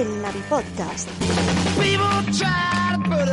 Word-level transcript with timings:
el 0.00 0.22
Navi 0.22 0.40
Podcast. 0.48 1.08
People 1.78 2.22
try 2.32 2.96
to 2.96 3.02
put 3.04 3.30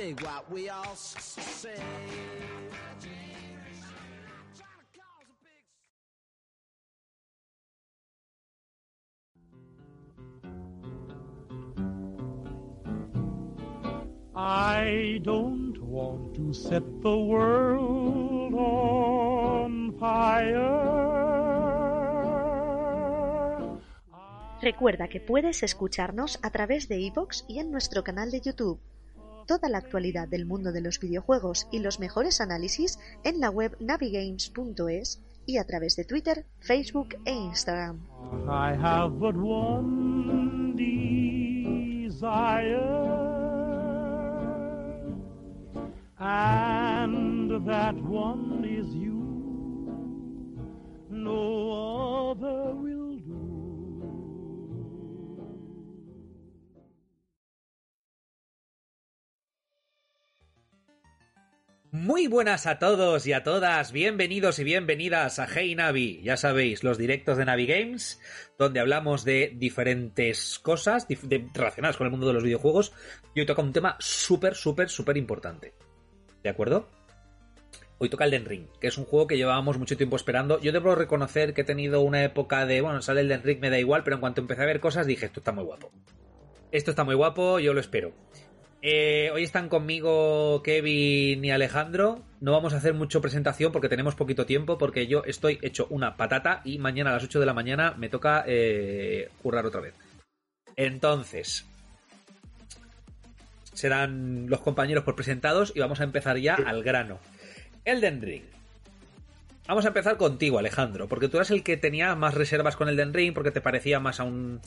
dig 0.00 0.20
what 0.22 0.44
we 0.50 0.70
all 0.70 0.92
s- 0.92 1.14
say. 1.62 1.76
Trying 4.56 4.80
to 4.80 4.86
cause 4.96 5.28
a 5.28 5.36
big 5.44 5.64
I 14.34 15.20
don't 15.22 15.76
want 15.82 16.34
to 16.36 16.52
set 16.54 16.82
the 17.02 17.16
world 17.16 18.54
on 18.54 19.94
fire. 19.98 20.70
Recuerda 24.62 25.08
que 25.08 25.20
puedes 25.20 25.62
escucharnos 25.62 26.38
a 26.42 26.50
través 26.50 26.88
de 26.88 27.00
iVoox 27.00 27.44
y 27.48 27.60
en 27.60 27.70
nuestro 27.70 28.04
canal 28.04 28.30
de 28.30 28.40
YouTube. 28.40 28.78
Toda 29.50 29.68
la 29.68 29.78
actualidad 29.78 30.28
del 30.28 30.46
mundo 30.46 30.70
de 30.70 30.80
los 30.80 31.00
videojuegos 31.00 31.66
y 31.72 31.80
los 31.80 31.98
mejores 31.98 32.40
análisis 32.40 33.00
en 33.24 33.40
la 33.40 33.50
web 33.50 33.76
navigames.es 33.80 35.20
y 35.44 35.58
a 35.58 35.64
través 35.64 35.96
de 35.96 36.04
Twitter, 36.04 36.46
Facebook 36.60 37.16
e 37.24 37.32
Instagram. 37.32 37.98
And 46.20 47.66
that 47.66 47.96
one 47.96 48.64
is 48.64 48.94
you. 48.94 49.10
Muy 61.92 62.28
buenas 62.28 62.68
a 62.68 62.78
todos 62.78 63.26
y 63.26 63.32
a 63.32 63.42
todas, 63.42 63.90
bienvenidos 63.90 64.60
y 64.60 64.64
bienvenidas 64.64 65.40
a 65.40 65.48
Hey 65.52 65.74
Navi, 65.74 66.22
ya 66.22 66.36
sabéis, 66.36 66.84
los 66.84 66.98
directos 66.98 67.36
de 67.36 67.44
Navi 67.44 67.66
Games, 67.66 68.20
donde 68.56 68.78
hablamos 68.78 69.24
de 69.24 69.52
diferentes 69.56 70.60
cosas 70.60 71.08
relacionadas 71.52 71.96
con 71.96 72.06
el 72.06 72.12
mundo 72.12 72.28
de 72.28 72.34
los 72.34 72.44
videojuegos 72.44 72.92
y 73.34 73.40
hoy 73.40 73.46
toca 73.46 73.62
un 73.62 73.72
tema 73.72 73.96
súper, 73.98 74.54
súper, 74.54 74.88
súper 74.88 75.16
importante. 75.16 75.74
¿De 76.44 76.50
acuerdo? 76.50 76.88
Hoy 77.98 78.08
toca 78.08 78.24
el 78.24 78.30
Den 78.30 78.44
Ring, 78.44 78.68
que 78.80 78.86
es 78.86 78.96
un 78.96 79.04
juego 79.04 79.26
que 79.26 79.36
llevábamos 79.36 79.76
mucho 79.76 79.96
tiempo 79.96 80.14
esperando. 80.14 80.60
Yo 80.60 80.70
debo 80.70 80.94
reconocer 80.94 81.54
que 81.54 81.62
he 81.62 81.64
tenido 81.64 82.02
una 82.02 82.22
época 82.22 82.66
de, 82.66 82.82
bueno, 82.82 83.02
sale 83.02 83.22
el 83.22 83.28
Den 83.28 83.42
Ring, 83.42 83.58
me 83.58 83.68
da 83.68 83.80
igual, 83.80 84.04
pero 84.04 84.14
en 84.14 84.20
cuanto 84.20 84.40
empecé 84.40 84.62
a 84.62 84.66
ver 84.66 84.78
cosas 84.78 85.08
dije, 85.08 85.26
esto 85.26 85.40
está 85.40 85.50
muy 85.50 85.64
guapo. 85.64 85.90
Esto 86.70 86.92
está 86.92 87.02
muy 87.02 87.16
guapo, 87.16 87.58
yo 87.58 87.74
lo 87.74 87.80
espero. 87.80 88.12
Eh, 88.82 89.30
hoy 89.34 89.42
están 89.42 89.68
conmigo 89.68 90.62
Kevin 90.62 91.44
y 91.44 91.50
Alejandro. 91.50 92.22
No 92.40 92.52
vamos 92.52 92.72
a 92.72 92.78
hacer 92.78 92.94
mucho 92.94 93.20
presentación 93.20 93.72
porque 93.72 93.90
tenemos 93.90 94.14
poquito 94.14 94.46
tiempo, 94.46 94.78
porque 94.78 95.06
yo 95.06 95.22
estoy 95.24 95.58
hecho 95.60 95.86
una 95.90 96.16
patata 96.16 96.62
y 96.64 96.78
mañana 96.78 97.10
a 97.10 97.14
las 97.14 97.24
8 97.24 97.40
de 97.40 97.46
la 97.46 97.52
mañana 97.52 97.94
me 97.98 98.08
toca 98.08 98.44
eh, 98.46 99.28
currar 99.42 99.66
otra 99.66 99.82
vez. 99.82 99.94
Entonces, 100.76 101.66
serán 103.74 104.48
los 104.48 104.60
compañeros 104.60 105.04
por 105.04 105.14
presentados 105.14 105.72
y 105.74 105.80
vamos 105.80 106.00
a 106.00 106.04
empezar 106.04 106.38
ya 106.38 106.54
al 106.54 106.82
grano. 106.82 107.18
Elden 107.84 108.22
Ring. 108.22 108.59
Vamos 109.70 109.84
a 109.84 109.88
empezar 109.88 110.16
contigo, 110.16 110.58
Alejandro, 110.58 111.06
porque 111.06 111.28
tú 111.28 111.36
eras 111.36 111.52
el 111.52 111.62
que 111.62 111.76
tenía 111.76 112.16
más 112.16 112.34
reservas 112.34 112.74
con 112.74 112.88
Elden 112.88 113.14
Ring, 113.14 113.32
porque 113.32 113.52
te 113.52 113.60
parecía 113.60 114.00
más 114.00 114.18
a 114.18 114.24
un. 114.24 114.58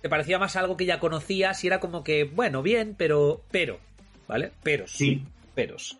Te 0.00 0.08
parecía 0.08 0.38
más 0.38 0.56
algo 0.56 0.78
que 0.78 0.86
ya 0.86 0.98
conocías 0.98 1.62
y 1.62 1.66
era 1.66 1.78
como 1.78 2.02
que, 2.02 2.24
bueno, 2.24 2.62
bien, 2.62 2.94
pero. 2.96 3.42
Pero. 3.50 3.78
¿Vale? 4.26 4.52
Peros. 4.62 4.92
Sí. 4.92 5.22
Peros. 5.54 5.98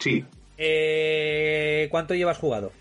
Sí, 0.00 0.24
Eh, 0.58 1.86
¿Cuánto 1.92 2.16
llevas 2.16 2.38
jugado? 2.38 2.72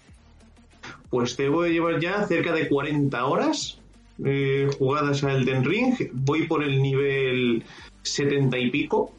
pues 1.11 1.37
debo 1.37 1.61
de 1.61 1.73
llevar 1.73 1.99
ya 1.99 2.25
cerca 2.25 2.51
de 2.51 2.67
40 2.67 3.23
horas 3.23 3.79
eh, 4.25 4.67
jugadas 4.79 5.23
a 5.23 5.33
Elden 5.33 5.63
Ring. 5.63 5.93
Voy 6.13 6.47
por 6.47 6.63
el 6.63 6.81
nivel 6.81 7.63
70 8.01 8.57
y 8.57 8.71
pico. 8.71 9.13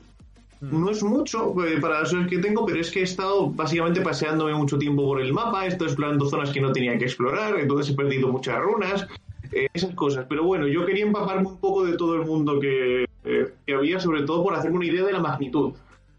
No 0.62 0.90
es 0.90 1.02
mucho 1.02 1.54
eh, 1.66 1.80
para 1.80 2.00
las 2.00 2.12
horas 2.12 2.28
que 2.28 2.38
tengo, 2.38 2.64
pero 2.64 2.80
es 2.80 2.90
que 2.90 3.00
he 3.00 3.02
estado 3.02 3.50
básicamente 3.50 4.00
paseándome 4.00 4.54
mucho 4.54 4.78
tiempo 4.78 5.04
por 5.04 5.20
el 5.20 5.32
mapa, 5.32 5.64
he 5.64 5.68
estado 5.68 5.86
explorando 5.86 6.26
zonas 6.26 6.50
que 6.50 6.60
no 6.60 6.70
tenía 6.70 6.96
que 6.96 7.04
explorar, 7.04 7.58
entonces 7.58 7.92
he 7.92 7.96
perdido 7.96 8.28
muchas 8.28 8.60
runas, 8.60 9.06
eh, 9.50 9.66
esas 9.74 9.94
cosas. 9.94 10.24
Pero 10.28 10.44
bueno, 10.44 10.68
yo 10.68 10.86
quería 10.86 11.04
empaparme 11.04 11.48
un 11.48 11.58
poco 11.58 11.84
de 11.84 11.96
todo 11.96 12.14
el 12.14 12.24
mundo 12.24 12.60
que, 12.60 13.04
eh, 13.24 13.52
que 13.66 13.74
había, 13.74 13.98
sobre 13.98 14.22
todo 14.22 14.44
por 14.44 14.54
hacerme 14.54 14.76
una 14.76 14.86
idea 14.86 15.04
de 15.04 15.12
la 15.12 15.20
magnitud. 15.20 15.72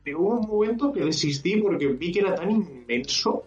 Pero 0.04 0.20
hubo 0.20 0.40
un 0.40 0.48
momento 0.48 0.92
que 0.92 1.06
desistí 1.06 1.58
porque 1.62 1.88
vi 1.88 2.12
que 2.12 2.20
era 2.20 2.36
tan 2.36 2.52
inmenso 2.52 3.46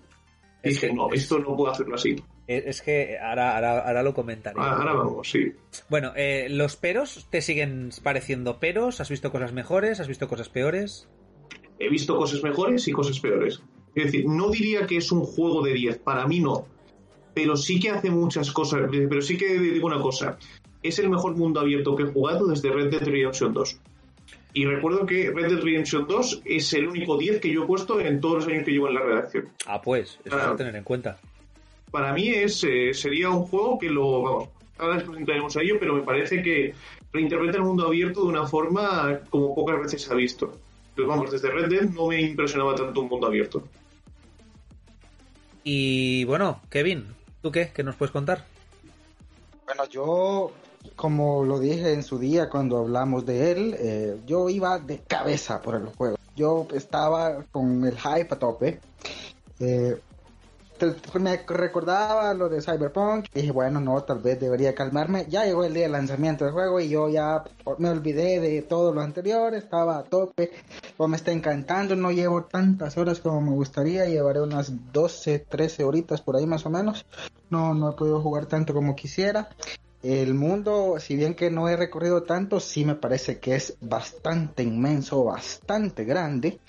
dije, 0.69 0.93
no, 0.93 1.13
esto 1.13 1.39
no 1.39 1.57
puedo 1.57 1.71
hacerlo 1.71 1.95
así. 1.95 2.17
Eh, 2.49 2.65
Es 2.67 2.81
que 2.83 3.19
ahora, 3.19 3.55
ahora, 3.57 3.79
ahora 3.87 4.03
lo 4.03 4.15
comentaré. 4.15 4.57
Ah, 4.59 4.77
Ahora 4.79 4.93
vamos, 4.93 5.29
sí. 5.31 5.53
Bueno, 5.89 6.13
eh, 6.17 6.47
¿los 6.51 6.77
peros 6.77 7.27
te 7.31 7.41
siguen 7.43 7.91
pareciendo 8.03 8.59
peros? 8.59 9.01
¿Has 9.01 9.11
visto 9.11 9.31
cosas 9.33 9.53
mejores? 9.53 10.01
¿Has 10.01 10.09
visto 10.09 10.29
cosas 10.29 10.49
peores? 10.49 11.09
He 11.79 11.89
visto 11.91 12.17
cosas 12.17 12.43
mejores 12.43 12.87
y 12.89 12.93
cosas 12.93 13.19
peores. 13.21 13.61
Es 13.95 14.05
decir, 14.05 14.27
no 14.29 14.51
diría 14.51 14.87
que 14.87 14.97
es 14.99 15.11
un 15.13 15.23
juego 15.25 15.63
de 15.63 15.73
10, 15.75 15.99
para 15.99 16.27
mí 16.27 16.41
no. 16.41 16.67
Pero 17.35 17.57
sí 17.57 17.81
que 17.81 17.91
hace 17.91 18.11
muchas 18.11 18.51
cosas. 18.53 18.83
Pero 18.91 19.21
sí 19.23 19.37
que 19.37 19.59
digo 19.59 19.87
una 19.87 20.01
cosa. 20.01 20.39
Es 20.83 20.99
el 20.99 21.11
mejor 21.11 21.37
mundo 21.37 21.61
abierto 21.61 21.97
que 21.97 22.05
he 22.05 22.07
jugado 22.07 22.47
desde 22.47 22.71
Red 22.71 22.91
Dead 22.91 23.03
Redemption 23.03 23.53
2. 23.53 23.81
Y 24.55 24.65
recuerdo 24.65 25.05
que 25.05 25.31
Red 25.31 25.49
Dead 25.51 25.61
Redemption 25.63 26.07
2 26.09 26.43
es 26.47 26.73
el 26.73 26.89
único 26.89 27.19
10 27.19 27.41
que 27.41 27.53
yo 27.53 27.65
he 27.65 27.67
puesto 27.67 28.01
en 28.01 28.21
todos 28.21 28.37
los 28.37 28.47
años 28.47 28.65
que 28.65 28.71
llevo 28.71 28.89
en 28.89 28.95
la 28.95 29.01
redacción. 29.03 29.49
Ah, 29.67 29.83
pues, 29.83 30.19
eso 30.25 30.37
Ah. 30.37 30.41
es 30.43 30.47
a 30.49 30.57
tener 30.57 30.77
en 30.77 30.85
cuenta. 30.85 31.19
Para 31.91 32.13
mí 32.13 32.29
es, 32.29 32.63
eh, 32.65 32.93
sería 32.93 33.31
un 33.31 33.47
juego 33.47 33.79
que 33.79 33.89
lo... 33.89 34.23
Vamos, 34.23 34.49
ahora 34.79 34.97
les 34.97 35.05
presentaremos 35.05 35.57
a 35.57 35.63
ello, 35.63 35.77
pero 35.79 35.95
me 35.95 36.03
parece 36.03 36.43
que 36.43 36.75
reinterpreta 37.13 37.59
el 37.59 37.65
mundo 37.65 37.87
abierto 37.87 38.23
de 38.23 38.29
una 38.29 38.47
forma 38.47 39.21
como 39.31 39.55
pocas 39.55 39.81
veces 39.81 40.03
se 40.03 40.13
ha 40.13 40.17
visto. 40.17 40.53
Pero 40.95 41.09
vamos, 41.09 41.31
desde 41.31 41.51
Red 41.51 41.69
Dead 41.69 41.91
no 41.91 42.09
me 42.09 42.21
impresionaba 42.21 42.75
tanto 42.75 43.01
un 43.01 43.09
mundo 43.09 43.27
abierto. 43.27 43.63
Y 45.65 46.25
bueno, 46.25 46.61
Kevin, 46.71 47.07
¿tú 47.43 47.51
qué? 47.51 47.73
¿Qué 47.75 47.83
nos 47.83 47.97
puedes 47.97 48.13
contar? 48.13 48.45
Bueno, 49.65 49.85
yo, 49.91 50.53
como 50.95 51.45
lo 51.45 51.59
dije 51.59 51.93
en 51.93 52.03
su 52.03 52.19
día 52.19 52.49
cuando 52.49 52.79
hablamos 52.79 53.27
de 53.27 53.51
él, 53.51 53.77
eh, 53.79 54.17
yo 54.27 54.49
iba 54.49 54.79
de 54.79 55.01
cabeza 55.01 55.61
por 55.61 55.75
el 55.75 55.87
juego. 55.87 56.17
Yo 56.37 56.69
estaba 56.73 57.43
con 57.51 57.85
el 57.85 57.99
hype 57.99 58.29
a 58.31 58.39
tope. 58.39 58.81
Eh, 59.59 59.97
me 61.21 61.37
recordaba 61.47 62.33
lo 62.35 62.49
de 62.49 62.61
Cyberpunk. 62.61 63.27
Dije, 63.33 63.51
bueno, 63.51 63.81
no, 63.81 64.03
tal 64.03 64.19
vez 64.19 64.39
debería 64.41 64.75
calmarme. 64.75 65.27
Ya 65.29 65.45
llegó 65.45 65.65
el 65.65 65.75
día 65.75 65.85
del 65.85 65.93
lanzamiento 65.93 66.45
del 66.45 66.55
juego 66.55 66.81
y 66.81 66.89
yo 66.89 67.09
ya 67.09 67.45
me 67.79 67.91
olvidé 67.91 68.41
de 68.41 68.63
todo 68.63 68.93
lo 68.93 69.01
anterior. 69.01 69.55
Estaba 69.55 69.99
a 69.99 70.05
tope. 70.05 70.51
O 70.97 71.09
me 71.09 71.17
está 71.17 71.33
encantando. 71.33 71.97
No 71.97 72.11
llevo 72.11 72.45
tantas 72.45 72.97
horas 72.97 73.21
como 73.21 73.41
me 73.41 73.53
gustaría. 73.53 74.07
Llevaré 74.07 74.41
unas 74.41 74.93
12, 74.93 75.41
13 75.41 75.85
horitas 75.85 76.21
por 76.21 76.37
ahí 76.37 76.47
más 76.47 76.67
o 76.67 76.71
menos. 76.71 77.07
No, 77.51 77.75
no 77.75 77.91
he 77.91 77.93
podido 77.95 78.21
jugar 78.21 78.47
tanto 78.47 78.75
como 78.75 78.97
quisiera. 78.97 79.49
El 80.03 80.35
mundo, 80.35 80.97
si 81.01 81.17
bien 81.17 81.35
que 81.35 81.51
no 81.51 81.69
he 81.69 81.77
recorrido 81.77 82.23
tanto, 82.23 82.61
sí 82.61 82.85
me 82.85 82.95
parece 82.95 83.41
que 83.41 83.57
es 83.57 83.77
bastante 83.81 84.63
inmenso, 84.63 85.25
bastante 85.25 86.05
grande. 86.05 86.61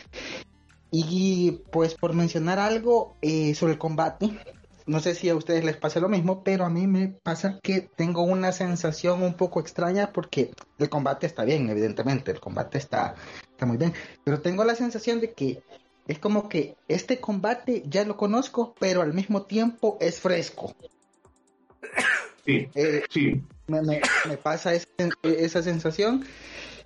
Y 0.91 1.63
pues 1.71 1.95
por 1.95 2.13
mencionar 2.13 2.59
algo 2.59 3.15
eh, 3.21 3.53
sobre 3.55 3.73
el 3.73 3.79
combate, 3.79 4.29
no 4.85 4.99
sé 5.01 5.15
si 5.15 5.27
a 5.29 5.35
ustedes 5.35 5.65
les 5.65 5.75
pasa 5.77 5.99
lo 5.99 6.07
mismo, 6.07 6.43
pero 6.43 6.63
a 6.65 6.69
mí 6.69 6.87
me 6.87 7.15
pasa 7.23 7.59
que 7.61 7.89
tengo 7.97 8.23
una 8.23 8.51
sensación 8.53 9.21
un 9.21 9.33
poco 9.33 9.59
extraña 9.59 10.13
porque 10.13 10.51
el 10.79 10.89
combate 10.89 11.27
está 11.27 11.43
bien, 11.43 11.69
evidentemente, 11.69 12.31
el 12.31 12.39
combate 12.39 12.77
está, 12.77 13.15
está 13.51 13.65
muy 13.65 13.77
bien, 13.77 13.93
pero 14.23 14.39
tengo 14.41 14.63
la 14.63 14.75
sensación 14.75 15.19
de 15.19 15.33
que 15.33 15.61
es 16.07 16.19
como 16.19 16.47
que 16.47 16.75
este 16.87 17.19
combate 17.19 17.83
ya 17.87 18.05
lo 18.05 18.15
conozco, 18.15 18.73
pero 18.79 19.01
al 19.01 19.13
mismo 19.13 19.41
tiempo 19.41 19.97
es 19.99 20.21
fresco. 20.21 20.71
Sí, 22.45 22.69
Eh, 22.75 23.03
sí. 23.09 23.41
me, 23.67 23.81
me- 23.81 23.99
me 24.29 24.37
pasa 24.37 24.73
esa, 24.73 24.85
esa 25.23 25.61
sensación 25.61 26.25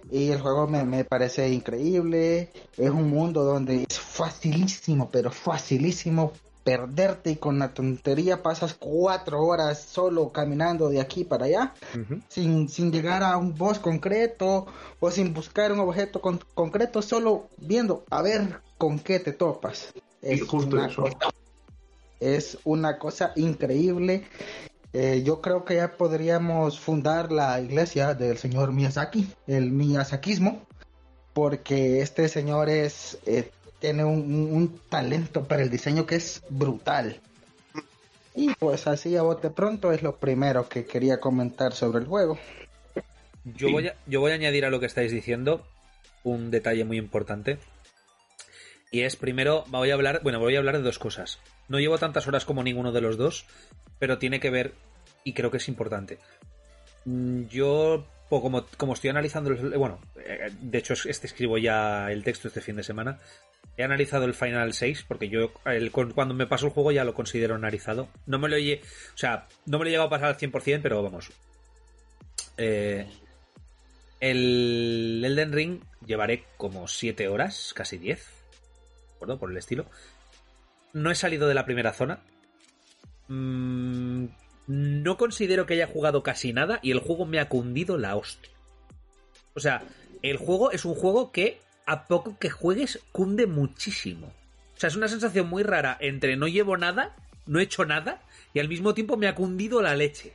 Y 0.10 0.30
el 0.32 0.42
juego 0.42 0.68
me, 0.68 0.84
me 0.84 1.04
parece 1.06 1.50
increíble. 1.50 2.50
Es 2.78 2.90
un 2.90 3.10
mundo 3.10 3.44
donde 3.44 3.86
es 3.90 4.00
facilísimo, 4.00 5.10
pero 5.12 5.32
facilísimo 5.32 6.34
perderte 6.64 7.32
y 7.32 7.36
con 7.38 7.58
la 7.58 7.74
tontería 7.74 8.44
pasas 8.44 8.76
cuatro 8.76 9.42
horas 9.42 9.82
solo 9.82 10.30
caminando 10.32 10.90
de 10.90 11.02
aquí 11.02 11.24
para 11.24 11.46
allá 11.46 11.74
sin, 12.30 12.70
sin 12.70 12.92
llegar 12.92 13.24
a 13.24 13.36
un 13.38 13.56
boss 13.58 13.80
concreto 13.80 14.68
o 15.00 15.10
sin 15.10 15.34
buscar 15.34 15.72
un 15.72 15.80
objeto 15.80 16.22
con- 16.22 16.40
concreto, 16.54 17.02
solo 17.02 17.48
viendo 17.58 18.04
a 18.12 18.22
ver 18.22 18.62
con 18.78 19.00
qué 19.00 19.20
te 19.20 19.32
topas. 19.34 19.92
Y 20.22 20.38
justo 20.40 20.76
una 20.76 20.86
eso. 20.88 21.02
cosa- 21.02 21.32
es 22.20 22.58
una 22.64 23.00
cosa 23.00 23.34
increíble. 23.36 24.26
Eh, 24.94 25.24
yo 25.26 25.42
creo 25.42 25.64
que 25.64 25.76
ya 25.76 25.94
podríamos 25.94 26.80
fundar 26.80 27.32
la 27.32 27.60
iglesia 27.62 28.14
del 28.14 28.38
señor 28.38 28.74
Miyazaki, 28.74 29.28
el 29.48 29.72
Miyazakismo, 29.72 30.66
porque 31.34 32.02
este 32.02 32.28
señor 32.28 32.70
es 32.70 33.18
eh, 33.26 33.52
tiene 33.80 34.04
un, 34.06 34.80
talento 34.90 35.44
para 35.46 35.64
el 35.64 35.70
diseño 35.70 36.06
que 36.06 36.16
es 36.16 36.44
brutal. 36.50 37.20
Y 38.36 38.54
pues 38.56 38.88
así 38.88 39.18
a 39.18 39.24
bote 39.24 39.50
pronto 39.50 39.92
es 39.92 40.04
lo 40.04 40.16
primero 40.18 40.70
que 40.70 40.86
quería 40.86 41.20
comentar 41.20 41.74
sobre 41.74 42.00
el 42.00 42.06
juego. 42.06 42.38
Yo, 43.44 43.72
voy 43.72 43.88
a, 43.88 43.96
yo 44.06 44.22
voy 44.22 44.32
a 44.32 44.36
añadir 44.36 44.66
a 44.66 44.70
lo 44.70 44.80
que 44.80 44.86
estáis 44.86 45.12
diciendo 45.12 45.66
un 46.24 46.52
detalle 46.52 46.86
muy 46.86 46.98
importante. 46.98 47.58
Y 48.92 49.02
es 49.02 49.16
primero, 49.16 49.64
voy 49.68 49.90
a 49.90 49.96
hablar, 49.96 50.22
bueno, 50.22 50.40
voy 50.40 50.56
a 50.56 50.60
hablar 50.60 50.78
de 50.78 50.84
dos 50.84 51.00
cosas. 51.00 51.40
No 51.72 51.80
llevo 51.80 51.98
tantas 51.98 52.28
horas 52.28 52.44
como 52.46 52.64
ninguno 52.64 52.92
de 52.92 53.00
los 53.02 53.18
dos, 53.18 53.46
pero 53.98 54.18
tiene 54.20 54.40
que 54.42 54.50
ver, 54.50 54.74
y 55.24 55.32
creo 55.34 55.50
que 55.50 55.58
es 55.58 55.68
importante. 55.70 56.20
Mm, 57.06 57.44
Yo, 57.48 58.06
como, 58.30 58.66
como 58.78 58.94
estoy 58.94 59.10
analizando, 59.10 59.52
el- 59.52 59.78
bueno, 59.78 60.00
eh, 60.18 60.52
de 60.60 60.78
hecho 60.78 60.94
es- 60.94 61.06
este 61.06 61.28
escribo 61.28 61.58
ya 61.58 62.12
el 62.12 62.24
texto 62.24 62.50
este 62.50 62.60
fin 62.62 62.76
de 62.76 62.84
semana, 62.84 63.20
he 63.78 63.84
analizado 63.84 64.26
el 64.26 64.34
Final 64.34 64.74
6, 64.74 65.04
porque 65.08 65.30
yo 65.30 65.54
cuando 66.14 66.34
me 66.34 66.46
paso 66.46 66.66
el 66.68 66.74
juego 66.74 66.92
ya 66.92 67.04
lo 67.06 67.14
considero 67.14 67.56
analizado. 67.56 68.10
No 68.26 68.38
me 68.38 68.50
lo 68.50 68.58
he, 68.58 68.82
o 69.16 69.18
sea, 69.18 69.48
no 69.66 69.80
me 69.80 69.86
lo 69.86 69.90
he 69.90 69.92
llegado 69.92 70.08
a 70.08 70.12
pasar 70.12 70.28
al 70.28 70.36
100%, 70.38 70.82
pero 70.84 71.02
vamos, 71.02 71.32
eh, 72.58 73.08
el 74.20 75.22
Elden 75.26 75.52
Ring 75.54 75.82
llevaré 76.06 76.44
como 76.58 76.88
7 76.88 77.28
horas, 77.28 77.74
casi 77.74 77.98
10, 77.98 78.20
¿de 78.26 79.16
acuerdo? 79.16 79.40
Por 79.40 79.52
el 79.52 79.58
estilo. 79.58 79.86
No 80.94 81.12
he 81.12 81.16
salido 81.16 81.48
de 81.48 81.54
la 81.54 81.66
primera 81.66 81.94
zona. 81.94 82.20
Mm, 83.28 84.26
no 84.68 85.18
considero 85.18 85.66
que 85.66 85.76
haya 85.76 85.88
jugado 85.88 86.24
casi 86.24 86.54
nada 86.54 86.80
y 86.82 86.92
el 86.92 87.00
juego 87.00 87.26
me 87.26 87.40
ha 87.40 87.50
cundido 87.50 87.98
la 87.98 88.16
hostia. 88.16 88.52
O 89.54 89.60
sea, 89.60 89.84
el 90.22 90.38
juego 90.38 90.72
es 90.72 90.86
un 90.86 90.96
juego 90.96 91.32
que 91.32 91.60
a 91.86 92.08
poco 92.08 92.38
que 92.38 92.50
juegues 92.50 93.00
cunde 93.12 93.48
muchísimo. 93.48 94.28
O 94.76 94.80
sea, 94.80 94.88
es 94.88 94.96
una 94.96 95.08
sensación 95.08 95.48
muy 95.48 95.64
rara 95.64 95.98
entre 96.00 96.36
no 96.38 96.48
llevo 96.48 96.78
nada, 96.78 97.16
no 97.46 97.60
he 97.60 97.64
hecho 97.64 97.86
nada 97.86 98.22
y 98.54 98.60
al 98.60 98.70
mismo 98.70 98.94
tiempo 98.94 99.18
me 99.18 99.28
ha 99.28 99.36
cundido 99.36 99.82
la 99.82 99.96
leche. 99.96 100.34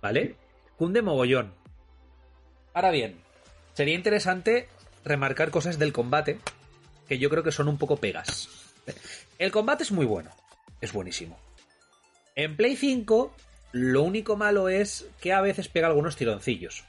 ¿Vale? 0.00 0.36
Cunde 0.76 1.02
mogollón. 1.02 1.52
Ahora 2.74 2.90
bien, 2.90 3.16
sería 3.74 3.94
interesante 3.94 4.68
remarcar 5.04 5.50
cosas 5.50 5.78
del 5.78 5.92
combate 5.92 6.38
que 7.08 7.18
yo 7.18 7.30
creo 7.30 7.42
que 7.42 7.52
son 7.52 7.68
un 7.68 7.78
poco 7.78 7.96
pegas. 7.96 8.48
El 9.38 9.52
combate 9.52 9.84
es 9.84 9.92
muy 9.92 10.04
bueno, 10.04 10.30
es 10.80 10.92
buenísimo. 10.92 11.38
En 12.34 12.56
Play 12.56 12.76
5, 12.76 13.34
lo 13.72 14.02
único 14.02 14.36
malo 14.36 14.68
es 14.68 15.08
que 15.20 15.32
a 15.32 15.40
veces 15.40 15.68
pega 15.68 15.86
algunos 15.86 16.16
tironcillos. 16.16 16.84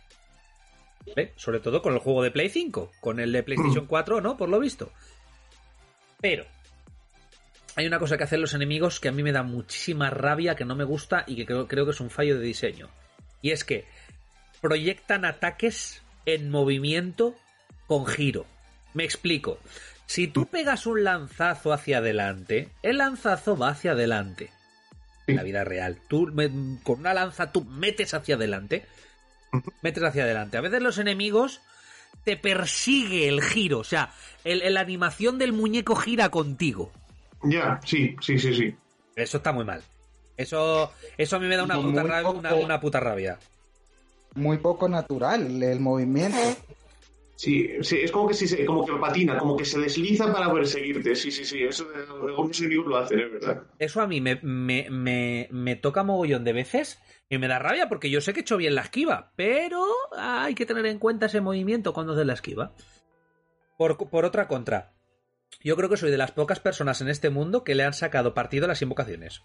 ¿Vale? 1.07 1.33
Sobre 1.35 1.59
todo 1.59 1.81
con 1.81 1.93
el 1.93 1.99
juego 1.99 2.23
de 2.23 2.31
Play 2.31 2.49
5, 2.49 2.91
con 2.99 3.19
el 3.19 3.31
de 3.31 3.43
PlayStation 3.43 3.85
4, 3.87 4.21
¿no? 4.21 4.37
Por 4.37 4.49
lo 4.49 4.59
visto. 4.59 4.91
Pero 6.21 6.45
hay 7.75 7.87
una 7.87 7.99
cosa 7.99 8.17
que 8.17 8.23
hacen 8.23 8.41
los 8.41 8.53
enemigos 8.53 8.99
que 8.99 9.09
a 9.09 9.11
mí 9.11 9.23
me 9.23 9.31
da 9.31 9.43
muchísima 9.43 10.09
rabia, 10.09 10.55
que 10.55 10.65
no 10.65 10.75
me 10.75 10.83
gusta 10.83 11.23
y 11.27 11.35
que 11.35 11.45
creo, 11.45 11.67
creo 11.67 11.85
que 11.85 11.91
es 11.91 12.01
un 12.01 12.09
fallo 12.09 12.37
de 12.37 12.45
diseño. 12.45 12.89
Y 13.41 13.51
es 13.51 13.63
que 13.63 13.85
proyectan 14.59 15.23
ataques 15.23 16.01
en 16.25 16.49
movimiento 16.49 17.35
con 17.87 18.05
giro. 18.05 18.45
Me 18.93 19.03
explico. 19.03 19.59
Si 20.09 20.27
tú 20.27 20.47
pegas 20.47 20.87
un 20.87 21.03
lanzazo 21.03 21.71
hacia 21.71 21.99
adelante, 21.99 22.69
el 22.81 22.97
lanzazo 22.97 23.55
va 23.55 23.69
hacia 23.69 23.91
adelante. 23.91 24.49
En 25.27 25.35
la 25.35 25.43
vida 25.43 25.63
real. 25.63 25.99
Tú 26.07 26.25
me- 26.33 26.49
con 26.81 27.01
una 27.01 27.13
lanza 27.13 27.51
tú 27.51 27.63
metes 27.63 28.15
hacia 28.15 28.33
adelante. 28.33 28.87
Metes 29.83 30.01
hacia 30.03 30.23
adelante. 30.23 30.57
A 30.57 30.61
veces 30.61 30.81
los 30.81 30.97
enemigos 30.97 31.61
te 32.23 32.37
persigue 32.37 33.27
el 33.27 33.43
giro. 33.43 33.77
O 33.77 33.83
sea, 33.83 34.11
el- 34.43 34.73
la 34.73 34.79
animación 34.79 35.37
del 35.37 35.53
muñeco 35.53 35.95
gira 35.95 36.29
contigo. 36.29 36.91
Ya, 37.43 37.79
sí, 37.85 38.15
sí, 38.19 38.39
sí, 38.39 38.51
sí. 38.55 38.75
Eso 39.15 39.37
está 39.37 39.51
muy 39.51 39.63
mal. 39.63 39.83
Eso, 40.37 40.91
eso 41.19 41.35
a 41.35 41.39
mí 41.39 41.45
me 41.45 41.55
da 41.55 41.65
una 41.65 41.75
puta, 41.75 42.01
rabia, 42.01 42.29
una, 42.31 42.55
una 42.55 42.81
puta 42.81 42.99
rabia. 42.99 43.37
Muy 44.33 44.57
poco 44.57 44.89
natural 44.89 45.61
el 45.61 45.79
movimiento. 45.79 46.39
Sí, 47.39 47.69
sí, 47.83 47.99
es 48.01 48.11
como 48.11 48.27
que, 48.27 48.33
se, 48.33 48.65
como 48.65 48.85
que 48.85 48.91
patina, 48.97 49.37
como 49.37 49.55
que 49.55 49.63
se 49.63 49.79
desliza 49.79 50.29
para 50.33 50.51
perseguirte. 50.51 51.15
Sí, 51.15 51.31
sí, 51.31 51.45
sí, 51.45 51.63
eso 51.63 51.87
algunos 52.21 52.59
enemigos 52.59 52.87
lo 52.87 52.97
hacen, 52.97 53.17
es 53.17 53.31
verdad. 53.31 53.63
Eso 53.79 54.01
a 54.01 54.07
mí 54.07 54.19
me, 54.19 54.41
me, 54.43 54.89
me, 54.89 55.47
me 55.49 55.77
toca 55.77 56.03
mogollón 56.03 56.43
de 56.43 56.51
veces 56.51 57.01
y 57.29 57.37
me 57.37 57.47
da 57.47 57.57
rabia 57.57 57.87
porque 57.87 58.09
yo 58.09 58.19
sé 58.19 58.33
que 58.33 58.41
he 58.41 58.43
hecho 58.43 58.57
bien 58.57 58.75
la 58.75 58.81
esquiva, 58.81 59.31
pero 59.37 59.85
hay 60.17 60.53
que 60.53 60.65
tener 60.65 60.85
en 60.85 60.99
cuenta 60.99 61.27
ese 61.27 61.39
movimiento 61.39 61.93
cuando 61.93 62.11
haces 62.11 62.25
la 62.25 62.33
esquiva. 62.33 62.73
Por, 63.77 64.09
por 64.09 64.25
otra 64.25 64.49
contra, 64.49 64.91
yo 65.63 65.77
creo 65.77 65.87
que 65.87 65.95
soy 65.95 66.11
de 66.11 66.17
las 66.17 66.33
pocas 66.33 66.59
personas 66.59 66.99
en 66.99 67.07
este 67.07 67.29
mundo 67.29 67.63
que 67.63 67.73
le 67.73 67.83
han 67.83 67.93
sacado 67.93 68.33
partido 68.33 68.65
a 68.65 68.67
las 68.67 68.81
invocaciones. 68.81 69.43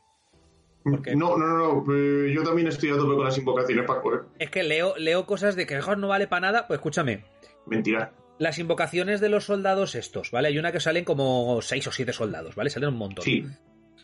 No, 0.85 0.99
no, 1.15 1.39
no, 1.39 1.83
no, 1.85 1.95
eh, 1.95 2.33
yo 2.35 2.43
también 2.43 2.67
estoy 2.67 2.91
a 2.91 2.97
tope 2.97 3.15
con 3.15 3.25
las 3.25 3.39
invocaciones, 3.39 3.87
Paco, 3.87 4.15
¿eh? 4.17 4.19
Es 4.41 4.51
que 4.51 4.65
leo, 4.65 4.97
leo 4.99 5.27
cosas 5.27 5.55
de 5.55 5.65
que 5.65 5.81
"Joder, 5.81 5.99
no 5.99 6.09
vale 6.09 6.27
para 6.27 6.41
nada, 6.41 6.67
pues 6.67 6.79
escúchame. 6.79 7.25
Mentira. 7.67 8.13
Las 8.39 8.59
invocaciones 8.59 9.21
de 9.21 9.29
los 9.29 9.45
soldados 9.45 9.95
estos, 9.95 10.31
¿vale? 10.31 10.49
Hay 10.49 10.59
una 10.59 10.73
que 10.73 10.81
salen 10.81 11.05
como 11.05 11.63
seis 11.63 11.87
o 11.87 11.93
siete 11.93 12.13
soldados, 12.13 12.55
¿vale? 12.57 12.71
Salen 12.71 12.91
un 12.91 12.97
montón. 12.97 13.25
Sí, 13.25 13.45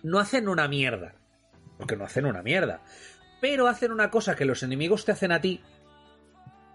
no 0.02 0.18
hacen 0.18 0.48
una 0.48 0.68
mierda. 0.68 1.14
Porque 1.76 1.96
no 1.96 2.04
hacen 2.04 2.26
una 2.26 2.42
mierda. 2.42 2.82
Pero 3.40 3.66
hacen 3.66 3.90
una 3.90 4.10
cosa 4.10 4.36
que 4.36 4.44
los 4.44 4.62
enemigos 4.62 5.04
te 5.04 5.12
hacen 5.12 5.32
a 5.32 5.40
ti. 5.40 5.60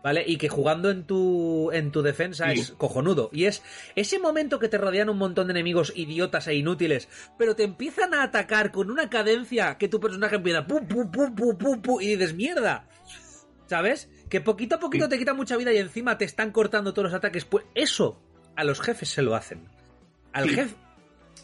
¿Vale? 0.04 0.24
Y 0.28 0.38
que 0.38 0.50
jugando 0.50 0.92
en 0.92 1.06
tu, 1.06 1.72
en 1.72 1.92
tu 1.92 2.04
defensa 2.04 2.52
Sí. 2.52 2.60
es 2.60 2.72
cojonudo. 2.72 3.30
Y 3.34 3.46
es 3.46 3.64
ese 3.96 4.20
momento 4.20 4.60
que 4.60 4.68
te 4.68 4.78
rodean 4.78 5.10
un 5.10 5.18
montón 5.18 5.48
de 5.48 5.52
enemigos 5.52 5.94
idiotas 5.96 6.48
e 6.48 6.54
inútiles, 6.56 7.10
pero 7.40 7.56
te 7.56 7.64
empiezan 7.64 8.14
a 8.14 8.22
atacar 8.22 8.72
con 8.72 8.92
una 8.92 9.10
cadencia 9.10 9.80
que 9.80 9.88
tu 9.88 10.00
personaje 10.00 10.36
empieza 10.36 10.68
pum, 10.68 10.88
pum, 10.88 11.10
pum, 11.10 11.34
pum, 11.34 11.58
pum, 11.58 11.82
pum, 11.82 12.02
y 12.02 12.08
dices 12.10 12.36
mierda. 12.36 12.88
¿Sabes? 13.66 14.10
Que 14.30 14.42
poquito 14.42 14.76
a 14.76 14.80
poquito 14.80 15.06
Sí. 15.06 15.10
te 15.12 15.18
quita 15.18 15.34
mucha 15.34 15.58
vida 15.58 15.72
y 15.74 15.78
encima 15.78 16.18
te 16.18 16.26
están 16.26 16.52
cortando 16.52 16.94
todos 16.94 17.06
los 17.12 17.14
ataques. 17.14 17.46
Pues 17.46 17.66
eso 17.76 18.20
a 18.56 18.64
los 18.64 18.82
jefes 18.82 19.10
se 19.10 19.22
lo 19.22 19.36
hacen. 19.36 19.68
Al 20.34 20.50
Sí. 20.50 20.56
jefe, 20.56 20.76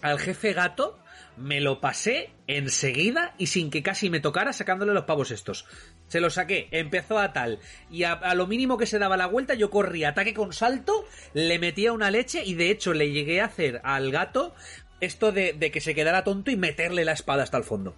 al 0.02 0.20
jefe 0.20 0.54
gato 0.54 0.98
me 1.38 1.62
lo 1.62 1.80
pasé 1.80 2.32
enseguida 2.48 3.34
y 3.38 3.48
sin 3.48 3.70
que 3.70 3.82
casi 3.84 4.10
me 4.10 4.20
tocara 4.20 4.52
sacándole 4.54 4.94
los 4.94 5.06
pavos 5.06 5.32
estos. 5.32 5.66
Se 6.08 6.20
lo 6.20 6.30
saqué, 6.30 6.68
empezó 6.72 7.20
a 7.20 7.32
tal, 7.32 7.60
y 7.90 8.04
a, 8.04 8.14
a 8.14 8.36
lo 8.36 8.48
mínimo 8.48 8.78
que 8.78 8.86
se 8.86 9.00
daba 9.00 9.16
la 9.16 9.28
vuelta 9.28 9.54
yo 9.54 9.70
corría, 9.70 10.10
ataque 10.10 10.34
con 10.34 10.52
salto, 10.52 11.06
le 11.34 11.58
metía 11.58 11.94
una 11.94 12.12
leche 12.12 12.44
y 12.44 12.56
de 12.56 12.70
hecho 12.70 12.94
le 12.94 13.12
llegué 13.12 13.40
a 13.42 13.46
hacer 13.46 13.80
al 13.86 14.12
gato 14.12 14.54
esto 15.00 15.32
de, 15.32 15.54
de 15.54 15.72
que 15.72 15.80
se 15.82 15.96
quedara 15.96 16.24
tonto 16.26 16.52
y 16.52 16.58
meterle 16.58 17.06
la 17.06 17.14
espada 17.14 17.44
hasta 17.44 17.58
el 17.58 17.64
fondo. 17.64 17.96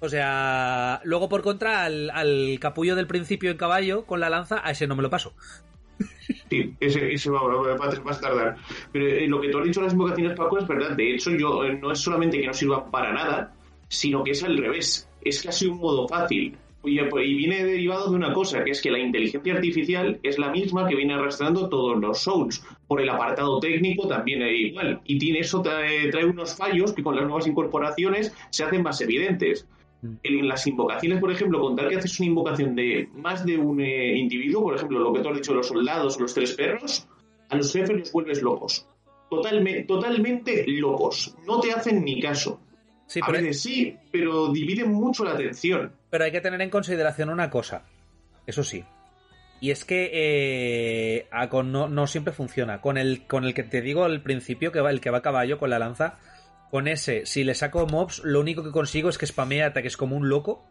O 0.00 0.08
sea, 0.08 1.00
luego 1.04 1.28
por 1.28 1.42
contra 1.42 1.84
al, 1.84 2.10
al 2.10 2.58
capullo 2.60 2.94
del 2.94 3.06
principio 3.06 3.50
en 3.50 3.56
caballo 3.56 4.04
con 4.06 4.20
la 4.20 4.30
lanza, 4.30 4.60
a 4.64 4.70
ese 4.70 4.86
no 4.86 4.94
me 4.96 5.02
lo 5.02 5.10
paso. 5.10 5.32
sí, 6.50 6.74
ese, 6.80 7.30
va, 7.30 7.42
va- 7.42 7.74
va 7.76 7.86
a- 8.12 8.20
tardar. 8.20 8.56
Pero 8.92 9.06
eh, 9.06 9.26
lo 9.26 9.40
que 9.40 9.48
tú 9.48 9.58
has 9.58 9.64
dicho 9.64 9.80
de 9.80 9.86
las 9.86 9.92
invocaciones, 9.94 10.36
Paco, 10.36 10.58
es 10.58 10.66
verdad. 10.68 10.96
De 10.96 11.14
hecho, 11.14 11.30
yo 11.32 11.64
eh, 11.64 11.78
no 11.80 11.90
es 11.92 11.98
solamente 11.98 12.40
que 12.40 12.46
no 12.46 12.54
sirva 12.54 12.90
para 12.90 13.12
nada, 13.12 13.52
sino 13.88 14.22
que 14.22 14.30
es 14.32 14.42
al 14.44 14.56
revés. 14.56 15.08
Es 15.22 15.42
casi 15.42 15.66
un 15.66 15.78
modo 15.78 16.06
fácil. 16.06 16.56
Y, 16.84 17.00
eh, 17.00 17.08
y 17.24 17.34
viene 17.34 17.64
derivado 17.64 18.08
de 18.10 18.16
una 18.16 18.32
cosa, 18.32 18.62
que 18.62 18.70
es 18.70 18.80
que 18.80 18.90
la 18.92 19.00
inteligencia 19.00 19.52
artificial 19.54 20.20
es 20.22 20.38
la 20.38 20.50
misma 20.50 20.86
que 20.86 20.94
viene 20.94 21.14
arrastrando 21.14 21.68
todos 21.68 21.98
los 21.98 22.20
Souls. 22.20 22.62
Por 22.86 23.00
el 23.00 23.08
apartado 23.08 23.58
técnico 23.58 24.06
también 24.06 24.42
es 24.42 24.56
igual. 24.60 25.00
Y 25.04 25.18
tiene 25.18 25.40
eso 25.40 25.60
trae 25.60 26.24
unos 26.24 26.54
fallos 26.56 26.92
que 26.92 27.02
con 27.02 27.16
las 27.16 27.24
nuevas 27.26 27.48
incorporaciones 27.48 28.32
se 28.50 28.62
hacen 28.62 28.82
más 28.84 29.00
evidentes. 29.00 29.66
En 30.22 30.46
las 30.48 30.66
invocaciones, 30.66 31.18
por 31.20 31.32
ejemplo, 31.32 31.60
contar 31.60 31.88
que 31.88 31.96
haces 31.96 32.20
una 32.20 32.28
invocación 32.28 32.74
de 32.76 33.08
más 33.14 33.44
de 33.44 33.58
un 33.58 33.80
eh, 33.80 34.16
individuo, 34.16 34.62
por 34.62 34.76
ejemplo, 34.76 35.00
lo 35.00 35.12
que 35.12 35.20
tú 35.20 35.28
has 35.30 35.34
dicho, 35.36 35.54
los 35.54 35.66
soldados 35.66 36.20
los 36.20 36.32
tres 36.34 36.54
perros, 36.54 37.08
a 37.48 37.56
los 37.56 37.72
jefes 37.72 37.96
los 37.98 38.12
vuelves 38.12 38.40
locos. 38.42 38.86
Totalme- 39.28 39.86
totalmente 39.86 40.64
locos. 40.68 41.34
No 41.46 41.58
te 41.60 41.72
hacen 41.72 42.04
ni 42.04 42.20
caso. 42.20 42.60
Sí, 43.06 43.20
a 43.22 43.26
pero, 43.26 43.38
veces 43.38 43.60
sí, 43.62 43.96
pero 44.12 44.48
dividen 44.52 44.92
mucho 44.92 45.24
la 45.24 45.32
atención. 45.32 45.92
pero 46.10 46.24
hay 46.24 46.30
que 46.32 46.40
tener 46.40 46.60
en 46.62 46.70
consideración 46.70 47.30
una 47.30 47.50
cosa. 47.50 47.82
Eso 48.46 48.62
sí. 48.62 48.84
Y 49.60 49.70
es 49.72 49.84
que 49.84 50.10
eh, 50.12 51.26
con 51.50 51.72
no, 51.72 51.88
no 51.88 52.06
siempre 52.06 52.32
funciona. 52.32 52.80
Con 52.80 52.96
el, 52.96 53.26
con 53.26 53.44
el 53.44 53.54
que 53.54 53.64
te 53.64 53.82
digo 53.82 54.04
al 54.04 54.22
principio, 54.22 54.70
que 54.70 54.80
va, 54.80 54.90
el 54.90 55.00
que 55.00 55.10
va 55.10 55.18
a 55.18 55.22
caballo 55.22 55.58
con 55.58 55.70
la 55.70 55.78
lanza, 55.80 56.18
con 56.70 56.88
ese, 56.88 57.26
si 57.26 57.44
le 57.44 57.54
saco 57.54 57.86
mobs, 57.86 58.22
lo 58.24 58.40
único 58.40 58.62
que 58.62 58.70
consigo 58.70 59.08
es 59.08 59.18
que 59.18 59.26
spamee 59.26 59.62
ataques 59.62 59.96
como 59.96 60.16
un 60.16 60.28
loco. 60.28 60.64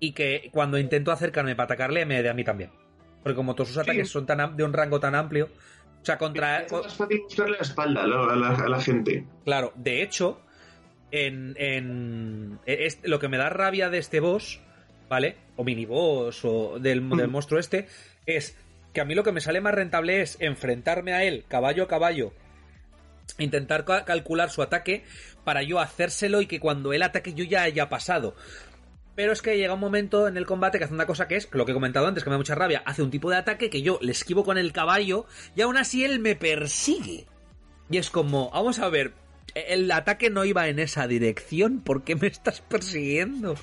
Y 0.00 0.12
que 0.12 0.50
cuando 0.52 0.78
intento 0.78 1.12
acercarme 1.12 1.54
para 1.54 1.66
atacarle, 1.66 2.04
me 2.06 2.22
dé 2.22 2.28
a 2.28 2.34
mí 2.34 2.42
también. 2.42 2.70
Porque 3.22 3.36
como 3.36 3.54
todos 3.54 3.68
sus 3.68 3.78
ataques 3.78 4.08
son 4.10 4.26
tan 4.26 4.56
de 4.56 4.64
un 4.64 4.72
rango 4.72 4.98
tan 4.98 5.14
amplio. 5.14 5.48
O 6.00 6.04
sea, 6.04 6.18
contra. 6.18 6.62
Es 6.62 6.72
más 6.72 6.94
fácil 6.96 7.20
buscarle 7.22 7.56
la 7.56 7.62
espalda 7.62 8.02
a 8.02 8.06
la, 8.08 8.24
a 8.24 8.34
la- 8.36 8.54
a 8.56 8.68
la 8.68 8.80
gente. 8.80 9.24
Claro, 9.44 9.72
de 9.76 10.02
hecho, 10.02 10.40
en, 11.12 11.54
en 11.56 12.58
es- 12.66 12.98
lo 13.04 13.20
que 13.20 13.28
me 13.28 13.36
da 13.36 13.48
rabia 13.50 13.90
de 13.90 13.98
este 13.98 14.18
boss, 14.18 14.60
¿vale? 15.08 15.36
O 15.56 15.62
mini 15.62 15.84
boss 15.84 16.44
o 16.44 16.78
del, 16.80 17.08
del 17.10 17.28
monstruo 17.28 17.60
este, 17.60 17.86
es 18.26 18.56
que 18.92 19.00
a 19.00 19.04
mí 19.04 19.14
lo 19.14 19.22
que 19.22 19.30
me 19.32 19.40
sale 19.40 19.60
más 19.60 19.74
rentable 19.74 20.20
es 20.20 20.36
enfrentarme 20.40 21.12
a 21.12 21.22
él 21.22 21.44
caballo 21.46 21.84
a 21.84 21.88
caballo, 21.88 22.32
intentar 23.38 23.84
ca- 23.84 24.04
calcular 24.04 24.50
su 24.50 24.62
ataque 24.62 25.04
para 25.44 25.62
yo 25.62 25.80
hacérselo 25.80 26.40
y 26.40 26.46
que 26.46 26.60
cuando 26.60 26.92
él 26.92 27.02
ataque 27.02 27.34
yo 27.34 27.44
ya 27.44 27.62
haya 27.62 27.88
pasado. 27.88 28.34
Pero 29.14 29.32
es 29.32 29.42
que 29.42 29.58
llega 29.58 29.74
un 29.74 29.80
momento 29.80 30.26
en 30.26 30.36
el 30.36 30.46
combate 30.46 30.78
que 30.78 30.84
hace 30.84 30.94
una 30.94 31.06
cosa 31.06 31.28
que 31.28 31.36
es, 31.36 31.48
lo 31.52 31.66
que 31.66 31.72
he 31.72 31.74
comentado 31.74 32.06
antes, 32.06 32.24
que 32.24 32.30
me 32.30 32.34
da 32.34 32.38
mucha 32.38 32.54
rabia, 32.54 32.82
hace 32.86 33.02
un 33.02 33.10
tipo 33.10 33.28
de 33.28 33.36
ataque 33.36 33.68
que 33.68 33.82
yo 33.82 33.98
le 34.00 34.12
esquivo 34.12 34.42
con 34.44 34.56
el 34.56 34.72
caballo 34.72 35.26
y 35.54 35.60
aún 35.60 35.76
así 35.76 36.04
él 36.04 36.18
me 36.18 36.34
persigue. 36.34 37.26
Y 37.90 37.98
es 37.98 38.08
como, 38.08 38.50
vamos 38.50 38.78
a 38.78 38.88
ver, 38.88 39.12
el 39.54 39.90
ataque 39.90 40.30
no 40.30 40.46
iba 40.46 40.68
en 40.68 40.78
esa 40.78 41.06
dirección, 41.06 41.80
¿por 41.80 42.04
qué 42.04 42.16
me 42.16 42.28
estás 42.28 42.62
persiguiendo? 42.62 43.54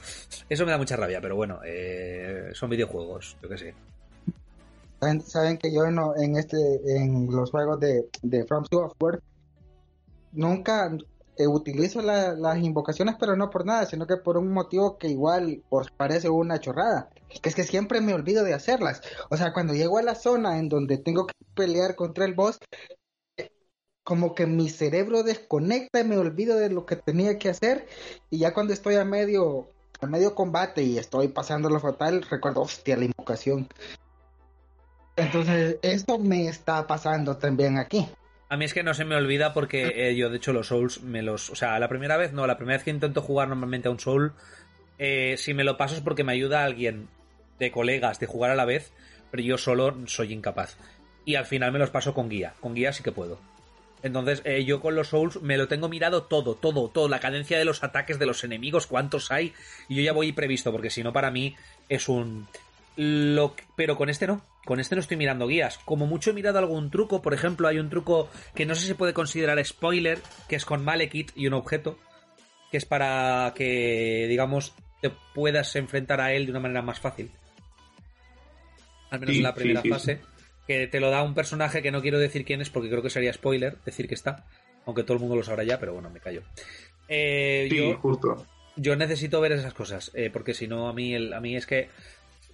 Eso 0.49 0.65
me 0.65 0.71
da 0.71 0.77
mucha 0.77 0.95
rabia, 0.95 1.19
pero 1.19 1.35
bueno, 1.35 1.61
eh, 1.65 2.51
son 2.53 2.69
videojuegos, 2.69 3.37
yo 3.41 3.49
qué 3.49 3.57
sé. 3.57 3.73
Saben, 5.25 5.57
que 5.57 5.73
yo 5.73 5.85
en 5.85 6.35
este 6.35 6.57
en 6.85 7.27
los 7.31 7.49
juegos 7.49 7.79
de, 7.79 8.03
de 8.21 8.45
From 8.45 8.65
Software 8.69 9.21
nunca 10.31 10.91
eh, 11.37 11.47
utilizo 11.47 12.01
la- 12.01 12.33
las 12.33 12.57
invocaciones, 12.59 13.15
pero 13.19 13.35
no 13.35 13.49
por 13.49 13.65
nada, 13.65 13.85
sino 13.85 14.05
que 14.07 14.17
por 14.17 14.37
un 14.37 14.51
motivo 14.51 14.97
que 14.97 15.07
igual 15.07 15.63
os 15.69 15.89
parece 15.91 16.29
una 16.29 16.59
chorrada, 16.59 17.09
que 17.41 17.49
es 17.49 17.55
que 17.55 17.63
siempre 17.63 18.01
me 18.01 18.13
olvido 18.13 18.43
de 18.43 18.53
hacerlas. 18.53 19.01
O 19.29 19.37
sea, 19.37 19.53
cuando 19.53 19.73
llego 19.73 19.97
a 19.97 20.03
la 20.03 20.15
zona 20.15 20.59
en 20.59 20.67
donde 20.69 20.97
tengo 20.97 21.25
que 21.27 21.33
pelear 21.55 21.95
contra 21.95 22.25
el 22.25 22.33
boss, 22.33 22.57
como 24.03 24.33
que 24.33 24.47
mi 24.47 24.69
cerebro 24.69 25.23
desconecta 25.23 25.99
y 25.99 26.03
me 26.03 26.17
olvido 26.17 26.57
de 26.57 26.69
lo 26.69 26.85
que 26.85 26.95
tenía 26.95 27.37
que 27.37 27.49
hacer 27.49 27.87
y 28.29 28.39
ya 28.39 28.53
cuando 28.53 28.73
estoy 28.73 28.95
a 28.95 29.05
medio 29.05 29.69
a 30.01 30.07
medio 30.07 30.33
combate 30.33 30.81
y 30.81 30.97
estoy 30.97 31.27
pasando 31.27 31.69
lo 31.69 31.79
fatal, 31.79 32.23
recuerdo, 32.23 32.61
hostia, 32.61 32.97
la 32.97 33.05
invocación. 33.05 33.67
Entonces, 35.17 35.77
esto 35.81 36.17
me 36.17 36.47
está 36.47 36.87
pasando 36.87 37.37
también 37.37 37.77
aquí. 37.77 38.07
A 38.49 38.57
mí 38.57 38.65
es 38.65 38.73
que 38.73 38.81
no 38.81 38.95
se 38.95 39.05
me 39.05 39.15
olvida 39.15 39.53
porque 39.53 40.09
eh, 40.09 40.15
yo, 40.15 40.31
de 40.31 40.37
hecho, 40.37 40.53
los 40.53 40.67
Souls 40.67 41.01
me 41.01 41.21
los. 41.21 41.51
O 41.51 41.55
sea, 41.55 41.77
la 41.77 41.87
primera 41.87 42.17
vez 42.17 42.33
no, 42.33 42.47
la 42.47 42.57
primera 42.57 42.77
vez 42.77 42.83
que 42.83 42.89
intento 42.89 43.21
jugar 43.21 43.47
normalmente 43.47 43.87
a 43.87 43.91
un 43.91 43.99
Soul, 43.99 44.33
eh, 44.97 45.35
si 45.37 45.53
me 45.53 45.63
lo 45.63 45.77
paso 45.77 45.95
es 45.95 46.01
porque 46.01 46.23
me 46.23 46.33
ayuda 46.33 46.63
alguien 46.63 47.07
de 47.59 47.71
colegas 47.71 48.19
de 48.19 48.25
jugar 48.25 48.49
a 48.49 48.55
la 48.55 48.65
vez, 48.65 48.91
pero 49.29 49.43
yo 49.43 49.59
solo 49.59 49.95
soy 50.07 50.33
incapaz. 50.33 50.77
Y 51.25 51.35
al 51.35 51.45
final 51.45 51.71
me 51.71 51.77
los 51.77 51.91
paso 51.91 52.15
con 52.15 52.27
guía. 52.27 52.53
Con 52.59 52.73
guía 52.73 52.91
sí 52.91 53.03
que 53.03 53.11
puedo. 53.11 53.39
Entonces, 54.01 54.41
eh, 54.45 54.63
yo 54.63 54.79
con 54.79 54.95
los 54.95 55.09
Souls 55.09 55.41
me 55.41 55.57
lo 55.57 55.67
tengo 55.67 55.87
mirado 55.87 56.23
todo, 56.23 56.55
todo, 56.55 56.89
todo. 56.89 57.07
La 57.07 57.19
cadencia 57.19 57.59
de 57.59 57.65
los 57.65 57.83
ataques 57.83 58.17
de 58.17 58.25
los 58.25 58.43
enemigos, 58.43 58.87
cuántos 58.87 59.29
hay. 59.29 59.53
Y 59.89 59.95
yo 59.95 60.01
ya 60.01 60.13
voy 60.13 60.31
previsto, 60.31 60.71
porque 60.71 60.89
si 60.89 61.03
no, 61.03 61.13
para 61.13 61.29
mí 61.29 61.55
es 61.87 62.09
un. 62.09 62.47
Lo... 63.01 63.55
Pero 63.77 63.95
con 63.95 64.09
este 64.09 64.27
no. 64.27 64.41
Con 64.65 64.81
este 64.81 64.93
no 64.95 64.99
estoy 65.01 65.15
mirando 65.15 65.47
guías. 65.47 65.77
Como 65.85 66.05
mucho 66.05 66.31
he 66.31 66.33
mirado 66.33 66.59
algún 66.59 66.91
truco. 66.91 67.21
Por 67.21 67.33
ejemplo, 67.33 67.67
hay 67.69 67.79
un 67.79 67.89
truco 67.89 68.29
que 68.53 68.65
no 68.65 68.75
sé 68.75 68.81
si 68.81 68.87
se 68.87 68.95
puede 68.95 69.13
considerar 69.13 69.63
spoiler, 69.65 70.19
que 70.49 70.57
es 70.57 70.65
con 70.65 70.83
Malekith 70.83 71.31
y 71.35 71.47
un 71.47 71.53
objeto. 71.53 71.97
Que 72.71 72.77
es 72.77 72.85
para 72.85 73.53
que, 73.55 74.25
digamos, 74.27 74.75
te 75.01 75.11
puedas 75.33 75.75
enfrentar 75.77 76.19
a 76.19 76.33
él 76.33 76.45
de 76.45 76.51
una 76.51 76.59
manera 76.59 76.81
más 76.81 76.99
fácil. 76.99 77.31
Al 79.11 79.21
menos 79.21 79.33
Sí, 79.33 79.37
en 79.39 79.43
la 79.43 79.55
primera 79.55 79.81
sí, 79.81 79.89
fase. 79.89 80.21
Que 80.67 80.87
te 80.87 80.99
lo 80.99 81.09
da 81.09 81.23
un 81.23 81.33
personaje 81.33 81.81
que 81.81 81.91
no 81.91 82.01
quiero 82.01 82.19
decir 82.19 82.43
quién 82.45 82.59
es 82.61 82.69
porque 82.69 82.89
creo 82.89 83.01
que 83.01 83.09
sería 83.09 83.31
spoiler 83.33 83.77
decir 83.85 84.07
que 84.09 84.13
está. 84.15 84.45
Aunque 84.85 85.03
todo 85.03 85.13
el 85.15 85.19
mundo 85.21 85.35
lo 85.37 85.43
sabrá 85.43 85.63
ya, 85.63 85.79
pero 85.79 85.93
bueno, 85.93 86.09
me 86.09 86.19
callo. 86.19 86.43
Eh, 87.07 87.67
Sí, 87.69 87.77
yo, 87.77 87.97
justo. 87.97 88.45
yo 88.75 88.95
necesito 88.95 89.41
ver 89.41 89.53
esas 89.53 89.73
cosas, 89.73 90.11
eh, 90.13 90.29
porque 90.31 90.53
si 90.53 90.67
no, 90.67 90.87
a 90.89 90.93
mí, 90.93 91.15
el, 91.15 91.33
a 91.33 91.39
mí 91.39 91.55
es 91.55 91.65
que, 91.65 91.89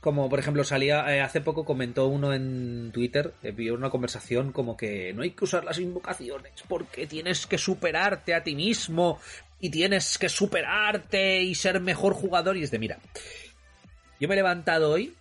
como 0.05 0.29
por 0.29 0.39
ejemplo 0.39 0.63
salía, 0.63 1.13
eh, 1.13 1.19
hace 1.19 1.41
poco 1.41 1.65
comentó 1.65 2.07
uno 2.07 2.31
en 2.33 2.91
Twitter, 2.93 3.33
eh, 3.43 3.51
vi 3.51 3.71
una 3.71 3.89
conversación 3.89 4.51
como 4.53 4.77
que 4.77 5.11
no 5.13 5.23
hay 5.23 5.31
que 5.31 5.43
usar 5.43 5.65
las 5.65 5.79
invocaciones 5.79 6.53
porque 6.69 7.07
tienes 7.07 7.45
que 7.47 7.57
superarte 7.57 8.33
a 8.35 8.43
ti 8.43 8.55
mismo 8.55 9.19
y 9.59 9.69
tienes 9.71 10.17
que 10.17 10.29
superarte 10.29 11.41
y 11.41 11.55
ser 11.55 11.81
mejor 11.81 12.13
jugador 12.13 12.55
y 12.55 12.63
es 12.63 12.71
de, 12.71 12.79
mira, 12.79 12.99
yo 14.19 14.27
me 14.27 14.35
he 14.35 14.37
levantado 14.37 14.91
hoy 14.91 15.13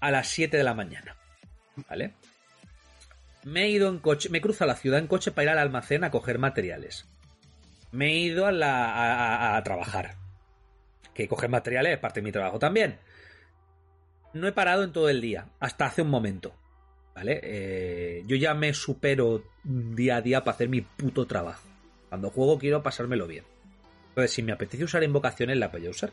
a 0.00 0.10
las 0.10 0.28
7 0.28 0.56
de 0.56 0.64
la 0.64 0.74
mañana, 0.74 1.16
¿vale? 1.88 2.12
Me 3.44 3.62
he 3.64 3.68
ido 3.70 3.88
en 3.88 3.98
coche, 3.98 4.28
me 4.28 4.38
he 4.38 4.40
cruzado 4.42 4.68
la 4.68 4.76
ciudad 4.76 4.98
en 5.00 5.06
coche 5.06 5.30
para 5.32 5.44
ir 5.44 5.48
al 5.50 5.58
almacén 5.58 6.04
a 6.04 6.10
coger 6.10 6.38
materiales 6.38 7.06
me 7.92 8.06
he 8.06 8.18
ido 8.18 8.46
a, 8.46 8.50
la, 8.52 8.86
a, 8.92 9.52
a- 9.52 9.56
a 9.56 9.62
trabajar. 9.62 10.16
Que 11.14 11.28
coger 11.28 11.48
materiales 11.48 11.92
es 11.92 11.98
parte 12.00 12.18
de 12.20 12.24
mi 12.24 12.32
trabajo 12.32 12.58
también. 12.58 12.98
No 14.34 14.48
he 14.48 14.52
parado 14.52 14.82
en 14.82 14.92
todo 14.92 15.08
el 15.08 15.20
día, 15.20 15.46
hasta 15.60 15.86
hace 15.86 16.02
un 16.02 16.10
momento. 16.10 16.52
¿Vale? 17.14 17.40
Eh, 17.42 18.22
yo 18.26 18.36
ya 18.36 18.54
me 18.54 18.74
supero 18.74 19.44
día 19.62 20.16
a 20.16 20.20
día 20.20 20.42
para 20.42 20.56
hacer 20.56 20.68
mi 20.68 20.80
puto 20.80 21.26
trabajo. 21.26 21.66
Cuando 22.08 22.30
juego 22.30 22.58
quiero 22.58 22.82
pasármelo 22.82 23.28
bien. 23.28 23.44
Entonces, 24.08 24.32
si 24.32 24.42
me 24.42 24.52
apetece 24.52 24.84
usar 24.84 25.04
invocaciones, 25.04 25.56
la 25.56 25.68
voy 25.68 25.86
a 25.86 25.90
usar. 25.90 26.12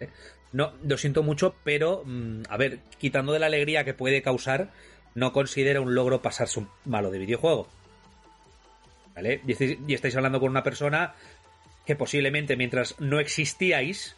¿Eh? 0.00 0.08
No, 0.52 0.72
lo 0.82 0.96
siento 0.96 1.22
mucho, 1.22 1.54
pero 1.64 2.02
mm, 2.06 2.42
a 2.48 2.56
ver, 2.56 2.80
quitando 2.98 3.34
de 3.34 3.38
la 3.38 3.46
alegría 3.46 3.84
que 3.84 3.92
puede 3.92 4.22
causar, 4.22 4.70
no 5.14 5.32
considero 5.32 5.82
un 5.82 5.94
logro 5.94 6.22
pasarse 6.22 6.60
un 6.60 6.68
malo 6.86 7.10
de 7.10 7.18
videojuego. 7.18 7.68
¿Vale? 9.14 9.42
Y 9.46 9.52
estáis, 9.52 9.78
y 9.86 9.94
estáis 9.94 10.16
hablando 10.16 10.40
con 10.40 10.50
una 10.50 10.62
persona 10.62 11.14
que 11.84 11.96
posiblemente 11.96 12.56
mientras 12.56 12.98
no 13.00 13.20
existíais, 13.20 14.16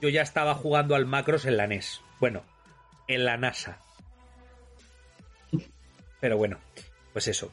yo 0.00 0.08
ya 0.08 0.22
estaba 0.22 0.54
jugando 0.54 0.94
al 0.94 1.06
Macros 1.06 1.44
en 1.44 1.56
la 1.56 1.66
NES. 1.66 2.00
Bueno, 2.18 2.42
en 3.06 3.24
la 3.24 3.36
NASA. 3.36 3.78
Pero 6.20 6.36
bueno, 6.36 6.58
pues 7.12 7.28
eso. 7.28 7.50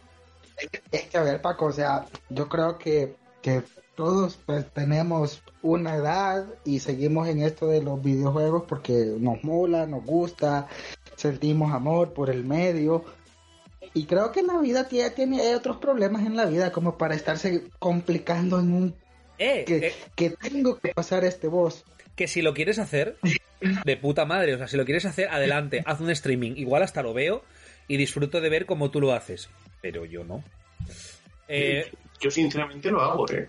Es 0.92 1.04
que, 1.04 1.18
a 1.18 1.24
ver, 1.24 1.42
Paco, 1.42 1.68
o 1.68 1.72
sea, 1.72 2.06
yo 2.30 2.50
creo 2.50 2.78
que, 2.78 3.16
que 3.42 3.64
todos 3.96 4.38
pues, 4.46 4.72
tenemos 4.74 5.42
una 5.62 5.96
edad 5.96 6.46
y 6.66 6.80
seguimos 6.80 7.28
en 7.28 7.42
esto 7.42 7.68
de 7.68 7.82
los 7.82 8.02
videojuegos 8.02 8.64
porque 8.68 9.16
nos 9.20 9.44
mola, 9.44 9.86
nos 9.86 10.04
gusta, 10.04 10.68
sentimos 11.16 11.74
amor 11.74 12.14
por 12.14 12.30
el 12.30 12.44
medio. 12.44 13.06
Y 13.94 14.06
creo 14.06 14.32
que 14.32 14.44
la 14.44 14.60
vida 14.60 14.88
tiene, 14.88 15.10
tiene 15.12 15.56
otros 15.56 15.78
problemas 15.78 16.26
en 16.26 16.36
la 16.36 16.46
vida 16.46 16.72
como 16.72 16.98
para 16.98 17.16
estarse 17.16 17.70
complicando 17.80 18.60
en 18.60 18.74
un 18.74 18.96
Eh, 19.40 19.64
que, 19.66 19.78
eh, 19.88 19.94
que 20.16 20.30
tengo 20.32 20.80
que 20.80 20.94
pasar 20.94 21.24
este 21.26 21.48
boss. 21.48 21.86
que 22.16 22.28
si 22.28 22.42
lo 22.42 22.54
quieres 22.54 22.80
hacer, 22.80 23.18
de 23.86 23.98
puta 23.98 24.26
madre, 24.26 24.56
o 24.56 24.58
sea, 24.58 24.68
si 24.68 24.78
lo 24.78 24.86
quieres 24.86 25.06
hacer, 25.06 25.30
adelante, 25.30 25.84
haz 25.86 26.00
un 26.02 26.10
streaming. 26.10 26.54
Igual 26.56 26.84
hasta 26.84 27.04
lo 27.04 27.14
veo 27.14 27.44
y 27.88 27.98
disfruto 27.98 28.42
de 28.42 28.50
ver 28.50 28.66
cómo 28.66 28.90
tú 28.92 29.00
lo 29.00 29.14
haces. 29.14 29.50
Pero 29.82 30.06
yo 30.06 30.24
no. 30.24 30.44
Eh, 31.48 31.90
Yo 32.20 32.32
sinceramente 32.32 32.90
lo 32.92 33.02
hago, 33.02 33.30
¿eh? 33.32 33.48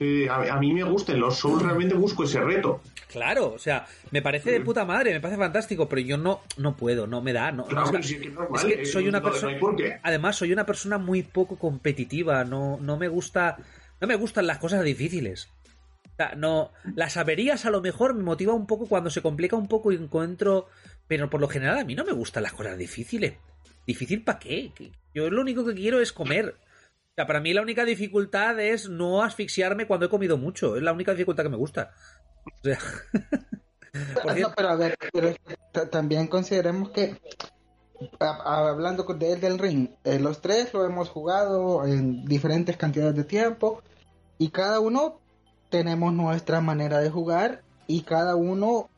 Eh, 0.00 0.28
a, 0.28 0.54
a 0.54 0.58
mí 0.58 0.72
me 0.72 0.82
gustan 0.82 1.20
los 1.20 1.36
Souls, 1.38 1.62
realmente 1.62 1.94
busco 1.94 2.24
ese 2.24 2.40
reto. 2.40 2.80
claro, 3.08 3.52
o 3.52 3.58
sea, 3.58 3.86
me 4.10 4.20
parece 4.20 4.50
de 4.50 4.60
puta 4.60 4.84
madre, 4.84 5.12
me 5.12 5.20
parece 5.20 5.38
fantástico, 5.38 5.88
pero 5.88 6.02
yo 6.02 6.16
no, 6.18 6.40
no 6.56 6.76
puedo, 6.76 7.06
no 7.06 7.20
me 7.22 7.32
da, 7.32 7.52
no. 7.52 7.66
Claro, 7.66 8.02
sí 8.02 8.18
que 8.18 8.26
es 8.26 8.34
normal, 8.34 8.68
es 8.68 8.76
que 8.76 8.82
eh, 8.82 8.86
soy 8.86 9.06
una 9.06 9.20
no 9.20 9.30
persona. 9.30 9.56
Además, 10.02 10.34
soy 10.34 10.52
una 10.52 10.66
persona 10.66 10.98
muy 10.98 11.22
poco 11.22 11.56
competitiva. 11.56 12.42
No, 12.44 12.78
no 12.80 12.96
me 12.96 13.06
gusta. 13.06 13.58
No 14.00 14.06
me 14.06 14.16
gustan 14.16 14.46
las 14.46 14.58
cosas 14.58 14.82
difíciles. 14.84 15.48
O 16.04 16.16
sea, 16.16 16.34
no. 16.34 16.72
Las 16.94 17.16
averías 17.16 17.66
a 17.66 17.70
lo 17.70 17.80
mejor 17.80 18.14
me 18.14 18.22
motiva 18.22 18.54
un 18.54 18.66
poco 18.66 18.86
cuando 18.86 19.10
se 19.10 19.22
complica 19.22 19.56
un 19.56 19.68
poco 19.68 19.92
y 19.92 19.96
encuentro. 19.96 20.68
Pero 21.06 21.30
por 21.30 21.40
lo 21.40 21.48
general 21.48 21.78
a 21.78 21.84
mí 21.84 21.94
no 21.94 22.04
me 22.04 22.12
gustan 22.12 22.42
las 22.42 22.52
cosas 22.52 22.78
difíciles. 22.78 23.34
¿Difícil 23.86 24.24
para 24.24 24.38
qué? 24.38 24.72
Yo 25.14 25.30
lo 25.30 25.40
único 25.40 25.64
que 25.64 25.74
quiero 25.74 26.00
es 26.00 26.12
comer. 26.12 26.56
O 26.58 27.14
sea, 27.16 27.26
para 27.26 27.40
mí 27.40 27.54
la 27.54 27.62
única 27.62 27.84
dificultad 27.84 28.58
es 28.60 28.88
no 28.88 29.22
asfixiarme 29.22 29.86
cuando 29.86 30.06
he 30.06 30.10
comido 30.10 30.36
mucho. 30.36 30.76
Es 30.76 30.82
la 30.82 30.92
única 30.92 31.12
dificultad 31.12 31.44
que 31.44 31.50
me 31.50 31.56
gusta. 31.56 31.92
O 32.44 32.50
sea. 32.62 32.78
No, 34.38 34.52
pero 34.54 34.68
a 34.68 34.76
ver, 34.76 34.94
pero 35.10 35.34
también 35.88 36.26
consideremos 36.26 36.90
que 36.90 37.18
hablando 38.18 39.04
de 39.04 39.32
Elden 39.32 39.58
Ring, 39.58 39.88
eh, 40.04 40.18
los 40.18 40.40
tres 40.40 40.72
lo 40.74 40.84
hemos 40.84 41.08
jugado 41.08 41.86
en 41.86 42.24
diferentes 42.24 42.76
cantidades 42.76 43.14
de 43.16 43.24
tiempo 43.24 43.82
y 44.38 44.50
cada 44.50 44.80
uno 44.80 45.18
tenemos 45.70 46.12
nuestra 46.12 46.60
manera 46.60 46.98
de 46.98 47.10
jugar 47.10 47.62
y 47.86 48.02
cada 48.02 48.36
uno 48.36 48.88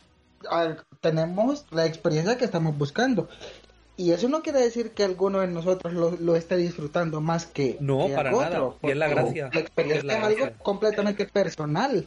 tenemos 1.01 1.67
la 1.71 1.87
experiencia 1.87 2.37
que 2.37 2.45
estamos 2.45 2.77
buscando. 2.77 3.29
Y 3.97 4.13
eso 4.13 4.29
no 4.29 4.43
quiere 4.43 4.61
decir 4.61 4.93
que 4.93 5.03
alguno 5.03 5.41
de 5.41 5.49
nosotros 5.49 5.93
lo, 5.93 6.13
lo 6.13 6.37
esté 6.37 6.57
disfrutando 6.57 7.21
más 7.21 7.47
que. 7.47 7.77
No, 7.81 8.07
que 8.07 8.15
para 8.15 8.33
otro, 8.33 8.47
nada. 8.49 8.75
Y 8.83 8.91
es 8.91 8.97
la 8.97 9.09
gracia. 9.09 9.51
La 9.53 9.61
experiencia 9.61 9.99
Es 9.99 10.05
la 10.05 10.31
es, 10.31 10.41
algo 10.41 10.57
completamente 10.63 11.27
personal. 11.27 12.07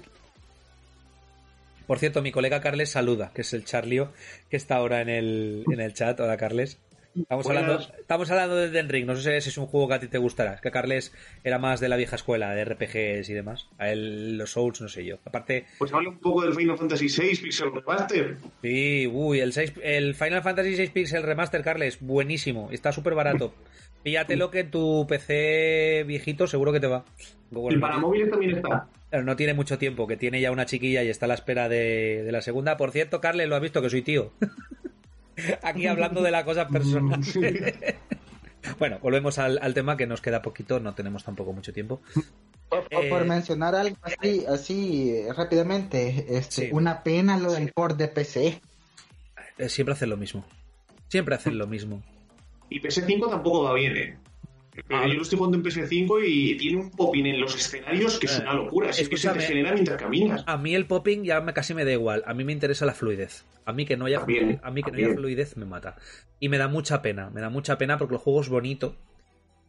Por 1.87 1.99
cierto, 1.99 2.21
mi 2.21 2.31
colega 2.31 2.61
Carles 2.61 2.89
saluda, 2.89 3.31
que 3.33 3.41
es 3.41 3.53
el 3.53 3.65
Charlio, 3.65 4.11
que 4.49 4.57
está 4.57 4.75
ahora 4.75 5.01
en 5.01 5.09
el, 5.09 5.63
en 5.71 5.79
el 5.81 5.93
chat. 5.93 6.19
Hola, 6.19 6.37
Carles. 6.37 6.79
Estamos 7.13 7.43
Buenas. 7.45 7.63
hablando, 7.63 7.93
estamos 7.99 8.31
hablando 8.31 8.55
de 8.55 8.69
Den 8.69 8.87
Ring. 8.87 9.05
No 9.05 9.17
sé 9.17 9.41
si 9.41 9.49
es 9.49 9.57
un 9.57 9.65
juego 9.65 9.89
que 9.89 9.93
a 9.95 9.99
ti 9.99 10.07
te 10.07 10.17
gustará. 10.17 10.53
Es 10.53 10.61
que 10.61 10.71
Carles 10.71 11.11
era 11.43 11.59
más 11.59 11.81
de 11.81 11.89
la 11.89 11.97
vieja 11.97 12.15
escuela, 12.15 12.55
de 12.55 12.63
RPGs 12.63 13.29
y 13.29 13.33
demás. 13.33 13.67
A 13.79 13.89
él, 13.91 14.37
los 14.37 14.51
Souls, 14.53 14.79
no 14.79 14.87
sé 14.87 15.03
yo. 15.03 15.17
Aparte, 15.25 15.65
Pues 15.77 15.91
habla 15.91 16.07
un 16.07 16.19
poco 16.19 16.43
del 16.43 16.53
Final 16.55 16.77
Fantasy 16.77 17.07
VI 17.07 17.35
Pixel 17.43 17.73
Remaster. 17.73 18.37
sí, 18.61 19.07
uy, 19.11 19.41
el, 19.41 19.51
6, 19.51 19.73
el 19.83 20.15
Final 20.15 20.41
Fantasy 20.41 20.75
VI 20.77 20.87
Pixel 20.87 21.23
Remaster, 21.23 21.61
Carles, 21.63 21.97
buenísimo. 21.99 22.69
Está 22.71 22.93
súper 22.93 23.13
barato. 23.13 23.53
Píllatelo 24.03 24.49
que 24.49 24.63
tu 24.63 25.05
PC 25.09 26.05
viejito 26.07 26.47
seguro 26.47 26.71
que 26.71 26.79
te 26.79 26.87
va. 26.87 27.03
Y 27.69 27.75
para 27.77 27.97
móviles 27.97 28.29
también 28.29 28.55
está. 28.55 28.87
Pero 29.11 29.23
no 29.23 29.35
tiene 29.35 29.53
mucho 29.53 29.77
tiempo, 29.77 30.07
que 30.07 30.17
tiene 30.17 30.41
ya 30.41 30.51
una 30.51 30.65
chiquilla 30.65 31.03
y 31.03 31.09
está 31.09 31.25
a 31.25 31.27
la 31.27 31.33
espera 31.35 31.69
de, 31.69 32.23
de 32.23 32.31
la 32.31 32.41
segunda. 32.41 32.77
Por 32.77 32.91
cierto, 32.91 33.21
Carles, 33.21 33.47
lo 33.47 33.55
has 33.55 33.61
visto 33.61 33.81
que 33.81 33.89
soy 33.91 34.01
tío. 34.01 34.31
Aquí 35.61 35.85
hablando 35.85 36.21
de 36.23 36.31
la 36.31 36.43
cosa 36.45 36.67
personal. 36.67 37.21
bueno, 38.79 38.99
volvemos 39.01 39.37
al, 39.37 39.59
al 39.61 39.73
tema 39.73 39.97
que 39.97 40.07
nos 40.07 40.21
queda 40.21 40.41
poquito, 40.41 40.79
no 40.79 40.93
tenemos 40.95 41.23
tampoco 41.23 41.51
mucho 41.53 41.73
tiempo. 41.73 42.01
Por, 42.69 42.87
por- 42.87 43.03
Eh, 43.05 43.09
por 43.09 43.25
mencionar 43.25 43.75
algo 43.75 43.97
así, 44.01 44.45
así 44.47 45.09
eh, 45.11 45.33
rápidamente, 45.35 46.25
este, 46.37 46.67
Sí. 46.67 46.69
una 46.71 47.03
pena 47.03 47.37
lo 47.37 47.51
del 47.51 47.71
port 47.73 47.97
de 47.97 48.07
PC. 48.07 48.61
Eh, 49.57 49.67
Siempre 49.69 49.93
hacen 49.93 50.09
lo 50.09 50.15
mismo. 50.17 50.45
Siempre 51.09 51.35
hacen 51.35 51.57
lo 51.57 51.67
mismo. 51.67 52.01
Y 52.69 52.79
PS5 52.79 53.29
tampoco 53.29 53.63
va 53.63 53.73
bien, 53.73 53.97
¿eh? 53.97 54.17
Pero 54.87 55.07
yo 55.07 55.13
lo 55.15 55.21
estoy 55.21 55.37
jugando 55.37 55.57
en 55.57 55.63
PS5 55.63 56.23
y 56.25 56.55
tiene 56.57 56.77
un 56.77 56.91
popping 56.91 57.25
en 57.25 57.41
los 57.41 57.55
escenarios 57.55 58.17
que 58.19 58.27
es 58.27 58.37
Eh, 58.39 58.41
una 58.41 58.53
locura. 58.53 58.89
Es 58.89 59.09
que 59.09 59.17
se 59.17 59.29
te 59.29 59.39
genera 59.41 59.73
mientras 59.73 59.97
caminas. 59.97 60.43
A 60.47 60.57
mí 60.57 60.73
el 60.75 60.85
popping 60.85 61.23
ya 61.23 61.41
me, 61.41 61.53
casi 61.53 61.73
me 61.73 61.83
da 61.83 61.91
igual. 61.91 62.23
A 62.25 62.33
mí 62.33 62.43
me 62.45 62.53
interesa 62.53 62.85
la 62.85 62.93
fluidez. 62.93 63.43
A 63.65 63.73
mí 63.73 63.85
que 63.85 63.97
no 63.97 64.05
haya, 64.05 64.19
También, 64.19 64.59
a 64.63 64.71
mí 64.71 64.81
que 64.81 64.91
no 64.91 64.97
haya 64.97 65.13
fluidez 65.13 65.57
me 65.57 65.65
mata. 65.65 65.97
Y 66.39 66.47
me 66.49 66.57
da 66.57 66.67
mucha 66.69 67.01
pena. 67.01 67.29
Me 67.29 67.41
da 67.41 67.49
mucha 67.49 67.77
pena 67.77 67.97
porque 67.97 68.15
el 68.15 68.21
juego 68.21 68.41
es 68.41 68.49
bonito. 68.49 68.95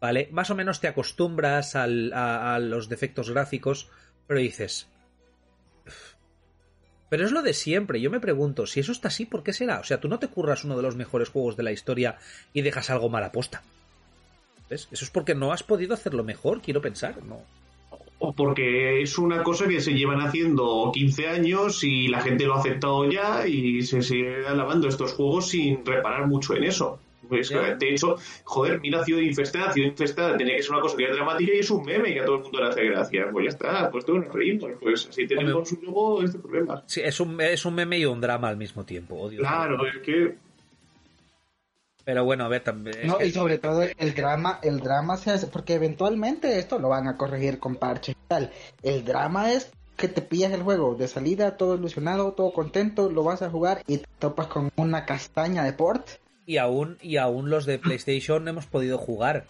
¿Vale? 0.01 0.29
Más 0.33 0.51
o 0.51 0.55
menos 0.55 0.81
te 0.81 0.89
acostumbras 0.89 1.75
al- 1.77 2.13
a, 2.13 2.55
a 2.55 2.59
los 2.61 2.89
defectos 2.89 3.31
gráficos. 3.31 3.91
Pero 4.29 4.39
dices. 4.41 4.89
Pero 7.09 7.25
es 7.27 7.33
lo 7.33 7.43
de 7.43 7.53
siempre. 7.53 8.01
Yo 8.01 8.11
me 8.11 8.21
pregunto, 8.21 8.67
si 8.67 8.81
eso 8.81 8.93
está 8.93 9.09
así, 9.09 9.27
¿por 9.27 9.43
qué 9.43 9.53
será? 9.53 9.81
O 9.81 9.85
sea, 9.85 10.01
tú 10.01 10.09
no 10.09 10.19
te 10.19 10.29
curras 10.29 10.65
uno 10.65 10.77
de 10.77 10.83
los 10.83 10.97
mejores 10.97 11.29
juegos 11.29 11.57
de 11.57 11.63
la 11.65 11.73
historia 11.73 12.17
y 12.53 12.63
dejas 12.63 12.89
algo 12.91 13.11
mal 13.11 13.25
aposta. 13.25 13.63
¿Ves? 14.73 14.89
Eso 14.91 15.05
es 15.05 15.11
porque 15.11 15.35
no 15.35 15.53
has 15.53 15.63
podido 15.63 15.93
hacerlo 15.93 16.25
mejor, 16.25 16.63
quiero 16.63 16.81
pensar. 16.81 17.23
No. 17.23 17.43
O 18.21 18.33
porque 18.33 19.03
es 19.03 19.19
una 19.19 19.43
cosa 19.43 19.69
que 19.69 19.83
se 19.83 19.93
llevan 19.93 20.23
haciendo 20.23 20.91
15 20.95 21.29
años 21.29 21.85
y 21.85 22.09
la 22.09 22.23
gente 22.23 22.47
lo 22.47 22.55
ha 22.55 22.61
aceptado 22.61 23.11
ya 23.11 23.47
y 23.47 23.83
se 23.83 24.01
sigue 24.01 24.47
alabando 24.47 24.89
estos 24.89 25.13
juegos 25.13 25.49
sin 25.49 25.85
reparar 25.85 26.27
mucho 26.27 26.55
en 26.55 26.65
eso. 26.65 26.99
Pues, 27.29 27.51
de 27.51 27.91
hecho, 27.91 28.17
joder, 28.45 28.81
mira 28.81 29.05
Ciudad 29.05 29.21
Infestada. 29.21 29.73
Ciudad 29.75 29.91
Infestada 29.91 30.39
tenía 30.39 30.57
que 30.57 30.63
ser 30.63 30.73
una 30.73 30.81
cosa 30.81 30.97
que 30.97 31.05
era 31.05 31.15
dramática 31.17 31.53
y 31.55 31.59
es 31.59 31.71
un 31.71 31.85
meme 31.85 32.15
que 32.15 32.21
a 32.21 32.25
todo 32.25 32.37
el 32.37 32.43
mundo 32.45 32.61
le 32.61 32.69
hace 32.69 32.85
gracia. 32.85 33.29
Pues 33.31 33.45
ya 33.45 33.49
está, 33.51 33.91
pues 33.91 34.07
todos 34.07 34.25
nos 34.25 34.35
reímos. 34.35 34.71
Pues 34.81 35.07
así 35.07 35.27
tenemos 35.27 35.71
un 35.71 35.81
luego 35.83 36.23
este 36.23 36.39
problema. 36.39 36.83
Sí, 36.87 37.03
es 37.05 37.21
un, 37.21 37.39
es 37.43 37.63
un 37.67 37.75
meme 37.75 37.99
y 37.99 38.07
un 38.07 38.23
drama 38.23 38.49
al 38.49 38.57
mismo 38.57 38.87
tiempo. 38.87 39.17
Odio 39.17 39.41
Claro, 39.41 39.87
es 39.87 39.99
que 39.99 40.35
Pero 42.05 42.25
bueno, 42.25 42.45
a 42.45 42.49
ver, 42.49 42.65
también. 42.65 43.07
No, 43.07 43.19
que- 43.19 43.27
y 43.27 43.33
sobre 43.33 43.59
todo 43.59 43.83
el 43.83 44.15
drama, 44.15 44.59
el 44.63 44.81
drama 44.81 45.17
se 45.17 45.31
hace, 45.31 45.47
porque 45.47 45.75
eventualmente 45.75 46.59
esto 46.59 46.79
lo 46.79 46.89
van 46.89 47.07
a 47.09 47.17
corregir 47.17 47.59
con 47.59 47.77
parches 47.77 48.15
y 48.17 48.29
tal. 48.29 48.51
El 48.83 49.05
drama 49.05 49.53
es 49.53 49.71
que 49.97 50.09
te 50.09 50.21
pillas 50.23 50.53
el 50.53 50.63
juego 50.63 50.95
de 50.97 51.07
salida, 51.07 51.57
todo 51.57 51.77
ilusionado, 51.77 52.33
todo 52.33 52.53
contento, 52.53 53.09
lo 53.11 53.23
vas 53.23 53.43
a 53.43 53.51
jugar 53.51 53.83
y 53.87 53.99
te 53.99 54.07
topas 54.19 54.49
con 54.49 54.71
una 54.77 55.07
castaña 55.07 55.63
de 55.63 55.73
port. 55.75 56.09
Y 56.45 56.57
aún, 56.57 56.99
y 57.01 57.19
aún 57.19 57.51
los 57.51 57.67
de 57.67 57.79
PlayStation 57.79 58.49
hemos 58.49 58.67
podido 58.67 58.99
jugar. 58.99 59.45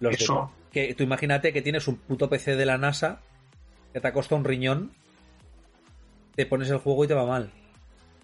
Los 0.00 0.16
de- 0.16 0.24
Eso. 0.24 0.50
que 0.72 0.94
tú 0.94 1.02
imagínate 1.04 1.52
que 1.52 1.60
tienes 1.62 1.88
un 1.88 1.96
puto 1.96 2.30
PC 2.30 2.56
de 2.56 2.64
la 2.64 2.78
NASA 2.78 3.20
que 3.92 4.00
te 4.00 4.08
ha 4.08 4.12
costado 4.14 4.38
un 4.38 4.44
riñón, 4.44 4.92
te 6.34 6.46
pones 6.46 6.70
el 6.70 6.78
juego 6.78 7.04
y 7.04 7.08
te 7.08 7.14
va 7.14 7.26
mal. 7.26 7.50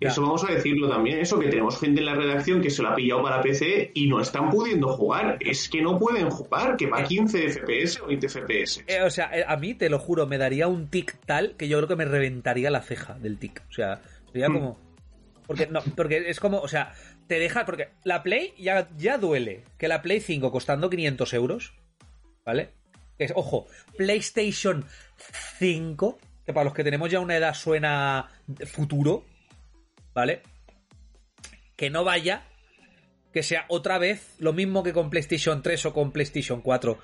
Eso 0.09 0.23
vamos 0.23 0.45
a 0.45 0.53
decirlo 0.53 0.89
también, 0.89 1.19
eso 1.19 1.39
que 1.39 1.49
tenemos 1.49 1.79
gente 1.79 2.01
en 2.01 2.07
la 2.07 2.15
redacción 2.15 2.61
que 2.61 2.71
se 2.71 2.83
lo 2.83 2.89
ha 2.91 2.95
pillado 2.95 3.23
para 3.23 3.41
PC 3.41 3.91
y 3.95 4.09
no 4.09 4.21
están 4.21 4.51
pudiendo 4.51 4.89
jugar. 4.89 5.37
Es 5.41 5.69
que 5.69 5.83
no 5.83 5.99
pueden 5.99 6.31
jugar, 6.31 6.77
que 6.77 6.87
va 6.87 7.01
a 7.01 7.05
15 7.05 7.49
FPS 7.51 8.01
o 8.03 8.07
20 8.07 8.29
FPS. 8.29 8.85
Eh, 8.87 9.03
o 9.03 9.11
sea, 9.11 9.31
eh, 9.37 9.45
a 9.47 9.57
mí, 9.57 9.75
te 9.75 9.89
lo 9.89 9.99
juro, 9.99 10.27
me 10.27 10.39
daría 10.39 10.69
un 10.69 10.89
tic 10.89 11.17
tal 11.27 11.57
que 11.57 11.69
yo 11.69 11.79
creo 11.79 11.89
que 11.89 11.97
me 11.97 12.05
reventaría 12.05 12.71
la 12.71 12.83
ceja 12.83 13.15
del 13.19 13.39
tic. 13.39 13.63
O 13.69 13.73
sea, 13.73 14.01
sería 14.31 14.49
Hmm. 14.49 14.55
como... 14.55 14.79
Porque, 15.47 15.67
no, 15.67 15.83
porque 15.97 16.29
es 16.29 16.41
como, 16.41 16.61
o 16.61 16.69
sea, 16.69 16.93
te 17.27 17.39
deja... 17.39 17.65
Porque 17.67 17.89
la 18.05 18.23
Play 18.23 18.55
ya, 18.59 18.89
ya 18.97 19.19
duele. 19.19 19.65
Que 19.77 19.89
la 19.89 20.01
Play 20.03 20.21
5 20.21 20.51
costando 20.53 20.89
500 20.89 21.35
euros, 21.35 21.75
¿vale? 22.45 22.71
Que 23.19 23.25
es, 23.25 23.33
ojo, 23.35 23.67
PlayStation 23.97 24.85
5, 25.59 26.19
que 26.47 26.53
para 26.53 26.65
los 26.65 26.75
que 26.75 26.85
tenemos 26.85 27.11
ya 27.11 27.21
una 27.21 27.37
edad 27.37 27.55
suena 27.55 28.29
futuro, 28.67 29.25
¿vale? 30.15 30.43
Que 31.77 31.91
no 31.91 32.05
vaya, 32.05 32.49
que 33.33 33.43
sea 33.43 33.65
otra 33.69 33.99
vez 33.99 34.37
lo 34.39 34.53
mismo 34.53 34.83
que 34.83 34.93
con 34.93 35.11
PlayStation 35.11 35.63
3 35.63 35.87
o 35.87 35.93
con 35.93 36.13
PlayStation 36.13 36.61
4, 36.61 36.99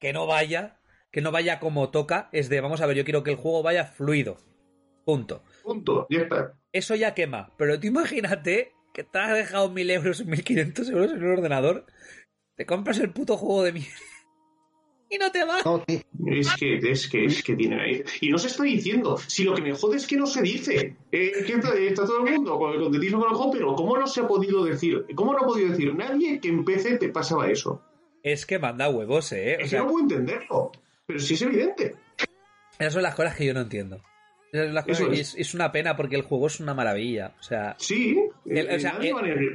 que 0.00 0.12
no 0.12 0.26
vaya, 0.26 0.80
que 1.10 1.20
no 1.20 1.32
vaya 1.32 1.60
como 1.60 1.90
toca, 1.90 2.28
es 2.32 2.48
de, 2.48 2.60
vamos 2.60 2.80
a 2.80 2.86
ver, 2.86 2.96
yo 2.96 3.04
quiero 3.04 3.22
que 3.22 3.30
el 3.30 3.36
juego 3.36 3.62
vaya 3.62 3.84
fluido. 3.84 4.38
Punto. 5.04 5.44
Punto, 5.62 6.06
ya 6.10 6.20
está. 6.20 6.54
Eso 6.72 6.94
ya 6.94 7.14
quema, 7.14 7.54
pero 7.56 7.78
tú 7.78 7.86
imagínate 7.86 8.72
que 8.92 9.04
te 9.04 9.18
has 9.18 9.34
dejado 9.34 9.70
1000 9.70 9.90
euros, 9.90 10.24
1500 10.24 10.88
euros 10.90 11.12
en 11.12 11.24
un 11.24 11.38
ordenador, 11.38 11.86
te 12.56 12.66
compras 12.66 12.98
el 12.98 13.12
puto 13.12 13.36
juego 13.36 13.62
de 13.62 13.72
mierda 13.72 14.15
y 15.08 15.18
no 15.18 15.30
te 15.30 15.44
va. 15.44 15.58
No, 15.64 15.82
Es 16.26 16.54
que, 16.56 16.76
es 16.78 17.08
que, 17.08 17.24
es 17.24 17.42
que 17.42 17.54
tienen 17.54 17.78
ahí. 17.80 18.02
Y 18.20 18.30
no 18.30 18.38
se 18.38 18.48
está 18.48 18.64
diciendo. 18.64 19.16
Si 19.26 19.44
lo 19.44 19.54
que 19.54 19.62
me 19.62 19.72
jode 19.74 19.96
es 19.96 20.06
que 20.06 20.16
no 20.16 20.26
se 20.26 20.42
dice. 20.42 20.96
Eh, 21.12 21.32
que 21.46 21.52
está, 21.54 21.74
está 21.74 22.04
todo 22.06 22.24
el 22.26 22.32
mundo 22.32 22.58
con 22.58 22.72
el 22.72 22.80
contentismo 22.80 23.20
con 23.20 23.30
el 23.30 23.36
juego, 23.36 23.52
pero 23.52 23.74
¿cómo 23.74 23.96
no 23.98 24.06
se 24.06 24.20
ha 24.20 24.26
podido 24.28 24.64
decir? 24.64 25.04
¿Cómo 25.14 25.32
no 25.32 25.38
ha 25.40 25.46
podido 25.46 25.70
decir 25.70 25.94
nadie 25.94 26.40
que 26.40 26.48
en 26.48 26.64
PC 26.64 26.98
te 26.98 27.08
pasaba 27.10 27.48
eso? 27.48 27.82
Es 28.22 28.44
que 28.46 28.58
manda 28.58 28.88
huevos, 28.90 29.30
eh. 29.32 29.56
O 29.60 29.64
Es 29.64 29.70
que 29.70 29.76
no 29.78 29.86
puedo 29.86 30.00
entenderlo. 30.00 30.72
Pero 31.06 31.20
sí 31.20 31.34
es 31.34 31.42
evidente. 31.42 31.94
esas 32.78 32.92
son 32.92 33.02
las 33.02 33.14
cosas 33.14 33.36
que 33.36 33.46
yo 33.46 33.54
no 33.54 33.60
entiendo. 33.60 34.02
Es. 34.52 35.00
es, 35.00 35.34
es 35.36 35.54
una 35.54 35.70
pena 35.70 35.96
porque 35.96 36.16
el 36.16 36.22
juego 36.22 36.46
es 36.46 36.60
una 36.60 36.74
maravilla. 36.74 37.34
O 37.38 37.42
sea, 37.42 37.76
Sí. 37.78 38.16
El- 38.46 38.68
eh, 38.70 38.76
o 38.76 38.80
sea, 38.80 38.92
nadie 38.94 39.10
el- 39.10 39.54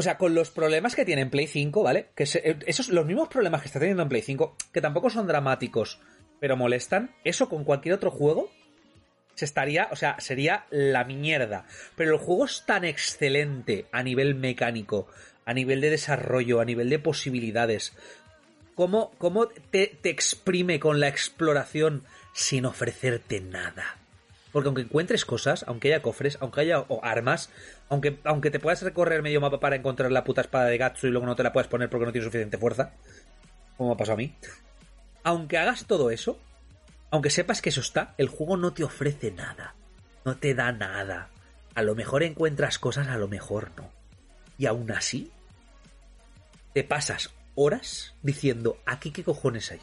O 0.00 0.02
sea, 0.02 0.16
con 0.18 0.34
los 0.34 0.50
problemas 0.50 0.96
que 0.96 1.04
tiene 1.04 1.22
en 1.22 1.30
Play 1.30 1.46
5, 1.46 1.82
¿vale? 1.82 2.08
Que 2.16 2.24
se- 2.26 2.38
eh, 2.50 2.56
esos, 2.66 2.88
los 2.88 3.04
mismos 3.06 3.28
problemas 3.28 3.60
que 3.60 3.66
está 3.68 3.78
teniendo 3.78 4.02
en 4.02 4.08
Play 4.08 4.22
5, 4.22 4.56
que 4.72 4.80
tampoco 4.80 5.10
son 5.10 5.26
dramáticos, 5.26 6.00
pero 6.40 6.56
molestan, 6.56 7.14
eso 7.22 7.48
con 7.48 7.64
cualquier 7.64 7.94
otro 7.94 8.10
juego 8.10 8.50
se 9.34 9.44
estaría, 9.44 9.88
o 9.92 9.96
sea, 9.96 10.16
sería 10.18 10.64
la 10.70 11.04
mierda. 11.04 11.66
Pero 11.96 12.12
el 12.12 12.18
juego 12.18 12.46
es 12.46 12.64
tan 12.66 12.84
excelente 12.84 13.86
a 13.92 14.02
nivel 14.02 14.34
mecánico, 14.34 15.06
a 15.44 15.52
nivel 15.54 15.80
de 15.80 15.90
desarrollo, 15.90 16.60
a 16.60 16.64
nivel 16.64 16.88
de 16.90 16.98
posibilidades. 16.98 17.94
¿Cómo, 18.74 19.12
cómo 19.18 19.48
te, 19.48 19.98
te 20.00 20.08
exprime 20.10 20.80
con 20.80 21.00
la 21.00 21.08
exploración 21.08 22.04
sin 22.32 22.64
ofrecerte 22.66 23.40
nada? 23.40 23.98
Porque 24.52 24.68
aunque 24.68 24.82
encuentres 24.82 25.24
cosas, 25.24 25.64
aunque 25.68 25.88
haya 25.88 26.02
cofres, 26.02 26.38
aunque 26.40 26.62
haya 26.62 26.84
armas, 27.02 27.50
aunque, 27.88 28.18
aunque 28.24 28.50
te 28.50 28.58
puedas 28.58 28.82
recorrer 28.82 29.22
medio 29.22 29.40
mapa 29.40 29.60
para 29.60 29.76
encontrar 29.76 30.10
la 30.10 30.24
puta 30.24 30.40
espada 30.40 30.66
de 30.66 30.78
Gatsu 30.78 31.06
y 31.06 31.10
luego 31.10 31.26
no 31.26 31.36
te 31.36 31.42
la 31.42 31.52
puedas 31.52 31.68
poner 31.68 31.88
porque 31.88 32.06
no 32.06 32.12
tienes 32.12 32.26
suficiente 32.26 32.58
fuerza, 32.58 32.92
como 33.76 33.90
me 33.90 33.96
pasado 33.96 34.14
a 34.14 34.18
mí, 34.18 34.34
aunque 35.22 35.58
hagas 35.58 35.86
todo 35.86 36.10
eso, 36.10 36.38
aunque 37.10 37.30
sepas 37.30 37.62
que 37.62 37.70
eso 37.70 37.80
está, 37.80 38.14
el 38.18 38.28
juego 38.28 38.56
no 38.56 38.72
te 38.72 38.84
ofrece 38.84 39.30
nada, 39.30 39.74
no 40.24 40.36
te 40.36 40.54
da 40.54 40.72
nada. 40.72 41.30
A 41.74 41.82
lo 41.82 41.94
mejor 41.94 42.22
encuentras 42.22 42.78
cosas, 42.78 43.08
a 43.08 43.18
lo 43.18 43.28
mejor 43.28 43.70
no. 43.76 43.90
Y 44.58 44.66
aún 44.66 44.90
así, 44.90 45.30
te 46.72 46.84
pasas 46.84 47.30
horas 47.54 48.14
diciendo, 48.22 48.78
¿aquí 48.86 49.10
qué 49.10 49.24
cojones 49.24 49.70
hay? 49.72 49.80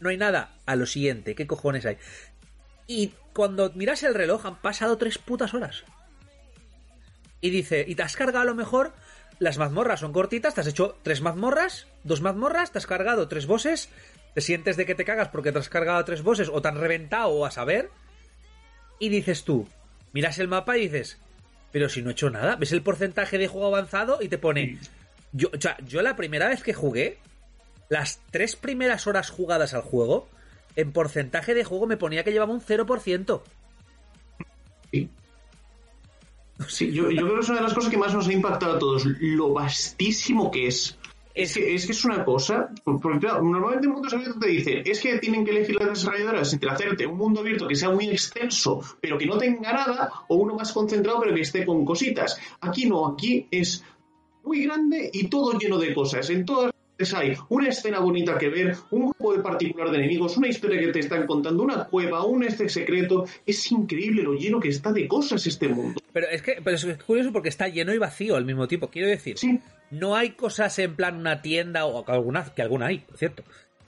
No 0.00 0.08
hay 0.08 0.16
nada. 0.16 0.56
A 0.66 0.76
lo 0.76 0.86
siguiente, 0.86 1.34
¿qué 1.34 1.46
cojones 1.46 1.84
hay? 1.86 1.98
Y 2.90 3.12
cuando 3.34 3.70
miras 3.76 4.02
el 4.02 4.14
reloj 4.14 4.46
han 4.46 4.56
pasado 4.56 4.98
tres 4.98 5.16
putas 5.16 5.54
horas. 5.54 5.84
Y 7.40 7.50
dice, 7.50 7.84
y 7.86 7.94
te 7.94 8.02
has 8.02 8.16
cargado 8.16 8.40
a 8.40 8.44
lo 8.44 8.56
mejor, 8.56 8.92
las 9.38 9.58
mazmorras 9.58 10.00
son 10.00 10.12
cortitas, 10.12 10.56
te 10.56 10.62
has 10.62 10.66
hecho 10.66 10.98
tres 11.04 11.20
mazmorras, 11.20 11.86
dos 12.02 12.20
mazmorras, 12.20 12.72
te 12.72 12.78
has 12.78 12.88
cargado 12.88 13.28
tres 13.28 13.46
bosses, 13.46 13.90
te 14.34 14.40
sientes 14.40 14.76
de 14.76 14.86
que 14.86 14.96
te 14.96 15.04
cagas 15.04 15.28
porque 15.28 15.52
te 15.52 15.60
has 15.60 15.68
cargado 15.68 16.04
tres 16.04 16.24
bosses 16.24 16.48
o 16.52 16.60
te 16.60 16.66
han 16.66 16.80
reventado 16.80 17.28
o 17.28 17.46
a 17.46 17.52
saber. 17.52 17.90
Y 18.98 19.08
dices 19.08 19.44
tú, 19.44 19.68
miras 20.12 20.40
el 20.40 20.48
mapa 20.48 20.76
y 20.76 20.88
dices, 20.88 21.16
pero 21.70 21.88
si 21.88 22.02
no 22.02 22.10
he 22.10 22.14
hecho 22.14 22.28
nada, 22.28 22.56
ves 22.56 22.72
el 22.72 22.82
porcentaje 22.82 23.38
de 23.38 23.46
juego 23.46 23.68
avanzado 23.68 24.18
y 24.20 24.26
te 24.26 24.38
pone... 24.38 24.78
Yo, 25.30 25.48
o 25.56 25.60
sea, 25.60 25.76
yo 25.86 26.02
la 26.02 26.16
primera 26.16 26.48
vez 26.48 26.64
que 26.64 26.74
jugué, 26.74 27.18
las 27.88 28.20
tres 28.32 28.56
primeras 28.56 29.06
horas 29.06 29.30
jugadas 29.30 29.74
al 29.74 29.82
juego, 29.82 30.28
en 30.80 30.92
porcentaje 30.92 31.54
de 31.54 31.64
juego 31.64 31.86
me 31.86 31.96
ponía 31.96 32.24
que 32.24 32.32
llevaba 32.32 32.52
un 32.52 32.60
0%. 32.60 33.42
Sí. 34.90 35.08
Sí, 36.68 36.92
yo, 36.92 37.10
yo 37.10 37.22
creo 37.22 37.34
que 37.34 37.40
es 37.40 37.48
una 37.48 37.58
de 37.58 37.64
las 37.64 37.74
cosas 37.74 37.90
que 37.90 37.96
más 37.96 38.14
nos 38.14 38.28
ha 38.28 38.32
impactado 38.32 38.76
a 38.76 38.78
todos, 38.78 39.04
lo 39.20 39.52
vastísimo 39.52 40.50
que 40.50 40.66
es. 40.66 40.98
Es 41.32 41.54
que, 41.54 41.74
es 41.74 41.86
que 41.86 41.92
es 41.92 42.04
una 42.04 42.24
cosa, 42.24 42.70
porque 42.84 43.20
claro, 43.20 43.42
normalmente 43.42 43.86
en 43.86 43.92
mundos 43.92 44.12
abiertos 44.12 44.40
te 44.40 44.48
dicen, 44.48 44.82
es 44.84 45.00
que 45.00 45.18
tienen 45.18 45.44
que 45.44 45.52
elegir 45.52 45.76
las 45.76 45.88
desarrolladoras 45.88 46.52
entre 46.52 46.68
hacerte 46.68 47.06
un 47.06 47.16
mundo 47.16 47.40
abierto 47.40 47.68
que 47.68 47.76
sea 47.76 47.90
muy 47.90 48.10
extenso, 48.10 48.82
pero 49.00 49.16
que 49.16 49.26
no 49.26 49.38
tenga 49.38 49.72
nada, 49.72 50.10
o 50.28 50.34
uno 50.34 50.56
más 50.56 50.72
concentrado, 50.72 51.20
pero 51.20 51.34
que 51.34 51.42
esté 51.42 51.64
con 51.64 51.84
cositas. 51.84 52.36
Aquí 52.60 52.86
no, 52.86 53.06
aquí 53.06 53.46
es 53.50 53.84
muy 54.42 54.64
grande 54.64 55.08
y 55.12 55.28
todo 55.28 55.56
lleno 55.56 55.78
de 55.78 55.94
cosas. 55.94 56.28
En 56.30 56.44
todas 56.44 56.72
hay 57.14 57.36
una 57.48 57.68
escena 57.68 58.00
bonita 58.00 58.36
que 58.38 58.48
ver, 58.48 58.76
un 58.90 59.06
grupo 59.06 59.32
de 59.32 59.42
particular 59.42 59.90
de 59.90 59.98
enemigos, 59.98 60.36
una 60.36 60.48
historia 60.48 60.78
que 60.78 60.88
te 60.88 61.00
están 61.00 61.26
contando, 61.26 61.62
una 61.62 61.84
cueva, 61.84 62.24
un 62.24 62.44
este 62.44 62.68
secreto. 62.68 63.24
Es 63.46 63.70
increíble 63.72 64.22
lo 64.22 64.34
lleno 64.34 64.60
que 64.60 64.68
está 64.68 64.92
de 64.92 65.08
cosas 65.08 65.46
este 65.46 65.68
mundo. 65.68 66.00
Pero 66.12 66.28
es 66.28 66.42
que 66.42 66.60
pero 66.62 66.76
es 66.76 67.02
curioso 67.02 67.32
porque 67.32 67.48
está 67.48 67.68
lleno 67.68 67.94
y 67.94 67.98
vacío 67.98 68.36
al 68.36 68.44
mismo 68.44 68.68
tiempo. 68.68 68.88
Quiero 68.88 69.08
decir, 69.08 69.38
Sí, 69.38 69.60
no 69.90 70.14
hay 70.14 70.30
cosas 70.30 70.78
en 70.78 70.94
plan 70.94 71.16
una 71.16 71.42
tienda 71.42 71.86
o 71.86 72.04
alguna, 72.08 72.44
que 72.54 72.62
alguna 72.62 72.86
hay, 72.86 72.98
por 72.98 73.16
cierto. 73.16 73.44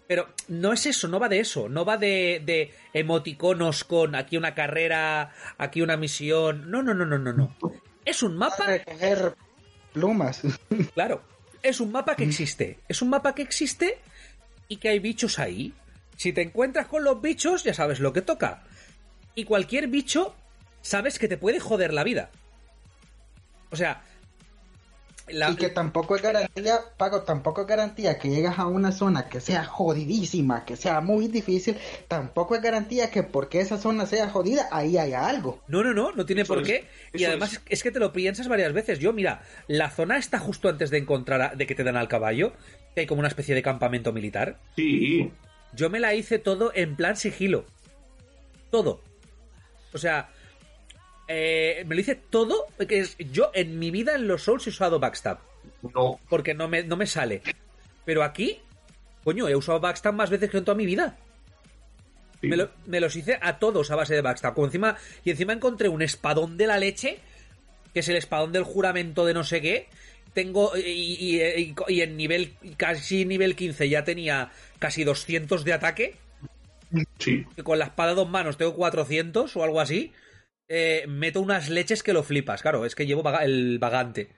Pero 0.06 0.28
no 0.48 0.72
es 0.72 0.84
eso, 0.86 1.08
no 1.08 1.20
va 1.20 1.28
de 1.28 1.40
eso, 1.40 1.68
no 1.68 1.84
va 1.84 1.96
de, 1.96 2.42
de 2.44 2.72
emoticonos 2.92 3.84
con 3.84 4.14
aquí 4.14 4.36
una 4.36 4.54
carrera, 4.54 5.32
aquí 5.58 5.80
una 5.80 5.96
misión. 5.96 6.70
No, 6.70 6.82
no, 6.82 6.92
no, 6.92 7.06
no, 7.06 7.18
no, 7.18 7.32
no. 7.32 7.56
Es 8.04 8.22
un 8.22 8.36
mapa, 8.36 8.66
recoger 8.66 9.34
plumas. 9.92 10.42
claro, 10.94 11.22
es 11.62 11.80
un 11.80 11.92
mapa 11.92 12.16
que 12.16 12.24
existe. 12.24 12.78
Es 12.88 13.02
un 13.02 13.10
mapa 13.10 13.34
que 13.34 13.42
existe 13.42 13.98
y 14.68 14.76
que 14.76 14.88
hay 14.88 14.98
bichos 14.98 15.38
ahí. 15.38 15.72
Si 16.16 16.32
te 16.32 16.42
encuentras 16.42 16.86
con 16.86 17.04
los 17.04 17.20
bichos, 17.20 17.64
ya 17.64 17.74
sabes 17.74 18.00
lo 18.00 18.12
que 18.12 18.22
toca. 18.22 18.62
Y 19.34 19.44
cualquier 19.44 19.88
bicho, 19.88 20.34
sabes 20.82 21.18
que 21.18 21.28
te 21.28 21.38
puede 21.38 21.60
joder 21.60 21.92
la 21.94 22.04
vida. 22.04 22.30
O 23.70 23.76
sea, 23.76 24.02
la- 25.28 25.50
Y 25.50 25.56
que 25.56 25.68
tampoco 25.68 26.16
es 26.16 26.22
garantía, 26.22 26.80
Paco, 26.96 27.22
tampoco 27.22 27.62
es 27.62 27.66
garantía 27.66 28.18
que 28.18 28.28
llegas 28.28 28.58
a 28.58 28.66
una 28.66 28.92
zona 28.92 29.28
que 29.28 29.40
sea 29.40 29.64
jodidísima, 29.64 30.64
que 30.64 30.76
sea 30.76 31.00
muy 31.00 31.28
difícil, 31.28 31.76
tampoco 32.08 32.54
es 32.56 32.62
garantía 32.62 33.10
que 33.10 33.22
porque 33.22 33.60
esa 33.60 33.78
zona 33.78 34.06
sea 34.06 34.28
jodida, 34.30 34.68
ahí 34.72 34.98
haya 34.98 35.26
algo. 35.28 35.62
No, 35.68 35.82
no, 35.82 35.94
no, 35.94 36.12
no 36.12 36.26
tiene 36.26 36.42
Eso 36.42 36.54
por 36.54 36.62
es, 36.62 36.68
qué. 36.68 36.84
Y 37.14 37.24
además 37.24 37.52
es. 37.54 37.60
es. 37.66 37.82
que 37.82 37.90
te 37.90 37.98
lo 38.00 38.12
piensas 38.12 38.48
varias 38.48 38.72
veces. 38.72 38.98
Yo, 38.98 39.12
mira, 39.12 39.42
la 39.68 39.90
zona 39.90 40.16
está 40.18 40.38
justo 40.38 40.68
antes 40.68 40.90
de 40.90 40.98
encontrar, 40.98 41.40
a- 41.42 41.54
de 41.54 41.66
que 41.66 41.74
te 41.74 41.84
dan 41.84 41.96
al 41.96 42.08
caballo, 42.08 42.52
que 42.94 43.02
hay 43.02 43.06
como 43.06 43.20
una 43.20 43.28
especie 43.28 43.54
de 43.54 43.62
campamento 43.62 44.12
militar. 44.12 44.58
sí. 44.76 45.30
Yo 45.74 45.88
me 45.88 46.00
la 46.00 46.12
hice 46.14 46.38
todo 46.38 46.70
en 46.74 46.96
plan 46.96 47.16
sigilo. 47.16 47.64
Todo. 48.70 49.00
O 49.94 49.98
sea, 49.98 50.28
eh, 51.32 51.84
me 51.86 51.94
lo 51.94 52.00
hice 52.00 52.14
todo. 52.14 52.66
Que 52.88 53.00
es, 53.00 53.16
yo 53.18 53.50
en 53.54 53.78
mi 53.78 53.90
vida 53.90 54.14
en 54.14 54.26
los 54.28 54.42
Souls 54.42 54.66
he 54.66 54.70
usado 54.70 54.98
Backstab. 55.00 55.38
No. 55.94 56.20
Porque 56.28 56.54
no 56.54 56.68
me, 56.68 56.82
no 56.84 56.96
me 56.96 57.06
sale. 57.06 57.42
Pero 58.04 58.22
aquí, 58.22 58.60
coño, 59.24 59.48
he 59.48 59.56
usado 59.56 59.80
Backstab 59.80 60.14
más 60.14 60.30
veces 60.30 60.50
que 60.50 60.58
en 60.58 60.64
toda 60.64 60.76
mi 60.76 60.86
vida. 60.86 61.16
sí. 62.40 62.48
Me, 62.48 62.56
lo- 62.56 62.70
me 62.86 63.00
los 63.00 63.14
hice 63.16 63.38
a 63.40 63.58
todos 63.58 63.90
a 63.90 63.96
base 63.96 64.14
de 64.14 64.20
backstab. 64.22 64.54
Como 64.54 64.66
encima, 64.66 64.96
y 65.24 65.30
encima 65.30 65.52
encontré 65.52 65.88
un 65.88 66.02
espadón 66.02 66.56
de 66.56 66.66
la 66.66 66.78
leche, 66.78 67.18
que 67.94 68.00
es 68.00 68.08
el 68.08 68.16
espadón 68.16 68.52
del 68.52 68.64
juramento 68.64 69.24
de 69.24 69.34
no 69.34 69.44
sé 69.44 69.60
qué. 69.60 69.88
Tengo. 70.34 70.76
Y, 70.76 70.80
y- 70.80 71.42
y- 71.42 71.74
y 71.88 72.00
en 72.00 72.16
nivel. 72.16 72.54
Casi 72.76 73.24
nivel 73.24 73.54
15 73.54 73.88
ya 73.88 74.02
tenía 74.04 74.50
casi 74.78 75.04
200 75.04 75.64
de 75.64 75.72
ataque. 75.72 76.14
Sí. 77.18 77.46
Que 77.56 77.62
con 77.62 77.78
la 77.78 77.86
espada 77.86 78.14
dos 78.14 78.28
manos 78.28 78.56
tengo 78.58 78.74
400 78.74 79.56
o 79.56 79.62
algo 79.64 79.80
así. 79.80 80.12
Eh, 80.74 81.04
meto 81.06 81.42
unas 81.42 81.68
leches 81.68 82.02
que 82.02 82.14
lo 82.14 82.22
flipas. 82.22 82.62
Claro, 82.62 82.86
es 82.86 82.94
que 82.94 83.04
llevo 83.04 83.22
vaga- 83.22 83.44
el 83.44 83.78
vagante. 83.78 84.34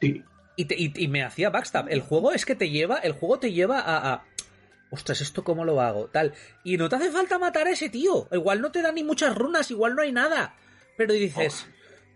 Sí. 0.00 0.22
Y, 0.56 0.64
te- 0.66 0.76
y- 0.78 0.92
y 0.94 1.08
me 1.08 1.22
hacía 1.22 1.50
backstab. 1.50 1.88
El 1.88 2.00
juego 2.02 2.32
es 2.32 2.44
que 2.44 2.54
te 2.54 2.68
lleva. 2.68 2.96
El 2.96 3.12
juego 3.12 3.38
te 3.38 3.52
lleva 3.52 3.80
a. 3.80 4.12
a, 4.12 4.24
Ostras, 4.90 5.20
¿esto 5.20 5.44
cómo 5.44 5.64
lo 5.64 5.80
hago? 5.80 6.06
Tal. 6.08 6.32
Y 6.64 6.76
no 6.76 6.88
te 6.88 6.96
hace 6.96 7.10
falta 7.10 7.38
matar 7.38 7.66
a 7.66 7.70
ese 7.70 7.88
tío. 7.90 8.28
Igual 8.32 8.60
no 8.60 8.70
te 8.72 8.80
da 8.82 8.90
ni 8.92 9.04
muchas 9.04 9.34
runas, 9.36 9.70
igual 9.70 9.94
no 9.94 10.02
hay 10.02 10.12
nada. 10.12 10.54
Pero 10.96 11.12
dices. 11.14 11.66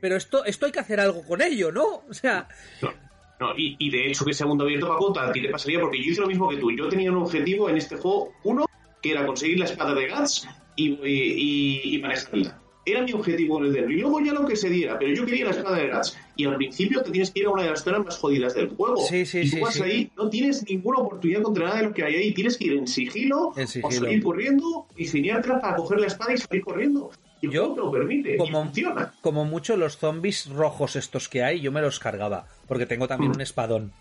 Pero 0.00 0.16
esto, 0.16 0.44
esto 0.44 0.66
hay 0.66 0.72
que 0.72 0.80
hacer 0.80 0.98
algo 1.00 1.24
con 1.24 1.40
ello, 1.42 1.70
¿no? 1.72 2.02
O 2.08 2.14
sea. 2.14 2.48
No, 2.80 2.92
no, 3.40 3.54
y, 3.56 3.76
y 3.78 3.90
de 3.90 4.08
hecho 4.08 4.24
que 4.24 4.32
sea 4.34 4.46
mundo 4.46 4.64
abierto, 4.64 4.88
Paco, 4.88 5.18
a 5.18 5.32
ti 5.32 5.40
te 5.42 5.48
pasaría 5.48 5.80
porque 5.80 5.98
yo 6.02 6.10
hice 6.12 6.20
lo 6.20 6.26
mismo 6.26 6.48
que 6.48 6.56
tú. 6.56 6.70
Yo 6.70 6.88
tenía 6.88 7.10
un 7.10 7.18
objetivo 7.18 7.68
en 7.70 7.76
este 7.76 7.96
juego, 7.96 8.34
uno, 8.44 8.66
que 9.02 9.10
era 9.12 9.24
conseguir 9.26 9.58
la 9.58 9.64
espada 9.66 9.94
de 9.94 10.08
Guts 10.08 10.48
y, 10.76 10.90
y, 11.04 11.96
y 11.96 11.98
manejarla. 11.98 12.58
Era 12.84 13.02
mi 13.02 13.12
objetivo 13.12 13.58
en 13.60 13.66
el 13.66 13.72
demo. 13.74 13.90
Y 13.90 13.96
luego 14.00 14.20
ya 14.20 14.32
lo 14.32 14.44
que 14.44 14.56
se 14.56 14.68
diera, 14.68 14.98
pero 14.98 15.14
yo 15.14 15.24
quería 15.24 15.44
la 15.44 15.50
espada 15.52 15.76
de 15.76 15.88
Guts. 15.92 16.18
Y 16.34 16.46
al 16.46 16.56
principio 16.56 17.00
te 17.02 17.12
tienes 17.12 17.30
que 17.30 17.38
ir 17.40 17.46
a 17.46 17.50
una 17.50 17.62
de 17.62 17.70
las 17.70 17.84
zonas 17.84 18.04
más 18.04 18.18
jodidas 18.18 18.54
del 18.54 18.70
juego. 18.70 18.96
Sí, 19.06 19.24
sí, 19.24 19.38
y 19.38 19.42
tú 19.50 19.56
sí, 19.56 19.60
vas 19.60 19.80
ahí, 19.80 20.10
no 20.16 20.28
tienes 20.28 20.64
ninguna 20.68 20.98
oportunidad 20.98 21.42
contra 21.42 21.66
nada 21.66 21.76
de 21.76 21.84
lo 21.84 21.94
que 21.94 22.02
hay 22.02 22.16
ahí. 22.16 22.34
Tienes 22.34 22.56
que 22.58 22.64
ir 22.64 22.72
en 22.72 22.88
sigilo, 22.88 23.52
En 23.56 23.68
sigilo. 23.68 23.86
o 23.88 23.92
salir 23.92 24.20
corriendo, 24.22 24.86
ingeniártela 24.96 25.60
para 25.60 25.76
coger 25.76 26.00
la 26.00 26.06
espada 26.08 26.34
y 26.34 26.38
salir 26.38 26.62
corriendo. 26.64 27.10
Y 27.40 27.46
el 27.46 27.52
Yo, 27.52 27.60
juego 27.72 27.74
te 27.74 27.80
lo 27.82 27.92
permite. 27.92 28.36
como- 28.36 28.50
y 28.50 28.64
funciona. 28.64 29.14
Como 29.20 29.44
mucho 29.44 29.76
los 29.76 29.98
zombies 29.98 30.46
rojos 30.48 30.96
estos 30.96 31.28
que 31.28 31.44
hay, 31.44 31.60
yo 31.60 31.70
me 31.70 31.82
los 31.82 32.00
cargaba. 32.00 32.46
Porque 32.66 32.86
tengo 32.86 33.06
también 33.06 33.30
Mm. 33.30 33.34
un 33.36 33.40
espadón. 33.42 33.92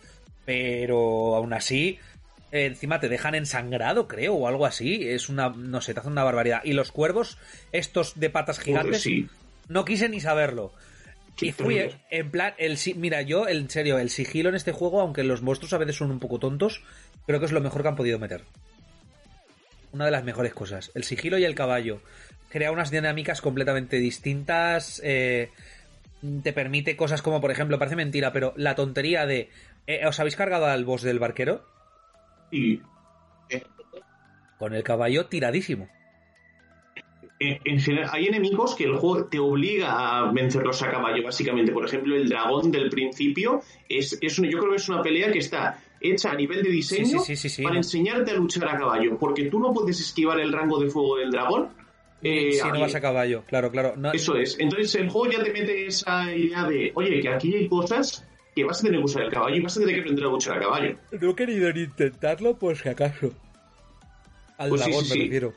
Pero 0.45 1.35
aún 1.35 1.53
así. 1.53 1.99
Encima 2.51 2.99
te 2.99 3.07
dejan 3.09 3.35
ensangrado, 3.35 4.07
creo, 4.07 4.33
o 4.33 4.47
algo 4.47 4.65
así. 4.65 5.07
Es 5.07 5.29
una. 5.29 5.49
No 5.49 5.81
sé, 5.81 5.93
te 5.93 6.01
hacen 6.01 6.11
una 6.11 6.23
barbaridad. 6.23 6.61
Y 6.63 6.73
los 6.73 6.91
cuervos, 6.91 7.37
estos 7.71 8.19
de 8.19 8.29
patas 8.29 8.57
Joder, 8.57 8.65
gigantes, 8.65 9.01
sí. 9.01 9.27
no 9.69 9.85
quise 9.85 10.09
ni 10.09 10.19
saberlo. 10.19 10.73
Sí, 11.37 11.47
y 11.47 11.51
fui 11.53 11.81
en 12.09 12.29
plan, 12.29 12.53
el, 12.57 12.77
mira, 12.97 13.21
yo, 13.21 13.47
en 13.47 13.69
serio, 13.69 13.97
el 13.99 14.09
sigilo 14.09 14.49
en 14.49 14.55
este 14.55 14.73
juego, 14.73 14.99
aunque 14.99 15.23
los 15.23 15.41
monstruos 15.41 15.71
a 15.73 15.77
veces 15.77 15.95
son 15.95 16.11
un 16.11 16.19
poco 16.19 16.39
tontos, 16.39 16.83
creo 17.25 17.39
que 17.39 17.45
es 17.45 17.53
lo 17.53 17.61
mejor 17.61 17.81
que 17.81 17.87
han 17.87 17.95
podido 17.95 18.19
meter. 18.19 18.41
Una 19.93 20.05
de 20.05 20.11
las 20.11 20.23
mejores 20.23 20.53
cosas. 20.53 20.91
El 20.93 21.03
sigilo 21.03 21.37
y 21.37 21.45
el 21.45 21.55
caballo. 21.55 22.01
Crea 22.49 22.71
unas 22.71 22.91
dinámicas 22.91 23.41
completamente 23.41 23.97
distintas. 23.97 25.01
eh, 25.03 25.49
te 26.43 26.53
permite 26.53 26.95
cosas 26.95 27.21
como, 27.21 27.41
por 27.41 27.49
ejemplo, 27.49 27.79
parece 27.79 27.95
mentira, 27.95 28.31
pero 28.33 28.53
la 28.57 28.75
tontería 28.75 29.25
de. 29.25 29.49
eh, 29.87 30.05
¿Os 30.05 30.19
habéis 30.19 30.35
cargado 30.35 30.65
al 30.67 30.85
boss 30.85 31.01
del 31.01 31.19
barquero? 31.19 31.65
Y 32.51 32.81
Con 34.57 34.73
el 34.75 34.83
caballo 34.83 35.25
tiradísimo. 35.27 35.89
en, 37.39 37.57
en 37.65 37.79
general, 37.79 38.09
hay 38.13 38.27
enemigos 38.27 38.75
que 38.75 38.83
el 38.83 38.95
juego 38.97 39.25
te 39.25 39.39
obliga 39.39 40.19
a 40.19 40.31
vencerlos 40.31 40.83
a 40.83 40.91
caballo, 40.91 41.23
básicamente. 41.23 41.71
Por 41.71 41.85
ejemplo, 41.85 42.15
el 42.15 42.29
dragón 42.29 42.71
del 42.71 42.89
principio 42.91 43.61
es, 43.89 44.17
es 44.21 44.37
una- 44.37 44.47
yo 44.49 44.59
creo 44.59 44.69
que 44.71 44.75
es 44.75 44.89
una 44.89 45.01
pelea 45.01 45.31
que 45.31 45.39
está 45.39 45.79
hecha 45.99 46.31
a 46.31 46.35
nivel 46.35 46.61
de 46.61 46.69
diseño 46.69 47.19
Sí, 47.19 47.19
sí, 47.19 47.35
sí, 47.35 47.49
sí, 47.49 47.49
sí. 47.49 47.63
para 47.63 47.77
enseñarte 47.77 48.29
a 48.31 48.35
luchar 48.35 48.67
a 48.69 48.77
caballo, 48.77 49.17
porque 49.17 49.45
tú 49.45 49.59
no 49.59 49.73
puedes 49.73 49.99
esquivar 49.99 50.39
el 50.39 50.51
rango 50.51 50.79
de 50.79 50.89
fuego 50.89 51.17
del 51.17 51.31
dragón. 51.31 51.69
eh, 52.23 52.51
si 52.51 52.67
no 52.69 52.81
vas 52.81 52.93
a 52.93 53.01
caballo, 53.01 53.43
claro, 53.47 53.71
claro. 53.71 53.95
No- 53.97 54.11
Eso 54.13 54.35
es. 54.35 54.59
Entonces 54.59 54.93
el 54.93 55.09
juego 55.09 55.31
ya 55.35 55.43
te 55.43 55.51
mete 55.51 55.87
esa 55.87 56.31
idea 56.35 56.65
de, 56.65 56.91
oye, 56.93 57.19
que 57.19 57.29
aquí 57.29 57.55
hay 57.55 57.67
cosas 57.67 58.23
que 58.55 58.63
vas 58.63 58.79
a 58.79 58.83
tener 58.83 58.99
que 58.99 59.05
usar 59.05 59.23
el 59.23 59.31
caballo 59.31 59.55
y 59.55 59.61
vas 59.61 59.77
a 59.77 59.79
tener 59.79 59.95
que 59.95 60.01
aprender 60.01 60.25
a 60.25 60.27
luchar 60.29 60.57
a 60.57 60.61
caballo. 60.61 60.97
No 61.19 61.29
he 61.29 61.35
querido 61.35 61.71
ni 61.73 61.81
intentarlo, 61.81 62.55
pues 62.55 62.81
que 62.81 62.89
acaso. 62.89 63.31
Al 64.57 64.69
Pues 64.69 64.81
sí, 64.81 64.89
dragón 64.89 65.05
sí, 65.05 65.09
me 65.09 65.15
sí. 65.15 65.21
refiero. 65.23 65.53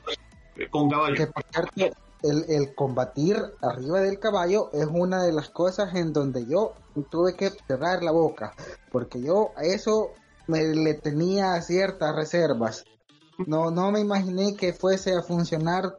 Eh, 0.56 0.68
Con 0.70 0.88
caballo. 0.90 1.14
Que 1.16 1.26
por 1.26 1.42
cierto, 1.52 1.96
el, 2.22 2.44
el 2.48 2.74
combatir 2.74 3.36
arriba 3.60 4.00
del 4.00 4.18
caballo 4.18 4.70
es 4.72 4.86
una 4.90 5.22
de 5.24 5.32
las 5.32 5.50
cosas 5.50 5.94
en 5.94 6.12
donde 6.12 6.46
yo 6.46 6.74
tuve 7.10 7.34
que 7.36 7.50
cerrar 7.66 8.02
la 8.02 8.12
boca, 8.12 8.54
porque 8.90 9.20
yo 9.20 9.50
a 9.56 9.64
eso 9.64 10.10
me 10.46 10.62
le 10.62 10.94
tenía 10.94 11.60
ciertas 11.62 12.14
reservas. 12.14 12.84
No, 13.46 13.70
no 13.72 13.90
me 13.90 14.00
imaginé 14.00 14.54
que 14.54 14.72
fuese 14.72 15.14
a 15.14 15.22
funcionar 15.22 15.98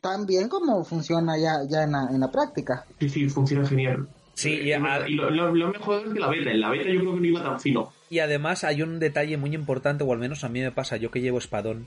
tan 0.00 0.26
bien 0.26 0.48
como 0.48 0.84
funciona 0.84 1.36
ya, 1.36 1.64
ya 1.68 1.82
en, 1.82 1.92
la, 1.92 2.04
en 2.04 2.20
la 2.20 2.30
práctica. 2.30 2.86
Sí, 3.00 3.08
sí, 3.08 3.28
funciona 3.28 3.66
genial. 3.66 4.08
Sí, 4.38 4.50
y 4.52 4.70
Eh, 4.70 4.76
a- 4.76 5.08
y 5.08 5.14
lo, 5.14 5.30
lo- 5.30 5.52
lo 5.54 5.68
mejor 5.72 6.06
es 6.06 6.12
que 6.12 6.20
la 6.20 6.28
beta. 6.28 6.50
En 6.52 6.60
la 6.60 6.70
beta 6.70 6.88
yo 6.90 7.00
creo 7.00 7.14
que 7.14 7.20
no 7.20 7.26
iba 7.26 7.42
tan 7.42 7.60
fino. 7.60 7.92
Y 8.08 8.20
además 8.20 8.62
hay 8.64 8.82
un 8.82 8.98
detalle 9.00 9.36
muy 9.36 9.54
importante, 9.54 10.04
o 10.04 10.12
al 10.12 10.18
menos 10.18 10.44
a 10.44 10.48
mí 10.48 10.60
me 10.60 10.70
pasa, 10.70 10.96
yo 10.96 11.10
que 11.10 11.20
llevo 11.20 11.38
espadón. 11.38 11.86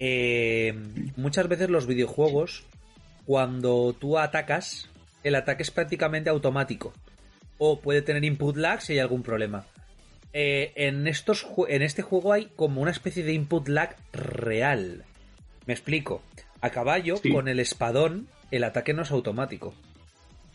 eh, 0.00 0.74
muchas 1.16 1.46
veces 1.48 1.70
los 1.70 1.86
videojuegos, 1.86 2.64
cuando 3.26 3.94
tú 3.98 4.18
atacas, 4.18 4.90
el 5.22 5.36
ataque 5.36 5.62
es 5.62 5.70
prácticamente 5.70 6.30
automático. 6.30 6.92
O 7.58 7.80
puede 7.80 8.02
tener 8.02 8.24
input 8.24 8.56
lag 8.56 8.82
si 8.82 8.94
hay 8.94 8.98
algún 8.98 9.22
problema. 9.22 9.66
Eh, 10.32 10.72
en, 10.74 11.06
estos, 11.06 11.46
en 11.68 11.82
este 11.82 12.02
juego 12.02 12.32
hay 12.32 12.48
como 12.56 12.82
una 12.82 12.90
especie 12.90 13.22
de 13.22 13.34
input 13.34 13.68
lag 13.68 13.94
real. 14.12 15.04
Me 15.66 15.72
explico. 15.74 16.22
A 16.60 16.70
caballo, 16.70 17.16
Sí. 17.18 17.30
con 17.30 17.46
el 17.46 17.60
espadón, 17.60 18.26
el 18.50 18.64
ataque 18.64 18.94
no 18.94 19.02
es 19.02 19.12
automático. 19.12 19.74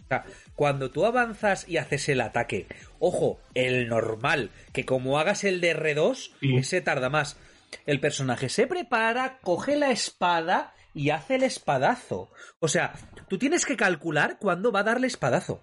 O 0.10 0.16
sea, 0.16 0.26
cuando 0.56 0.90
tú 0.90 1.06
avanzas 1.06 1.68
y 1.70 1.78
haces 1.78 2.10
el 2.10 2.22
ataque, 2.22 2.66
ojo, 3.00 3.40
el 3.54 3.88
normal, 3.88 4.50
que 4.74 4.84
como 4.86 5.20
hagas 5.20 5.44
el 5.44 5.62
de 5.62 5.76
R2, 5.76 6.32
Sí. 6.40 6.56
ese 6.58 6.82
tarda 6.82 7.10
más. 7.10 7.38
El 7.86 8.00
personaje 8.00 8.50
se 8.50 8.66
prepara, 8.66 9.38
coge 9.44 9.76
la 9.76 9.92
espada 9.92 10.74
y 10.96 11.12
hace 11.12 11.36
el 11.36 11.44
espadazo. 11.44 12.32
O 12.60 12.68
sea, 12.68 12.94
tú 13.28 13.38
tienes 13.38 13.66
que 13.68 13.78
calcular 13.78 14.40
cuándo 14.40 14.72
va 14.72 14.80
a 14.80 14.84
darle 14.84 15.06
espadazo. 15.06 15.62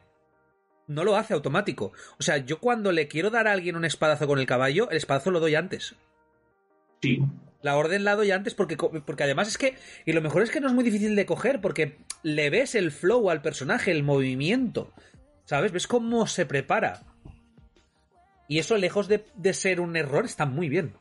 No 0.87 1.03
lo 1.03 1.17
hace 1.17 1.35
automático. 1.35 1.93
O 2.21 2.23
sea, 2.23 2.37
yo 2.37 2.61
cuando 2.61 2.93
le 2.93 3.09
quiero 3.09 3.31
dar 3.31 3.49
a 3.49 3.53
alguien 3.53 3.75
un 3.75 3.85
espadazo 3.85 4.29
con 4.29 4.39
el 4.39 4.47
caballo, 4.47 4.89
el 4.91 4.97
espadazo 4.99 5.33
lo 5.33 5.41
doy 5.41 5.57
antes. 5.57 5.97
Sí. 7.03 7.19
La 7.63 7.77
orden 7.77 8.05
la 8.05 8.15
doy 8.15 8.31
antes 8.31 8.55
porque, 8.55 8.77
porque 8.77 9.23
además 9.25 9.49
es 9.49 9.59
que... 9.59 9.75
Y 10.05 10.13
lo 10.13 10.23
mejor 10.23 10.43
es 10.43 10.51
que 10.51 10.61
no 10.61 10.69
es 10.69 10.75
muy 10.75 10.85
difícil 10.85 11.17
de 11.17 11.27
coger 11.27 11.61
porque 11.61 11.99
le 12.23 12.51
ves 12.51 12.75
el 12.75 12.93
flow 12.93 13.31
al 13.31 13.43
personaje, 13.43 13.91
el 13.91 14.03
movimiento. 14.03 14.93
¿Sabes? 15.45 15.73
Ves 15.73 15.87
cómo 15.87 16.27
se 16.27 16.47
prepara. 16.47 17.03
Y 18.49 18.59
eso, 18.59 18.77
lejos 18.77 19.09
de, 19.09 19.25
de 19.35 19.55
ser 19.55 19.81
un 19.81 19.97
error, 19.97 20.25
está 20.25 20.47
muy 20.47 20.69
bien. 20.69 20.95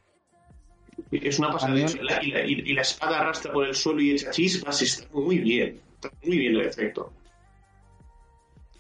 Es 1.11 1.39
una 1.39 1.51
pasada. 1.51 1.77
Y 1.77 2.73
la 2.73 2.81
espada 2.81 3.19
arrastra 3.19 3.51
por 3.51 3.67
el 3.67 3.75
suelo 3.75 4.01
y 4.01 4.11
echa 4.11 4.31
chispas. 4.31 4.81
Está 4.81 5.07
muy 5.13 5.39
bien. 5.39 5.81
Está 5.95 6.11
muy 6.23 6.37
bien 6.37 6.55
el 6.55 6.61
efecto. 6.61 7.13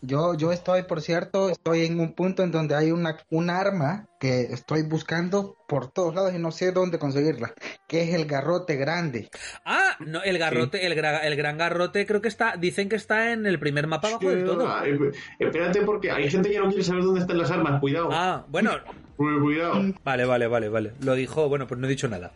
Yo, 0.05 0.33
yo 0.35 0.51
estoy, 0.51 0.83
por 0.83 1.01
cierto, 1.01 1.49
estoy 1.49 1.85
en 1.85 1.99
un 1.99 2.13
punto 2.13 2.43
en 2.43 2.51
donde 2.51 2.75
hay 2.75 2.91
una, 2.91 3.17
un 3.29 3.49
arma 3.49 4.07
que 4.19 4.41
estoy 4.41 4.83
buscando 4.83 5.57
por 5.67 5.91
todos 5.91 6.13
lados 6.15 6.33
y 6.33 6.39
no 6.39 6.51
sé 6.51 6.71
dónde 6.71 6.99
conseguirla, 6.99 7.53
que 7.87 8.03
es 8.03 8.13
el 8.13 8.25
garrote 8.25 8.75
grande. 8.75 9.29
Ah, 9.65 9.95
no, 9.99 10.21
el 10.23 10.37
garrote, 10.37 10.85
el, 10.85 10.93
gra- 10.95 11.21
el 11.23 11.35
gran 11.35 11.57
garrote 11.57 12.05
creo 12.05 12.21
que 12.21 12.27
está... 12.27 12.55
Dicen 12.57 12.87
que 12.89 12.95
está 12.95 13.31
en 13.31 13.45
el 13.45 13.59
primer 13.59 13.87
mapa 13.87 14.07
abajo 14.09 14.29
del 14.29 14.45
todo. 14.45 14.67
Ah, 14.67 14.83
eh, 14.85 14.97
Espérate, 15.39 15.81
porque 15.81 16.11
hay 16.11 16.29
gente 16.29 16.49
que 16.49 16.59
no 16.59 16.67
quiere 16.69 16.83
saber 16.83 17.03
dónde 17.03 17.21
están 17.21 17.37
las 17.37 17.51
armas. 17.51 17.79
Cuidado. 17.79 18.09
Ah, 18.11 18.45
bueno... 18.49 18.71
Cu- 19.17 19.39
Cuidado. 19.41 19.81
Vale, 20.03 20.25
vale, 20.25 20.47
vale, 20.47 20.69
vale. 20.69 20.91
Lo 21.01 21.15
dijo... 21.15 21.47
Bueno, 21.49 21.67
pues 21.67 21.79
no 21.79 21.87
he 21.87 21.89
dicho 21.89 22.07
nada. 22.07 22.31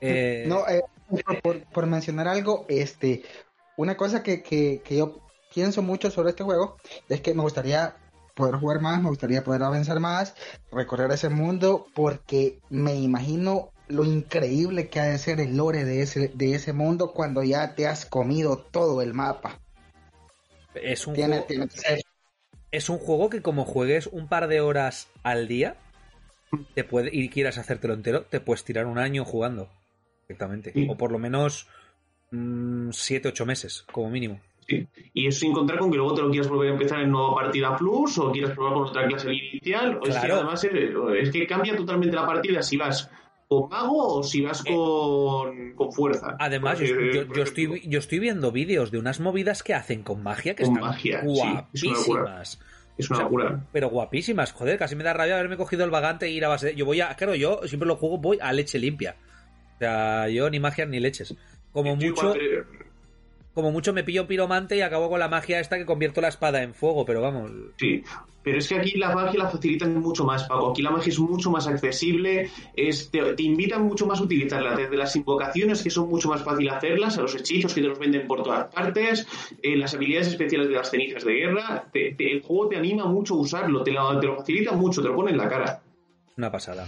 Eh, 0.00 0.44
No, 0.48 0.66
eh, 0.68 0.82
por, 1.24 1.40
por- 1.42 1.62
por 1.72 1.86
mencionar 1.86 2.28
algo, 2.28 2.66
este, 2.68 3.22
una 3.76 3.96
cosa 3.96 4.22
que, 4.22 4.42
que, 4.42 4.82
que 4.84 4.96
yo 4.98 5.20
pienso 5.52 5.82
mucho 5.82 6.10
sobre 6.10 6.30
este 6.30 6.44
juego 6.44 6.76
es 7.08 7.20
que 7.20 7.34
me 7.34 7.42
gustaría 7.42 7.96
poder 8.34 8.56
jugar 8.56 8.80
más, 8.80 9.02
me 9.02 9.08
gustaría 9.08 9.42
poder 9.42 9.62
avanzar 9.62 9.98
más, 10.00 10.34
recorrer 10.70 11.10
ese 11.10 11.28
mundo, 11.28 11.86
porque 11.94 12.58
me 12.70 12.94
imagino 12.94 13.70
lo 13.88 14.04
increíble 14.04 14.88
que 14.88 15.00
ha 15.00 15.04
de 15.04 15.18
ser 15.18 15.40
el 15.40 15.56
lore 15.56 15.84
de 15.84 16.02
ese, 16.02 16.28
de 16.34 16.54
ese 16.54 16.72
mundo 16.72 17.12
cuando 17.12 17.42
ya 17.42 17.74
te 17.74 17.86
has 17.86 18.06
comido 18.06 18.58
todo 18.58 19.02
el 19.02 19.14
mapa. 19.14 19.58
es 20.74 21.06
un 21.06 21.14
Tiene, 21.14 21.36
juego- 21.36 21.46
tiene 21.46 21.68
que 21.68 21.78
ser 21.78 22.00
es 22.70 22.88
un 22.90 22.98
juego 22.98 23.30
que 23.30 23.42
como 23.42 23.64
juegues 23.64 24.06
un 24.06 24.28
par 24.28 24.46
de 24.48 24.60
horas 24.60 25.08
al 25.22 25.48
día 25.48 25.76
te 26.74 26.84
puede, 26.84 27.10
y 27.12 27.28
quieras 27.28 27.58
hacértelo 27.58 27.94
entero, 27.94 28.24
te 28.24 28.40
puedes 28.40 28.64
tirar 28.64 28.86
un 28.86 28.98
año 28.98 29.24
jugando 29.24 29.68
perfectamente. 30.26 30.72
Sí. 30.74 30.88
O 30.88 30.96
por 30.96 31.12
lo 31.12 31.18
menos 31.18 31.66
7-8 32.92 33.46
meses, 33.46 33.84
como 33.92 34.10
mínimo. 34.10 34.40
Sí. 34.68 34.86
Y 35.14 35.26
eso 35.26 35.40
sin 35.40 35.52
contar 35.52 35.78
con 35.78 35.90
que 35.90 35.96
luego 35.96 36.14
te 36.14 36.22
lo 36.22 36.30
quieras 36.30 36.48
volver 36.48 36.68
a 36.68 36.72
empezar 36.74 37.00
en 37.00 37.10
nueva 37.10 37.34
partida 37.34 37.74
plus 37.76 38.18
o 38.18 38.30
quieras 38.30 38.52
probar 38.52 38.74
con 38.74 38.82
otra 38.84 39.06
clase 39.08 39.32
inicial. 39.32 39.98
O 40.02 40.06
Es 40.06 40.16
que 40.18 40.30
además 40.32 40.62
es, 40.64 40.72
es 41.22 41.30
que 41.30 41.46
cambia 41.46 41.74
totalmente 41.76 42.14
la 42.14 42.26
partida 42.26 42.62
si 42.62 42.76
vas 42.76 43.10
con 43.48 43.68
mago 43.70 44.18
o 44.18 44.22
si 44.22 44.42
vas 44.42 44.62
con, 44.62 45.72
con 45.72 45.90
fuerza. 45.92 46.36
Además, 46.38 46.78
yo, 46.80 46.94
Porque, 46.94 47.14
yo- 47.14 47.34
yo 47.34 47.42
estoy, 47.42 47.82
yo 47.88 47.98
estoy 47.98 48.18
viendo 48.18 48.52
vídeos 48.52 48.90
de 48.90 48.98
unas 48.98 49.20
movidas 49.20 49.62
que 49.62 49.72
hacen 49.72 50.02
con 50.02 50.22
magia 50.22 50.54
que 50.54 50.64
Con 50.64 50.74
están 50.74 50.88
magia, 50.90 51.22
sí, 51.22 51.28
es 51.72 51.82
una 51.84 51.92
locura. 51.98 52.22
guapísimas. 52.22 52.60
Es 52.98 53.08
una 53.10 53.16
o 53.16 53.20
sea, 53.20 53.24
locura. 53.24 53.66
Pero 53.72 53.88
guapísimas, 53.88 54.52
joder, 54.52 54.78
casi 54.78 54.96
me 54.96 55.04
da 55.04 55.14
rabia 55.14 55.36
haberme 55.38 55.56
cogido 55.56 55.84
el 55.84 55.90
vagante 55.90 56.26
e 56.26 56.30
ir 56.30 56.44
a 56.44 56.48
base. 56.48 56.74
Yo 56.74 56.84
voy 56.84 57.00
a. 57.00 57.14
Claro, 57.14 57.34
yo 57.34 57.60
siempre 57.64 57.86
lo 57.86 57.96
juego, 57.96 58.18
voy 58.18 58.38
a 58.42 58.52
leche 58.52 58.78
limpia. 58.78 59.16
O 59.76 59.78
sea, 59.78 60.28
yo 60.28 60.50
ni 60.50 60.58
magias 60.60 60.88
ni 60.88 60.98
leches. 61.00 61.34
Como 61.72 61.90
Yo 61.96 62.08
mucho, 62.10 62.34
igual, 62.34 62.40
eh, 62.40 62.64
como 63.54 63.72
mucho 63.72 63.92
me 63.92 64.04
pillo 64.04 64.26
piromante 64.26 64.76
y 64.76 64.80
acabo 64.82 65.08
con 65.08 65.18
la 65.18 65.28
magia 65.28 65.58
esta 65.60 65.76
que 65.78 65.84
convierto 65.86 66.20
la 66.20 66.28
espada 66.28 66.62
en 66.62 66.74
fuego, 66.74 67.04
pero 67.04 67.20
vamos. 67.20 67.50
Sí, 67.76 68.02
pero 68.44 68.58
es 68.58 68.68
que 68.68 68.76
aquí 68.76 68.96
la 68.96 69.14
magia 69.14 69.38
la 69.42 69.48
facilitan 69.50 69.94
mucho 70.00 70.24
más, 70.24 70.44
Paco. 70.44 70.70
Aquí 70.70 70.80
la 70.80 70.90
magia 70.92 71.10
es 71.10 71.18
mucho 71.18 71.50
más 71.50 71.66
accesible, 71.66 72.50
es, 72.76 73.10
te, 73.10 73.20
te 73.34 73.42
invitan 73.42 73.82
mucho 73.82 74.06
más 74.06 74.20
a 74.20 74.22
utilizarla, 74.22 74.76
desde 74.76 74.96
las 74.96 75.14
invocaciones, 75.16 75.82
que 75.82 75.90
son 75.90 76.08
mucho 76.08 76.28
más 76.28 76.42
fácil 76.42 76.68
hacerlas, 76.70 77.18
a 77.18 77.22
los 77.22 77.34
hechizos 77.34 77.74
que 77.74 77.80
te 77.82 77.88
los 77.88 77.98
venden 77.98 78.26
por 78.28 78.42
todas 78.44 78.72
partes, 78.72 79.26
eh, 79.62 79.76
las 79.76 79.92
habilidades 79.92 80.28
especiales 80.28 80.68
de 80.68 80.74
las 80.74 80.90
cenizas 80.90 81.24
de 81.24 81.32
guerra. 81.34 81.84
te- 81.92 82.14
te- 82.14 82.32
el 82.32 82.42
juego 82.42 82.68
te 82.68 82.76
anima 82.76 83.06
mucho 83.06 83.34
a 83.34 83.38
usarlo, 83.38 83.82
te 83.82 83.90
lo, 83.90 84.18
te 84.20 84.26
lo 84.28 84.36
facilita 84.36 84.72
mucho, 84.72 85.02
te 85.02 85.08
lo 85.08 85.16
pone 85.16 85.32
en 85.32 85.36
la 85.38 85.48
cara. 85.48 85.82
Una 86.36 86.52
pasada. 86.52 86.86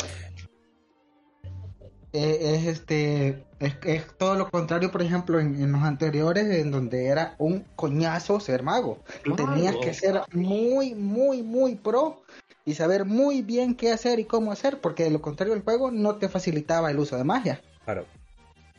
Eh, 2.13 2.39
es 2.55 2.67
este 2.67 3.45
es, 3.61 3.77
es 3.85 4.07
todo 4.19 4.35
lo 4.35 4.51
contrario 4.51 4.91
por 4.91 5.03
ejemplo 5.03 5.39
en, 5.39 5.55
en 5.63 5.71
los 5.73 5.83
anteriores 5.83 6.47
en 6.47 6.71
donde 6.71 7.07
era 7.07 7.35
un 7.39 7.61
coñazo 7.77 8.41
ser 8.41 8.63
mago 8.63 9.05
Claro. 9.23 9.37
tenías 9.47 9.77
que 9.77 9.95
ser 9.95 10.23
muy 10.33 10.95
muy 10.95 11.43
muy 11.43 11.77
pro 11.77 12.23
y 12.65 12.75
saber 12.75 13.05
muy 13.05 13.43
bien 13.43 13.75
qué 13.75 13.93
hacer 13.93 14.19
y 14.19 14.25
cómo 14.25 14.51
hacer 14.53 14.81
porque 14.81 15.05
de 15.05 15.11
lo 15.11 15.21
contrario 15.23 15.55
el 15.55 15.63
juego 15.63 15.91
no 15.91 16.17
te 16.17 16.29
facilitaba 16.29 16.91
el 16.91 16.99
uso 16.99 17.17
de 17.17 17.25
magia 17.25 17.61
Claro. 17.85 18.07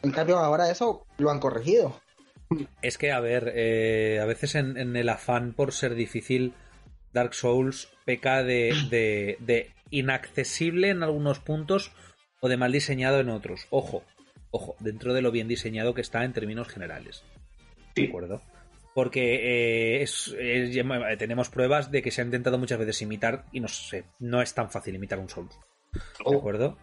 en 0.04 0.12
cambio 0.12 0.38
ahora 0.39 0.70
eso 0.70 1.06
lo 1.17 1.32
han 1.32 1.39
corregido 1.39 1.96
Es 2.82 2.98
que, 2.98 3.13
a 3.13 3.22
ver, 3.22 3.54
eh, 3.56 4.20
a 4.22 4.26
veces 4.26 4.56
en, 4.56 4.76
en 4.78 4.98
el 4.98 5.08
afán 5.08 5.54
por 5.54 5.72
ser 5.72 5.96
difícil, 5.96 6.54
Dark 7.13 7.34
Souls 7.34 7.88
peca 8.04 8.44
de, 8.44 8.76
de, 8.89 9.38
de 9.39 9.70
inaccesible 9.89 10.89
en 10.89 11.02
algunos 11.02 11.39
puntos 11.39 11.94
o 12.41 12.50
de 12.50 12.58
mal 12.58 12.74
diseñado 12.74 13.22
en 13.22 13.30
otros. 13.30 13.67
Ojo, 13.70 14.04
ojo, 14.52 14.76
dentro 14.80 15.14
de 15.14 15.22
lo 15.22 15.32
bien 15.32 15.48
diseñado 15.48 15.94
que 15.94 16.02
está 16.02 16.24
en 16.24 16.34
términos 16.34 16.68
generales. 16.68 17.24
¿De 17.96 18.04
Sí. 18.04 18.08
acuerdo? 18.08 18.42
Porque 18.94 19.36
eh, 19.36 20.02
es- 20.02 20.36
es- 20.38 20.74
ya- 20.74 20.84
tenemos 21.18 21.50
pruebas 21.50 21.92
de 21.92 22.02
que 22.02 22.12
se 22.12 22.22
ha 22.22 22.26
intentado 22.26 22.58
muchas 22.58 22.78
veces 22.80 23.02
imitar 23.02 23.46
y 23.52 23.60
no 23.62 23.68
sé, 23.70 24.04
no 24.20 24.42
es 24.42 24.54
tan 24.54 24.70
fácil 24.70 24.96
imitar 24.96 25.20
un 25.20 25.30
Souls. 25.30 25.58
¿De 25.94 26.38
acuerdo? 26.38 26.78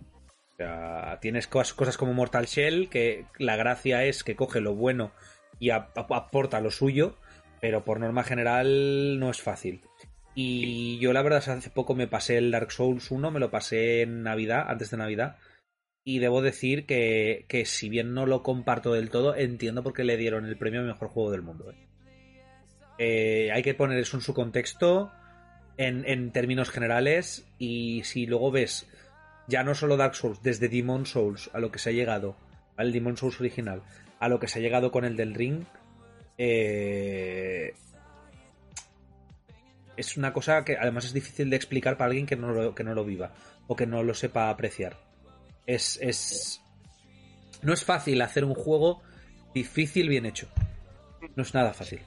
O 0.53 0.57
sea, 0.57 1.19
tienes 1.21 1.49
cos- 1.51 1.75
cosas 1.75 1.97
como 1.97 2.15
Mortal 2.15 2.47
Shell, 2.47 2.89
que 2.89 3.27
la 3.39 3.57
gracia 3.57 4.05
es 4.05 4.25
que 4.25 4.37
coge 4.37 4.61
lo 4.61 4.75
bueno 4.75 5.13
y 5.59 5.71
ap- 5.71 5.97
ap- 5.97 6.13
aporta 6.13 6.61
lo 6.61 6.71
suyo, 6.71 7.17
pero 7.61 7.85
por 7.85 8.01
norma 8.01 8.25
general 8.25 9.19
no 9.21 9.31
es 9.31 9.41
fácil. 9.43 9.83
Y 10.35 10.99
yo 10.99 11.13
la 11.13 11.23
verdad 11.23 11.41
es 11.41 11.45
que 11.47 11.51
hace 11.51 11.71
poco 11.71 11.95
me 11.95 12.07
pasé 12.07 12.39
el 12.39 12.51
Dark 12.51 12.71
Souls 12.73 13.11
1, 13.11 13.31
me 13.31 13.41
lo 13.41 13.51
pasé 13.51 14.03
en 14.03 14.23
Navidad, 14.23 14.65
antes 14.69 14.91
de 14.91 14.97
Navidad, 14.97 15.37
y 16.09 16.21
debo 16.21 16.41
decir 16.41 16.87
que, 16.87 17.45
que 17.49 17.67
si 17.67 17.91
bien 17.91 18.15
no 18.15 18.25
lo 18.25 18.43
comparto 18.43 18.95
del 18.95 19.11
todo, 19.11 19.37
entiendo 19.37 19.83
por 19.83 19.93
qué 19.93 20.05
le 20.05 20.17
dieron 20.17 20.47
el 20.47 20.57
premio 20.57 20.81
a 20.81 20.85
mejor 20.85 21.09
juego 21.09 21.31
del 21.31 21.43
mundo. 21.43 21.71
¿eh? 21.71 21.77
Eh, 22.99 23.53
hay 23.53 23.63
que 23.63 23.75
poner 23.75 23.99
eso 23.99 24.17
en 24.17 24.23
su 24.23 24.33
contexto, 24.33 25.13
en, 25.77 26.09
en 26.09 26.33
términos 26.33 26.71
generales, 26.71 27.47
y 27.59 28.05
si 28.05 28.25
luego 28.25 28.51
ves 28.51 28.89
ya 29.49 29.65
no 29.65 29.75
solo 29.75 29.99
Dark 29.99 30.15
Souls, 30.15 30.43
desde 30.43 30.71
Demon 30.71 31.05
Souls 31.05 31.51
a 31.53 31.59
lo 31.59 31.71
que 31.71 31.79
se 31.79 31.91
ha 31.91 31.93
llegado, 31.93 32.37
al 32.79 32.91
Demon 32.91 33.19
Souls 33.19 33.39
original, 33.39 33.83
a 34.19 34.31
lo 34.31 34.41
que 34.41 34.49
se 34.49 34.61
ha 34.61 34.63
llegado 34.63 34.91
con 34.91 35.05
el 35.05 35.15
del 35.15 35.35
Ring, 35.35 35.65
eh, 36.39 37.75
es 39.99 40.17
una 40.17 40.33
cosa 40.33 40.65
que 40.65 40.79
además 40.79 41.05
es 41.05 41.13
difícil 41.13 41.51
de 41.51 41.57
explicar 41.57 41.99
para 41.99 42.09
alguien 42.09 42.25
que 42.25 42.37
no 42.37 42.75
que 42.75 42.85
no 42.85 42.95
lo 42.95 43.05
viva 43.05 43.35
o 43.67 43.77
que 43.77 43.85
no 43.85 44.03
lo 44.03 44.15
sepa 44.15 44.49
apreciar. 44.49 45.08
Es, 45.69 45.99
es. 46.01 46.63
No 47.61 47.75
es 47.75 47.85
fácil 47.85 48.23
hacer 48.23 48.45
un 48.45 48.55
juego 48.55 49.03
difícil 49.55 50.09
bien 50.09 50.25
hecho. 50.25 50.49
No 51.37 51.43
es 51.43 51.53
nada 51.53 51.75
fácil. 51.75 52.01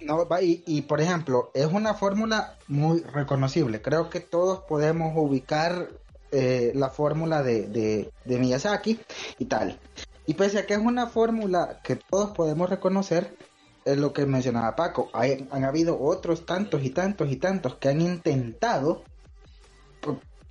No, 0.00 0.28
y, 0.40 0.62
y, 0.66 0.82
por 0.82 1.00
ejemplo, 1.00 1.50
es 1.52 1.66
una 1.66 1.94
fórmula 1.94 2.56
muy 2.68 3.00
reconocible. 3.00 3.82
Creo 3.82 4.08
que 4.08 4.20
todos 4.20 4.60
podemos 4.60 5.14
ubicar 5.16 5.88
eh, 6.30 6.70
la 6.76 6.90
fórmula 6.90 7.42
de, 7.42 7.66
de, 7.66 8.12
de 8.24 8.38
Miyazaki 8.38 9.00
y 9.38 9.46
tal. 9.46 9.80
Y 10.26 10.34
pese 10.34 10.60
a 10.60 10.66
que 10.66 10.74
es 10.74 10.80
una 10.80 11.08
fórmula 11.08 11.80
que 11.82 11.96
todos 11.96 12.30
podemos 12.30 12.70
reconocer, 12.70 13.36
es 13.84 13.98
lo 13.98 14.12
que 14.12 14.26
mencionaba 14.26 14.76
Paco. 14.76 15.10
Hay, 15.12 15.48
han 15.50 15.64
habido 15.64 16.00
otros 16.00 16.46
tantos 16.46 16.84
y 16.84 16.90
tantos 16.90 17.32
y 17.32 17.36
tantos 17.36 17.76
que 17.76 17.88
han 17.88 18.00
intentado 18.00 19.02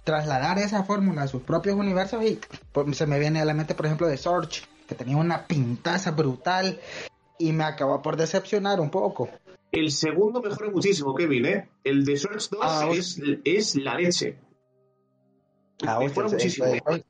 trasladar 0.04 0.58
esa 0.60 0.84
fórmula 0.84 1.24
a 1.24 1.28
sus 1.28 1.42
propios 1.44 1.76
universos 1.76 2.24
y 2.26 2.40
pues, 2.72 2.98
se 2.98 3.08
me 3.08 3.20
viene 3.20 3.42
a 3.42 3.46
la 3.46 3.54
mente, 3.54 3.76
por 3.76 3.86
ejemplo, 3.86 4.08
de 4.08 4.18
Sorge, 4.18 4.62
que 4.88 4.96
tenía 4.96 5.18
una 5.18 5.46
pintaza 5.48 6.12
brutal 6.12 6.80
y 7.40 7.52
me 7.54 7.64
acabó 7.64 8.02
por 8.02 8.18
decepcionar 8.18 8.80
un 8.80 8.90
poco. 8.90 9.30
El 9.72 9.92
segundo 9.92 10.42
mejora 10.42 10.70
muchísimo, 10.70 11.16
Kevin, 11.16 11.46
¿eh? 11.46 11.70
El 11.84 12.06
de 12.06 12.18
Search 12.18 12.50
2 12.50 12.60
Ah, 12.62 12.88
es, 12.92 13.20
es 13.44 13.76
la 13.76 13.96
leche. 13.96 14.38
Ah, 15.86 16.00
Mejora 16.00 16.28
hostia, 16.28 16.38
muchísimo. 16.38 16.68
el- 16.68 16.82
el- 16.88 17.06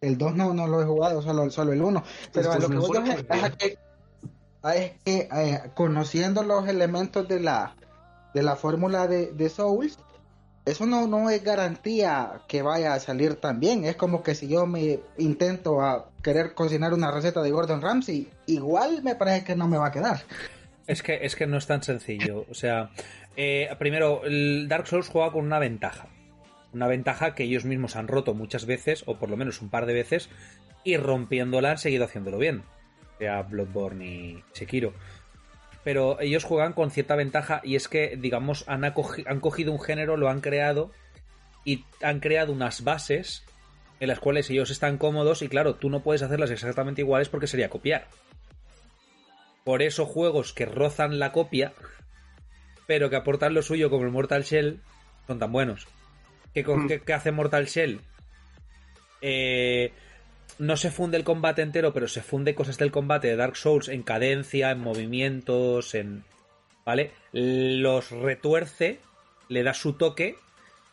El 0.00 0.18
2 0.18 0.34
no, 0.36 0.52
no 0.52 0.66
lo 0.66 0.82
he 0.82 0.84
jugado, 0.84 1.22
solo, 1.22 1.50
solo 1.50 1.72
el 1.72 1.80
1. 1.82 2.02
Pero 2.32 2.52
a 2.52 2.58
lo 2.58 2.68
que 2.68 2.76
voy 2.76 2.98
es 2.98 3.04
es 3.20 3.30
a 3.30 3.34
bien. 3.34 3.52
que 3.58 3.78
Ah, 4.62 4.76
es 4.76 4.92
que 5.04 5.28
eh, 5.32 5.62
conociendo 5.74 6.42
los 6.42 6.68
elementos 6.68 7.26
de 7.28 7.40
la 7.40 7.74
de 8.34 8.42
la 8.42 8.56
fórmula 8.56 9.06
de, 9.06 9.32
de 9.32 9.48
Souls, 9.48 9.98
eso 10.64 10.86
no, 10.86 11.06
no 11.06 11.28
es 11.28 11.44
garantía 11.44 12.40
que 12.48 12.62
vaya 12.62 12.94
a 12.94 13.00
salir 13.00 13.36
tan 13.36 13.60
bien. 13.60 13.84
Es 13.84 13.96
como 13.96 14.22
que 14.22 14.34
si 14.34 14.48
yo 14.48 14.66
me 14.66 15.00
intento 15.18 15.82
a 15.82 16.08
querer 16.22 16.54
cocinar 16.54 16.94
una 16.94 17.10
receta 17.10 17.42
de 17.42 17.50
Gordon 17.50 17.82
Ramsay, 17.82 18.28
igual 18.46 19.02
me 19.02 19.14
parece 19.14 19.44
que 19.44 19.56
no 19.56 19.68
me 19.68 19.76
va 19.76 19.88
a 19.88 19.92
quedar. 19.92 20.22
Es 20.86 21.02
que, 21.02 21.20
es 21.22 21.36
que 21.36 21.46
no 21.46 21.58
es 21.58 21.66
tan 21.66 21.82
sencillo. 21.82 22.46
O 22.50 22.54
sea, 22.54 22.90
eh, 23.36 23.68
primero, 23.78 24.24
el 24.24 24.66
Dark 24.68 24.86
Souls 24.86 25.08
juega 25.08 25.32
con 25.32 25.44
una 25.44 25.58
ventaja. 25.58 26.08
Una 26.72 26.88
ventaja 26.88 27.34
que 27.34 27.44
ellos 27.44 27.64
mismos 27.64 27.96
han 27.96 28.08
roto 28.08 28.34
muchas 28.34 28.66
veces, 28.66 29.04
o 29.06 29.16
por 29.18 29.30
lo 29.30 29.36
menos 29.36 29.60
un 29.60 29.68
par 29.68 29.86
de 29.86 29.94
veces, 29.94 30.28
y 30.82 30.96
rompiéndola 30.96 31.72
han 31.72 31.78
seguido 31.78 32.04
haciéndolo 32.04 32.38
bien. 32.38 32.62
Sea 33.18 33.42
Bloodborne 33.42 34.06
y 34.06 34.44
Sekiro. 34.52 34.92
Pero 35.84 36.18
ellos 36.20 36.44
juegan 36.44 36.72
con 36.72 36.90
cierta 36.90 37.14
ventaja 37.14 37.60
y 37.62 37.76
es 37.76 37.88
que, 37.88 38.16
digamos, 38.16 38.64
han, 38.66 38.84
han 38.84 39.40
cogido 39.40 39.70
un 39.72 39.80
género, 39.80 40.16
lo 40.16 40.28
han 40.30 40.40
creado 40.40 40.90
y 41.64 41.84
han 42.02 42.20
creado 42.20 42.52
unas 42.52 42.82
bases 42.84 43.44
en 44.00 44.08
las 44.08 44.18
cuales 44.18 44.48
ellos 44.50 44.70
están 44.70 44.96
cómodos 44.98 45.42
y 45.42 45.48
claro, 45.48 45.74
tú 45.76 45.90
no 45.90 46.00
puedes 46.02 46.22
hacerlas 46.22 46.50
exactamente 46.50 47.02
iguales 47.02 47.28
porque 47.28 47.46
sería 47.46 47.68
copiar. 47.70 48.08
Por 49.62 49.82
eso 49.82 50.04
juegos 50.06 50.52
que 50.52 50.66
rozan 50.66 51.18
la 51.18 51.32
copia, 51.32 51.72
pero 52.86 53.08
que 53.10 53.16
aportan 53.16 53.54
lo 53.54 53.62
suyo 53.62 53.88
como 53.90 54.04
el 54.04 54.10
Mortal 54.10 54.42
Shell, 54.42 54.80
son 55.26 55.38
tan 55.38 55.52
buenos. 55.52 55.86
¿Qué, 56.54 56.64
Mm. 56.64 56.86
qué- 56.88 57.00
qué 57.00 57.12
hace 57.14 57.30
Mortal 57.32 57.66
Shell? 57.66 58.00
Eh, 59.20 59.92
no 60.58 60.76
se 60.76 60.90
funde 60.90 61.16
el 61.16 61.24
combate 61.24 61.62
entero, 61.62 61.92
pero 61.92 62.08
se 62.08 62.22
funde 62.22 62.54
cosas 62.54 62.78
del 62.78 62.90
combate 62.90 63.28
de 63.28 63.36
Dark 63.36 63.56
Souls 63.56 63.88
en 63.88 64.02
cadencia, 64.02 64.70
en 64.70 64.80
movimientos, 64.80 65.94
en... 65.94 66.24
¿Vale? 66.84 67.12
Los 67.32 68.10
retuerce, 68.10 69.00
le 69.48 69.62
da 69.62 69.74
su 69.74 69.94
toque 69.94 70.36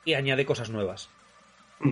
y 0.06 0.13
añade 0.13 0.45
cosas 0.45 0.69
nuevas. 0.69 1.10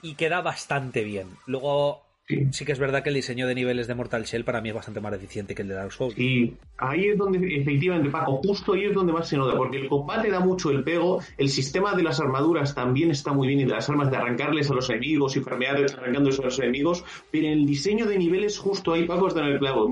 Y 0.02 0.16
queda 0.16 0.42
bastante 0.42 1.04
bien. 1.04 1.38
Luego, 1.46 2.06
Sí. 2.30 2.48
sí 2.52 2.64
que 2.64 2.74
es 2.74 2.78
verdad 2.80 3.02
que 3.02 3.10
el 3.10 3.16
diseño 3.16 3.48
de 3.48 3.56
niveles 3.56 3.88
de 3.88 3.96
Mortal 3.96 4.24
Shell 4.24 4.44
para 4.46 4.62
mí 4.62 4.70
es 4.70 4.76
bastante 4.76 5.02
más 5.02 5.12
eficiente 5.14 5.56
que 5.56 5.64
el 5.64 5.68
de 5.70 5.74
Dark 5.74 5.92
Souls. 5.92 6.16
Y 6.16 6.54
ahí 6.78 7.08
es 7.08 7.18
donde, 7.18 7.40
efectivamente, 7.56 8.12
Paco, 8.12 8.40
justo 8.44 8.74
ahí 8.74 8.86
es 8.86 8.94
donde 8.94 9.12
más 9.14 9.28
se 9.28 9.36
nota, 9.36 9.58
porque 9.58 9.78
el 9.78 9.88
combate 9.90 10.30
da 10.30 10.40
mucho 10.40 10.70
el 10.70 10.84
pego, 10.84 11.22
el 11.40 11.50
sistema 11.50 11.96
de 11.96 12.04
las 12.04 12.20
armaduras 12.20 12.76
también 12.76 13.10
está 13.10 13.34
muy 13.34 13.48
bien, 13.48 13.62
y 13.62 13.66
de 13.66 13.72
las 13.72 13.90
armas 13.90 14.12
de 14.12 14.18
arrancarles 14.18 14.70
a 14.70 14.76
los 14.76 14.88
enemigos 14.92 15.36
y 15.38 15.40
farmear 15.42 15.78
arrancándoles 15.78 16.40
a 16.40 16.44
los 16.44 16.60
enemigos, 16.60 17.04
pero 17.32 17.48
el 17.48 17.66
diseño 17.66 18.06
de 18.06 18.20
niveles 18.20 18.60
justo 18.60 18.94
ahí, 18.94 19.06
Paco, 19.06 19.28
está 19.28 19.40
en 19.40 19.54
el 19.54 19.58
clavo. 19.60 19.92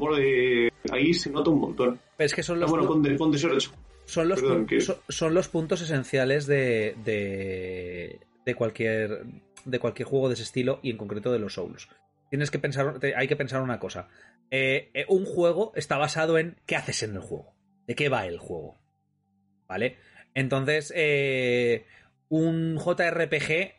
Ahí 0.92 1.14
se 1.16 1.32
nota 1.32 1.50
un 1.50 1.60
montón. 1.60 2.00
Pero 2.18 2.26
es 2.26 2.36
que 2.36 2.44
son 2.44 2.58
Ah, 2.58 2.62
los, 2.62 2.70
bueno, 2.70 2.86
pu- 2.86 2.88
con, 2.88 3.02
The- 3.04 3.18
con 3.18 3.32
The 3.32 3.38
Search. 3.40 3.72
son, 4.06 4.30
los 4.30 4.40
perdón, 4.40 4.64
pu- 4.66 4.70
que- 4.70 4.82
son, 4.82 4.96
son 5.10 5.34
los 5.34 5.48
puntos 5.48 5.82
esenciales 5.82 6.46
de, 6.46 6.96
de, 7.04 8.20
de 8.46 8.54
cualquier 8.56 9.24
de 9.66 9.80
cualquier 9.80 10.08
juego 10.08 10.30
de 10.30 10.36
ese 10.36 10.44
estilo 10.44 10.80
y 10.82 10.92
en 10.92 10.98
concreto 10.98 11.32
de 11.32 11.40
los 11.40 11.56
Souls. 11.56 11.90
Tienes 12.30 12.52
que 12.52 12.60
pensar, 12.60 13.00
te- 13.00 13.16
hay 13.16 13.28
que 13.28 13.36
pensar 13.36 13.62
una 13.62 13.80
cosa. 13.80 14.10
Eh, 14.52 14.92
eh, 14.94 15.06
un 15.10 15.26
juego 15.26 15.72
está 15.76 15.98
basado 15.98 16.38
en 16.38 16.58
qué 16.66 16.76
haces 16.76 17.04
en 17.04 17.14
el 17.16 17.22
juego, 17.22 17.54
de 17.86 17.96
qué 17.96 18.10
va 18.10 18.26
el 18.28 18.38
juego, 18.40 18.78
¿vale? 19.68 19.98
Entonces, 20.34 20.92
eh, 20.96 21.86
un 22.30 22.78
JRPG 22.78 23.76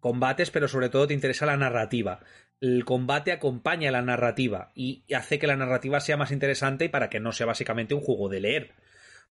combates, 0.00 0.50
pero 0.50 0.68
sobre 0.68 0.88
todo 0.88 1.06
te 1.06 1.14
interesa 1.14 1.46
la 1.46 1.56
narrativa. 1.56 2.20
El 2.60 2.84
combate 2.84 3.30
acompaña 3.32 3.90
la 3.90 4.02
narrativa 4.02 4.72
y 4.74 5.04
hace 5.14 5.38
que 5.38 5.46
la 5.46 5.56
narrativa 5.56 6.00
sea 6.00 6.16
más 6.16 6.32
interesante 6.32 6.86
y 6.86 6.88
para 6.88 7.08
que 7.10 7.20
no 7.20 7.32
sea 7.32 7.46
básicamente 7.46 7.94
un 7.94 8.00
juego 8.00 8.28
de 8.28 8.40
leer. 8.40 8.72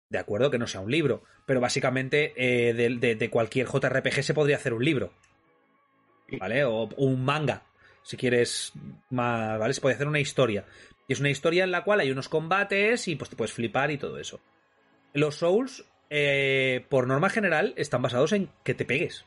De 0.10 0.18
acuerdo, 0.20 0.50
que 0.52 0.58
no 0.58 0.68
sea 0.68 0.80
un 0.80 0.92
libro, 0.92 1.24
pero 1.46 1.60
básicamente 1.60 2.34
eh, 2.38 2.74
de, 2.74 2.96
de- 2.96 3.16
de 3.16 3.30
cualquier 3.30 3.68
JRPG 3.68 4.24
se 4.24 4.34
podría 4.34 4.56
hacer 4.56 4.74
un 4.74 4.86
libro. 4.86 5.12
¿Vale? 6.40 6.64
O, 6.66 6.84
o 6.84 7.06
un 7.06 7.24
manga, 7.24 7.64
si 8.08 8.16
quieres 8.16 8.72
más, 9.10 9.60
¿vale? 9.60 9.74
Se 9.74 9.82
puede 9.82 9.96
hacer 9.96 10.08
una 10.08 10.22
historia. 10.22 10.64
Y 11.10 11.14
es 11.14 11.20
una 11.20 11.30
historia 11.30 11.66
en 11.66 11.72
la 11.72 11.84
cual 11.84 12.00
hay 12.00 12.10
unos 12.10 12.30
combates 12.30 13.10
y 13.10 13.16
pues 13.18 13.30
te 13.30 13.36
puedes 13.36 13.52
flipar 13.54 13.92
y 13.92 13.98
todo 13.98 14.18
eso. 14.18 14.40
Los 15.14 15.36
Souls, 15.36 15.84
eh, 16.10 16.86
por 16.88 17.06
norma 17.06 17.30
general, 17.30 17.74
están 17.76 18.02
basados 18.02 18.32
en 18.32 18.50
que 18.64 18.74
te 18.74 18.86
pegues. 18.86 19.26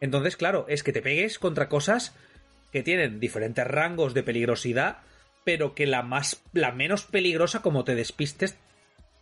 Entonces, 0.00 0.36
claro, 0.38 0.64
es 0.68 0.82
que 0.82 0.92
te 0.92 1.02
pegues 1.02 1.38
contra 1.38 1.68
cosas 1.68 2.14
que 2.72 2.82
tienen 2.82 3.20
diferentes 3.20 3.66
rangos 3.66 4.14
de 4.14 4.22
peligrosidad, 4.22 4.98
pero 5.44 5.74
que 5.74 5.86
la 5.86 6.02
más, 6.02 6.42
la 6.54 6.72
menos 6.72 7.04
peligrosa, 7.04 7.60
como 7.60 7.84
te 7.84 7.94
despistes, 7.94 8.56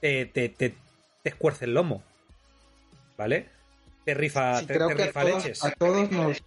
te, 0.00 0.26
te, 0.26 0.48
te, 0.48 0.74
te 1.24 1.28
escuerce 1.28 1.64
el 1.64 1.74
lomo. 1.74 2.04
¿Vale? 3.18 3.48
Te 4.04 4.14
rifa, 4.14 4.60
Sí, 4.60 4.66
te, 4.66 4.74
creo 4.74 4.88
te 4.88 4.94
que 4.96 5.02
a 5.02 5.12
todos, 5.12 5.44
leches. 5.44 5.64
a 5.64 5.70
todos 5.72 6.10
nos 6.12 6.42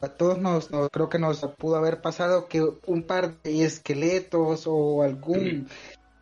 a 0.00 0.08
todos 0.08 0.38
nos, 0.38 0.70
nos- 0.70 0.90
creo 0.90 1.08
que 1.08 1.18
nos 1.18 1.40
pudo 1.58 1.76
haber 1.76 2.00
pasado 2.00 2.48
que 2.48 2.62
un 2.86 3.02
par 3.04 3.40
de 3.42 3.64
esqueletos 3.64 4.64
o 4.66 5.02
algún 5.02 5.68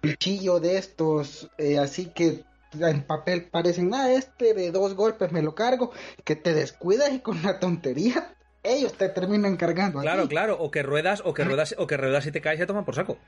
bichillo 0.03 0.61
de 0.61 0.79
estos 0.79 1.51
eh, 1.59 1.79
así 1.79 2.07
que 2.07 2.45
en 2.79 3.03
papel 3.03 3.45
parecen 3.51 3.93
ah 3.95 4.13
este 4.13 4.55
de 4.55 4.71
dos 4.71 4.95
golpes 4.95 5.33
me 5.33 5.43
lo 5.43 5.55
cargo 5.55 5.93
que 6.25 6.37
te 6.37 6.53
descuidas 6.55 7.13
y 7.13 7.21
con 7.21 7.43
la 7.43 7.59
tontería 7.59 8.35
ellos 8.63 8.95
te 8.95 9.09
terminan 9.09 9.57
cargando 9.57 10.01
Claro, 10.01 10.27
claro, 10.29 10.57
o 10.59 10.71
que 10.71 10.83
ruedas, 10.83 11.23
o 11.25 11.35
que 11.35 11.45
ruedas, 11.45 11.75
o 11.79 11.87
que 11.87 11.97
ruedas 11.97 12.27
y 12.27 12.33
te 12.33 12.41
caes 12.41 12.59
y 12.59 12.63
te 12.63 12.67
toman 12.67 12.85
por 12.87 12.95
saco. 12.95 13.19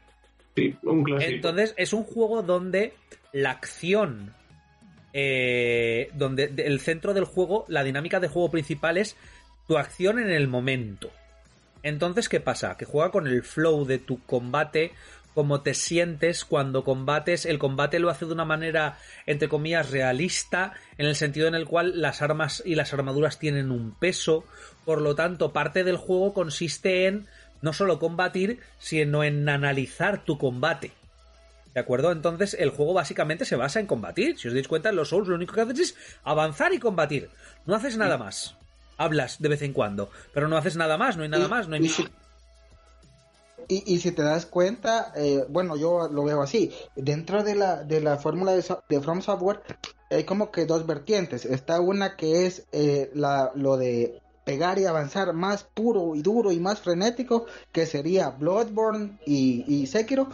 Sí, 0.55 0.75
un 0.85 1.05
clásico. 1.05 1.31
Entonces, 1.31 1.75
es 1.77 1.93
un 1.93 2.05
juego 2.05 2.41
donde 2.43 2.95
la 3.33 3.51
acción. 3.51 4.33
eh, 5.13 6.11
donde 6.15 6.49
de- 6.49 6.67
el 6.67 6.81
centro 6.81 7.13
del 7.15 7.25
juego, 7.25 7.65
la 7.69 7.83
dinámica 7.85 8.19
de 8.21 8.29
juego 8.29 8.51
principal 8.51 8.97
es 8.99 9.17
tu 9.67 9.79
acción 9.79 10.19
en 10.19 10.31
el 10.31 10.49
momento. 10.49 11.11
Entonces, 11.83 12.29
¿qué 12.29 12.41
pasa? 12.41 12.77
Que 12.77 12.85
juega 12.85 13.11
con 13.11 13.27
el 13.27 13.43
flow 13.43 13.85
de 13.85 13.99
tu 13.99 14.21
combate, 14.25 14.93
cómo 15.35 15.61
te 15.61 15.75
sientes 15.75 16.45
cuando 16.45 16.83
combates. 16.83 17.47
El 17.47 17.59
combate 17.59 17.99
lo 17.99 18.11
hace 18.11 18.27
de 18.27 18.33
una 18.33 18.45
manera, 18.45 18.99
entre 19.27 19.49
comillas, 19.49 19.91
realista, 19.91 20.73
en 20.99 21.07
el 21.07 21.15
sentido 21.15 21.47
en 21.47 21.55
el 21.55 21.67
cual 21.67 22.01
las 22.01 22.23
armas 22.23 22.63
y 22.65 22.75
las 22.75 22.93
armaduras 22.93 23.39
tienen 23.39 23.71
un 23.71 23.93
peso. 23.93 24.45
Por 24.85 25.01
lo 25.01 25.15
tanto, 25.15 25.53
parte 25.53 25.85
del 25.85 25.97
juego 25.97 26.33
consiste 26.33 27.07
en 27.07 27.27
no 27.63 27.73
solo 27.73 27.99
combatir, 27.99 28.61
sino 28.79 29.25
en 29.25 29.49
analizar 29.49 30.25
tu 30.25 30.39
combate. 30.39 30.93
¿De 31.75 31.81
acuerdo? 31.81 32.11
Entonces 32.11 32.57
el 32.59 32.71
juego 32.71 32.95
básicamente 32.95 33.45
se 33.45 33.57
basa 33.57 33.79
en 33.79 33.87
combatir. 33.87 34.39
Si 34.39 34.49
os 34.49 34.55
dais 34.55 34.67
cuenta, 34.67 34.89
en 34.89 34.97
los 34.97 35.11
Souls 35.11 35.29
lo 35.29 35.35
único 35.35 35.55
que 35.55 35.61
haces 35.61 35.79
es 35.79 35.97
avanzar 36.25 36.73
y 36.73 36.79
combatir. 36.79 37.29
No 37.67 37.75
haces 37.75 37.99
nada 37.99 38.17
más. 38.17 38.57
Hablas 38.99 39.41
de 39.41 39.49
vez 39.49 39.63
en 39.63 39.73
cuando, 39.73 40.11
pero 40.33 40.49
no 40.49 40.57
haces 40.57 40.77
nada 40.77 40.97
más, 40.97 41.17
no 41.17 41.23
hay 41.23 41.29
nada 41.29 41.47
Y- 41.47 41.49
más, 41.51 41.69
no 41.69 41.75
hay 41.77 41.85
y 41.85 41.89
si- 41.89 42.09
Y, 43.69 43.83
y 43.95 43.99
si 43.99 44.13
te 44.13 44.23
das 44.23 44.47
cuenta, 44.47 45.13
eh, 45.17 45.45
bueno, 45.49 45.77
yo 45.77 46.09
lo 46.09 46.23
veo 46.23 46.41
así, 46.41 46.71
dentro 46.95 47.43
de 47.43 47.57
la, 47.57 47.83
de 47.83 48.01
la 48.01 48.17
fórmula 48.17 48.53
de 48.53 49.01
From 49.03 49.23
Software 49.23 49.61
hay 50.09 50.23
como 50.23 50.53
que 50.53 50.67
dos 50.67 50.87
vertientes. 50.87 51.45
Está 51.45 51.81
una 51.81 52.17
que 52.17 52.47
es 52.47 52.65
eh, 52.71 53.11
la, 53.15 53.51
lo 53.57 53.77
de 53.77 54.21
pegar 54.45 54.79
y 54.79 54.85
avanzar 54.85 55.33
más 55.33 55.65
puro 55.65 56.15
y 56.15 56.23
duro 56.23 56.53
y 56.53 56.61
más 56.61 56.79
frenético, 56.79 57.47
que 57.73 57.87
sería 57.87 58.31
Bloodborne 58.31 59.19
y, 59.27 59.65
y 59.67 59.89
Sekiro. 59.89 60.29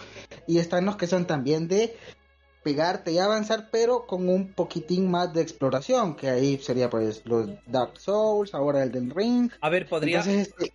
Y 0.46 0.59
están 0.59 0.85
los 0.85 0.96
que 0.96 1.07
son 1.07 1.25
también 1.27 1.68
de 1.68 1.96
pegarte 2.62 3.12
y 3.12 3.18
avanzar, 3.18 3.68
pero 3.70 4.07
con 4.07 4.29
un 4.29 4.53
poquitín 4.53 5.11
más 5.11 5.33
de 5.33 5.42
exploración, 5.42 6.14
que 6.16 6.29
ahí 6.29 6.59
sería 6.59 6.88
pues 6.88 7.22
los 7.25 7.48
Dark 7.66 7.98
Souls, 7.98 8.55
ahora 8.55 8.83
el 8.83 8.92
del 8.92 9.11
Ring. 9.11 9.51
A 9.61 9.68
ver, 9.68 9.88
podría... 9.88 10.18
Entonces, 10.20 10.48
este, 10.48 10.72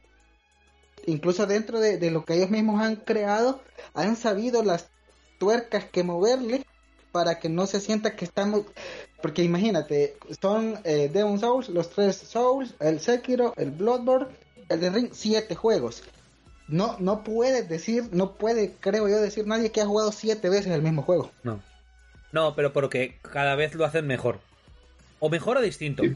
incluso 1.05 1.45
dentro 1.45 1.79
de, 1.79 1.97
de 1.97 2.11
lo 2.11 2.25
que 2.25 2.35
ellos 2.35 2.49
mismos 2.49 2.81
han 2.81 2.97
creado, 2.97 3.61
han 3.93 4.15
sabido 4.15 4.63
las 4.63 4.89
tuercas 5.39 5.85
que 5.85 6.03
moverle 6.03 6.65
para 7.11 7.39
que 7.39 7.49
no 7.49 7.65
se 7.65 7.79
sienta 7.79 8.15
que 8.15 8.25
estamos... 8.25 8.65
Porque 9.21 9.43
imagínate, 9.43 10.17
son 10.39 10.79
eh, 10.83 11.09
Demon 11.11 11.39
Souls, 11.39 11.69
los 11.69 11.89
tres 11.89 12.17
Souls, 12.17 12.75
el 12.79 12.99
Sekiro, 12.99 13.53
el 13.57 13.71
Bloodborne, 13.71 14.27
el 14.69 14.79
de 14.79 14.89
Ring, 14.89 15.09
siete 15.11 15.55
juegos. 15.55 16.03
No, 16.67 16.97
no 16.99 17.23
puedes 17.23 17.69
decir, 17.69 18.09
no 18.11 18.33
puede, 18.33 18.73
creo 18.73 19.07
yo, 19.07 19.21
decir 19.21 19.47
nadie 19.47 19.71
que 19.71 19.81
ha 19.81 19.85
jugado 19.85 20.11
siete 20.11 20.49
veces 20.49 20.73
el 20.73 20.81
mismo 20.81 21.01
juego. 21.01 21.31
No. 21.41 21.61
No, 22.31 22.53
pero 22.55 22.73
porque 22.73 23.15
cada 23.31 23.55
vez 23.55 23.73
lo 23.75 23.85
hacen 23.85 24.05
mejor. 24.07 24.39
O 25.19 25.29
mejor 25.29 25.57
o 25.57 25.61
distinto. 25.61 26.03
Sí. 26.03 26.13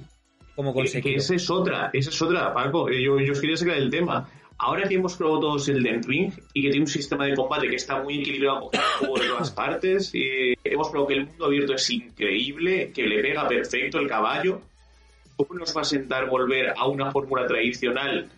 Como 0.55 0.74
Que, 0.74 0.80
que 0.80 0.84
conseguir. 0.84 1.18
esa 1.18 1.36
es 1.36 1.49
otra, 1.49 1.89
esa 1.93 2.09
es 2.09 2.22
otra, 2.22 2.53
Paco. 2.53 2.89
Eh, 2.89 3.01
Yo, 3.01 3.20
yo 3.20 3.32
os 3.32 3.39
quería 3.39 3.57
sacar 3.57 3.78
el 3.78 3.89
tema. 3.89 4.30
Ahora 4.57 4.88
que 4.88 4.93
hemos 4.95 5.16
probado 5.16 5.39
todos 5.39 5.70
el 5.70 5.82
Den 5.82 6.03
Ring 6.03 6.32
y 6.53 6.62
que 6.62 6.70
tiene 6.70 6.84
un 6.84 6.88
sistema 6.91 7.26
de 7.26 7.34
combate 7.34 7.68
que 7.68 7.78
está 7.78 8.03
muy 8.03 8.20
equilibrado 8.20 8.70
de 8.72 9.28
todas 9.28 9.49
partes, 9.49 10.12
eh, 10.14 10.53
hemos 10.64 10.89
probado 10.89 11.07
que 11.07 11.14
el 11.16 11.26
mundo 11.26 11.45
abierto 11.45 11.74
es 11.74 11.89
increíble, 11.89 12.91
que 12.93 13.03
le 13.07 13.22
pega 13.24 13.47
perfecto 13.47 13.97
el 13.97 14.07
caballo. 14.07 14.62
¿Cómo 15.36 15.55
nos 15.57 15.76
va 15.76 15.82
a 15.82 15.86
sentar 15.86 16.30
volver 16.30 16.74
a 16.78 16.86
una 16.86 17.09
fórmula 17.12 17.47
tradicional 17.47 18.30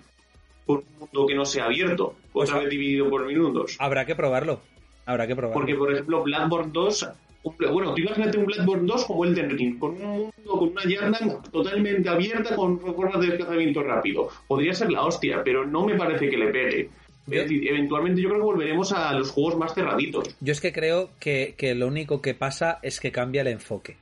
con 0.65 0.78
un 0.78 0.86
mundo 0.99 1.28
que 1.28 1.36
no 1.36 1.43
sea 1.43 1.65
abierto, 1.65 2.15
Pues 2.32 2.47
otra 2.49 2.61
a- 2.61 2.63
vez 2.63 2.69
dividido 2.71 3.09
por 3.09 3.26
minutos? 3.26 3.76
Habrá 3.80 4.05
que 4.05 4.15
probarlo. 4.15 4.61
Habrá 5.05 5.28
que 5.28 5.36
probar. 5.36 5.53
Porque, 5.53 5.76
por 5.76 5.91
ejemplo, 5.91 6.24
Bloodborne 6.24 6.71
2. 6.71 7.09
Un- 7.44 7.56
Bueno, 7.58 7.94
tú 7.94 8.02
imagínate 8.02 8.38
un 8.38 8.46
Bloodborne 8.46 8.88
2 8.88 9.06
como 9.06 9.26
el 9.26 9.36
Ring, 9.36 9.78
con 9.78 9.91
un 9.91 10.02
mundo, 10.02 10.32
con 10.46 10.70
una 10.70 10.84
yarda 10.86 11.41
totalmente 11.52 12.10
abierta, 12.10 12.56
con 12.56 12.80
formas 12.80 13.20
de 13.22 13.28
desplazamiento 13.28 13.84
rápido. 13.84 14.30
Podría 14.48 14.74
ser 14.74 14.91
la 14.91 15.04
hostia, 15.04 15.41
pero 15.44 15.66
no 15.66 15.86
me 15.86 15.96
parece 15.96 16.30
que 16.30 16.38
le 16.38 16.48
pegue. 16.48 16.89
Es 17.26 17.44
decir, 17.44 17.68
eventualmente 17.70 18.22
yo 18.22 18.28
creo 18.30 18.41
que 18.41 18.46
volveremos 18.46 18.91
a 18.91 19.14
los 19.14 19.32
juegos 19.32 19.58
más 19.58 19.74
cerraditos. 19.74 20.36
Yo 20.41 20.52
es 20.52 20.60
que 20.60 20.74
creo 20.74 21.10
que, 21.22 21.56
que 21.58 21.74
lo 21.76 21.88
único 21.88 22.22
que 22.22 22.34
pasa 22.34 22.80
es 22.82 23.00
que 23.00 23.12
cambia 23.14 23.41
el 23.41 23.48
enfoque. 23.48 23.96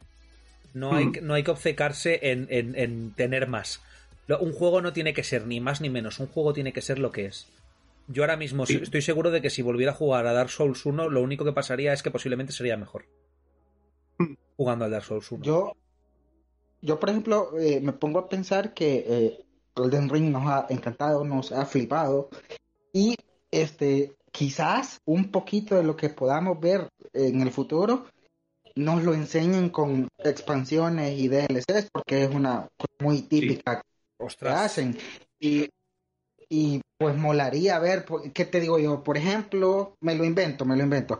No 0.73 0.93
hay, 0.95 1.05
Hmm. 1.05 1.13
no 1.21 1.33
hay 1.35 1.43
que 1.43 1.51
obcecarse 1.51 2.19
en, 2.31 2.47
en- 2.49 2.75
en 2.75 3.11
tener 3.11 3.47
más. 3.47 3.81
Un 4.39 4.53
juego 4.53 4.81
no 4.81 4.93
tiene 4.93 5.13
que 5.13 5.23
ser 5.23 5.45
ni 5.45 5.59
más 5.59 5.81
ni 5.81 5.89
menos. 5.89 6.19
Un 6.19 6.27
juego 6.27 6.53
tiene 6.53 6.71
que 6.73 6.81
ser 6.81 6.97
lo 6.99 7.11
que 7.11 7.25
es. 7.25 7.47
Yo 8.07 8.23
ahora 8.23 8.37
mismo 8.37 8.65
Sí. 8.65 8.79
estoy 8.81 9.01
seguro 9.01 9.29
de 9.29 9.41
que 9.41 9.49
si 9.49 9.61
volviera 9.61 9.91
a 9.91 9.95
jugar 9.95 10.25
a 10.25 10.31
Dark 10.33 10.49
Souls 10.49 10.85
1, 10.85 11.09
lo 11.09 11.21
único 11.21 11.43
que 11.45 11.51
pasaría 11.51 11.91
es 11.93 12.01
que 12.01 12.11
posiblemente 12.11 12.53
sería 12.53 12.77
mejor. 12.77 13.03
Jugando 14.61 14.85
al 14.85 14.91
Dark 14.91 15.03
Souls 15.03 15.31
1. 15.31 15.43
Yo, 15.43 15.73
yo 16.83 16.99
por 16.99 17.09
ejemplo, 17.09 17.57
eh, 17.57 17.81
me 17.81 17.93
pongo 17.93 18.19
a 18.19 18.29
pensar 18.29 18.75
que 18.75 19.03
eh, 19.07 19.45
Golden 19.75 20.07
Ring 20.07 20.29
nos 20.29 20.45
ha 20.45 20.67
encantado, 20.69 21.23
nos 21.23 21.51
ha 21.51 21.65
flipado 21.65 22.29
y 22.93 23.15
este 23.49 24.13
quizás 24.31 24.99
un 25.05 25.31
poquito 25.31 25.73
de 25.73 25.83
lo 25.83 25.95
que 25.95 26.09
podamos 26.09 26.59
ver 26.59 26.89
en 27.11 27.41
el 27.41 27.49
futuro 27.49 28.05
nos 28.75 29.03
lo 29.03 29.15
enseñen 29.15 29.69
con 29.69 30.07
expansiones 30.19 31.19
y 31.19 31.27
DLCs 31.27 31.89
porque 31.91 32.25
es 32.25 32.29
una 32.29 32.67
cosa 32.77 32.93
muy 32.99 33.23
típica 33.23 33.81
que 33.81 34.23
Ostras. 34.23 34.61
hacen 34.61 34.95
y, 35.39 35.69
y 36.49 36.81
pues 36.99 37.17
molaría 37.17 37.79
ver, 37.79 38.05
¿qué 38.31 38.45
te 38.45 38.59
digo 38.59 38.77
yo? 38.77 39.03
Por 39.03 39.17
ejemplo, 39.17 39.95
me 40.01 40.13
lo 40.13 40.23
invento, 40.23 40.65
me 40.65 40.77
lo 40.77 40.83
invento. 40.83 41.19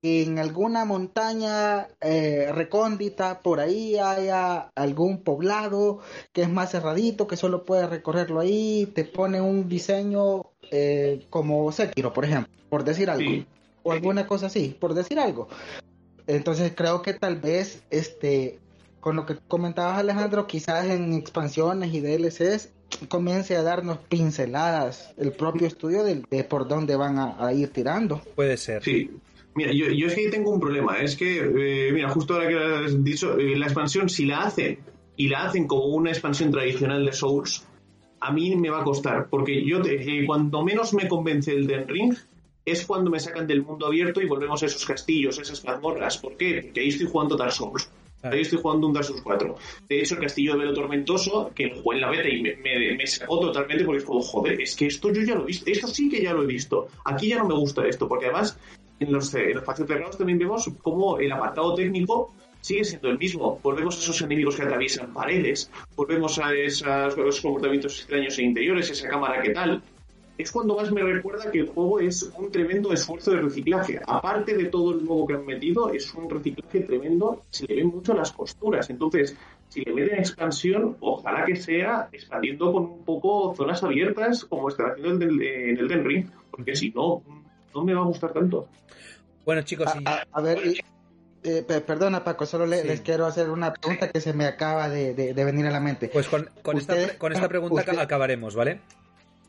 En 0.00 0.38
alguna 0.38 0.84
montaña 0.84 1.88
eh, 2.00 2.50
recóndita, 2.54 3.40
por 3.42 3.58
ahí 3.58 3.98
haya 3.98 4.70
algún 4.76 5.24
poblado 5.24 5.98
que 6.32 6.42
es 6.42 6.48
más 6.48 6.70
cerradito, 6.70 7.26
que 7.26 7.36
solo 7.36 7.64
puedes 7.64 7.90
recorrerlo 7.90 8.38
ahí, 8.38 8.86
te 8.94 9.04
pone 9.04 9.40
un 9.40 9.68
diseño 9.68 10.52
eh, 10.70 11.26
como 11.30 11.72
Sekiro, 11.72 12.12
por 12.12 12.24
ejemplo, 12.24 12.52
por 12.70 12.84
decir 12.84 13.10
algo 13.10 13.28
Sí. 13.28 13.46
o 13.82 13.90
alguna 13.90 14.26
cosa 14.28 14.46
así, 14.46 14.76
por 14.78 14.94
decir 14.94 15.18
algo. 15.18 15.48
Entonces 16.28 16.72
creo 16.76 17.02
que 17.02 17.14
tal 17.14 17.36
vez 17.40 17.82
este 17.90 18.60
con 19.00 19.16
lo 19.16 19.26
que 19.26 19.36
comentabas 19.48 19.98
Alejandro, 19.98 20.46
quizás 20.46 20.86
en 20.86 21.12
expansiones 21.14 21.92
y 21.94 22.00
DLCs 22.00 22.70
comience 23.08 23.56
a 23.56 23.62
darnos 23.62 23.98
pinceladas 24.08 25.12
el 25.16 25.32
propio 25.32 25.66
estudio 25.66 26.04
de, 26.04 26.22
de 26.30 26.44
por 26.44 26.68
dónde 26.68 26.96
van 26.96 27.18
a, 27.18 27.36
a 27.44 27.52
ir 27.52 27.72
tirando. 27.72 28.20
Puede 28.36 28.56
ser. 28.56 28.82
Sí. 28.82 29.10
Mira, 29.58 29.72
yo, 29.72 29.86
yo 29.90 30.06
es 30.06 30.14
que 30.14 30.28
tengo 30.30 30.50
un 30.52 30.60
problema. 30.60 30.98
Es 30.98 31.16
que, 31.16 31.38
eh, 31.38 31.92
mira, 31.92 32.08
justo 32.10 32.34
ahora 32.34 32.46
que 32.48 32.54
lo 32.54 32.76
has 32.76 33.04
dicho, 33.04 33.36
eh, 33.38 33.56
la 33.58 33.66
expansión, 33.66 34.08
si 34.08 34.24
la 34.24 34.42
hacen 34.42 34.78
y 35.16 35.28
la 35.28 35.44
hacen 35.46 35.66
como 35.66 35.86
una 35.86 36.10
expansión 36.10 36.52
tradicional 36.52 37.04
de 37.04 37.12
Souls, 37.12 37.66
a 38.20 38.32
mí 38.32 38.54
me 38.54 38.70
va 38.70 38.80
a 38.82 38.84
costar. 38.84 39.26
Porque 39.28 39.64
yo, 39.64 39.82
te- 39.82 39.96
eh, 40.00 40.24
cuando 40.26 40.62
menos 40.62 40.94
me 40.94 41.08
convence 41.08 41.50
el 41.52 41.66
Den 41.66 41.88
Ring, 41.88 42.14
es 42.64 42.86
cuando 42.86 43.10
me 43.10 43.18
sacan 43.18 43.46
del 43.48 43.62
mundo 43.62 43.86
abierto 43.86 44.20
y 44.20 44.26
volvemos 44.26 44.62
a 44.62 44.66
esos 44.66 44.84
castillos, 44.86 45.38
a 45.38 45.42
esas 45.42 45.64
mazmorras. 45.64 46.18
¿Por 46.18 46.36
qué? 46.36 46.60
Porque 46.62 46.80
ahí 46.80 46.88
estoy 46.88 47.06
jugando 47.08 47.36
Dark 47.36 47.52
Souls. 47.52 47.90
Ahí 48.22 48.40
estoy 48.40 48.58
jugando 48.60 48.86
un 48.88 48.92
Dark 48.92 49.06
Souls 49.06 49.22
4. 49.22 49.56
De 49.88 50.00
hecho, 50.00 50.14
el 50.16 50.20
castillo 50.20 50.52
de 50.54 50.58
Velo 50.58 50.74
Tormentoso, 50.74 51.50
que 51.54 51.66
lo 51.68 51.80
jugué 51.82 51.96
en 51.96 52.00
la 52.02 52.10
beta 52.10 52.28
y 52.28 52.42
me, 52.42 52.56
me, 52.56 52.94
me 52.96 53.06
sacó 53.06 53.38
totalmente 53.40 53.84
porque 53.84 53.98
es 53.98 54.04
como, 54.04 54.20
joder, 54.20 54.60
es 54.60 54.74
que 54.76 54.86
esto 54.86 55.12
yo 55.12 55.22
ya 55.22 55.34
lo 55.36 55.42
he 55.44 55.46
visto, 55.46 55.70
esto 55.70 55.86
sí 55.86 56.08
que 56.10 56.20
ya 56.20 56.32
lo 56.34 56.42
he 56.42 56.46
visto. 56.46 56.88
Aquí 57.04 57.28
ya 57.28 57.38
no 57.38 57.46
me 57.48 57.54
gusta 57.54 57.86
esto, 57.86 58.06
porque 58.08 58.26
además 58.26 58.58
en 59.00 59.12
los, 59.12 59.34
eh, 59.34 59.44
en 59.44 59.54
los 59.54 59.62
espacios 59.62 59.88
cerrados 59.88 60.18
también 60.18 60.38
vemos 60.38 60.70
cómo 60.82 61.18
el 61.18 61.30
apartado 61.32 61.74
técnico 61.74 62.32
sigue 62.60 62.84
siendo 62.84 63.08
el 63.10 63.18
mismo. 63.18 63.60
Volvemos 63.62 63.96
a 63.96 63.98
esos 64.00 64.20
enemigos 64.22 64.56
que 64.56 64.62
atraviesan 64.62 65.12
paredes, 65.14 65.70
volvemos 65.96 66.38
a 66.38 66.52
esas- 66.54 67.16
esos 67.16 67.40
comportamientos 67.40 67.98
extraños 68.00 68.38
e 68.38 68.42
interiores, 68.42 68.90
esa 68.90 69.08
cámara 69.08 69.40
que 69.42 69.50
tal. 69.50 69.82
Es 70.36 70.52
cuando 70.52 70.76
más 70.76 70.92
me 70.92 71.02
recuerda 71.02 71.50
que 71.50 71.58
el 71.60 71.66
juego 71.68 71.98
es 71.98 72.32
un 72.38 72.48
tremendo 72.52 72.92
esfuerzo 72.92 73.32
de 73.32 73.38
reciclaje. 73.40 73.98
Aparte 74.06 74.56
de 74.56 74.66
todo 74.66 74.92
el 74.92 75.04
nuevo 75.04 75.26
que 75.26 75.34
han 75.34 75.44
metido, 75.44 75.90
es 75.92 76.14
un 76.14 76.30
reciclaje 76.30 76.80
tremendo. 76.80 77.42
Se 77.50 77.66
le 77.66 77.74
ven 77.76 77.88
mucho 77.88 78.14
las 78.14 78.30
costuras. 78.32 78.88
Entonces, 78.88 79.36
si 79.68 79.80
le 79.82 79.92
meten 79.92 80.20
expansión, 80.20 80.96
ojalá 81.00 81.44
que 81.44 81.56
sea 81.56 82.08
expandiendo 82.12 82.72
con 82.72 82.84
un 82.84 83.04
poco 83.04 83.52
zonas 83.56 83.82
abiertas, 83.82 84.44
como 84.44 84.68
está 84.68 84.84
haciendo 84.92 85.10
el 85.10 85.18
del- 85.18 85.42
en 85.42 85.78
el 85.78 85.88
Den 85.88 86.04
Ring, 86.04 86.26
porque 86.52 86.76
si 86.76 86.90
no, 86.90 87.20
no 87.74 87.84
me 87.84 87.94
va 87.94 88.00
a 88.02 88.04
gustar 88.04 88.32
tanto. 88.32 88.68
Bueno, 89.44 89.62
chicos, 89.62 89.88
A, 89.88 89.98
y- 90.00 90.04
a- 90.06 90.26
a 90.32 90.40
ver, 90.40 90.58
y- 90.66 90.78
eh, 91.42 91.62
pe- 91.66 91.80
perdona 91.80 92.24
Paco, 92.24 92.44
solo 92.46 92.66
le- 92.66 92.82
Sí. 92.82 92.88
les 92.88 93.00
quiero 93.00 93.26
hacer 93.26 93.48
una 93.50 93.72
pregunta 93.72 94.10
que 94.10 94.20
se 94.20 94.32
me 94.32 94.44
acaba 94.46 94.88
de, 94.88 95.14
de- 95.14 95.32
de 95.34 95.44
venir 95.44 95.66
a 95.66 95.70
la 95.70 95.80
mente. 95.80 96.08
pues 96.12 96.26
con, 96.28 96.48
con 96.62 96.76
esta, 96.76 96.94
Ustedes- 96.94 97.12
con 97.16 97.32
esta 97.32 97.48
pregunta 97.48 97.80
usted- 97.80 97.98
acabaremos, 97.98 98.54
¿vale? 98.54 98.80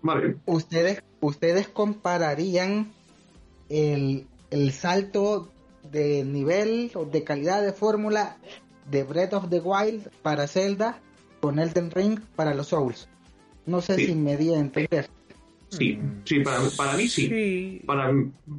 Vale. 0.02 0.38
¿Ustedes, 0.46 1.04
ustedes 1.20 1.68
compararían 1.68 2.92
el, 3.70 4.28
el 4.52 4.72
salto 4.72 5.50
de 5.92 6.24
nivel 6.24 6.92
o 6.96 7.06
de 7.06 7.24
calidad 7.24 7.62
de 7.62 7.74
fórmula 7.74 8.38
de 8.90 9.04
Breath 9.04 9.34
of 9.34 9.50
the 9.50 9.60
Wild 9.60 10.10
para 10.22 10.48
Zelda 10.48 11.00
con 11.42 11.60
Elden 11.60 11.92
Ring 11.92 12.20
para 12.36 12.54
los 12.54 12.68
Souls? 12.68 13.10
No 13.66 13.82
sé 13.82 13.96
Sí. 13.96 14.06
si 14.08 14.16
me 14.16 14.38
di 14.38 14.54
a 14.54 14.60
entender. 14.60 15.10
Sí, 15.70 15.94
Mm. 15.98 16.22
sí, 16.26 16.40
para, 16.42 16.62
para 16.76 16.94
mí 16.98 17.08
sí. 17.08 17.28
Sí. 17.28 17.82
Para, 17.86 18.12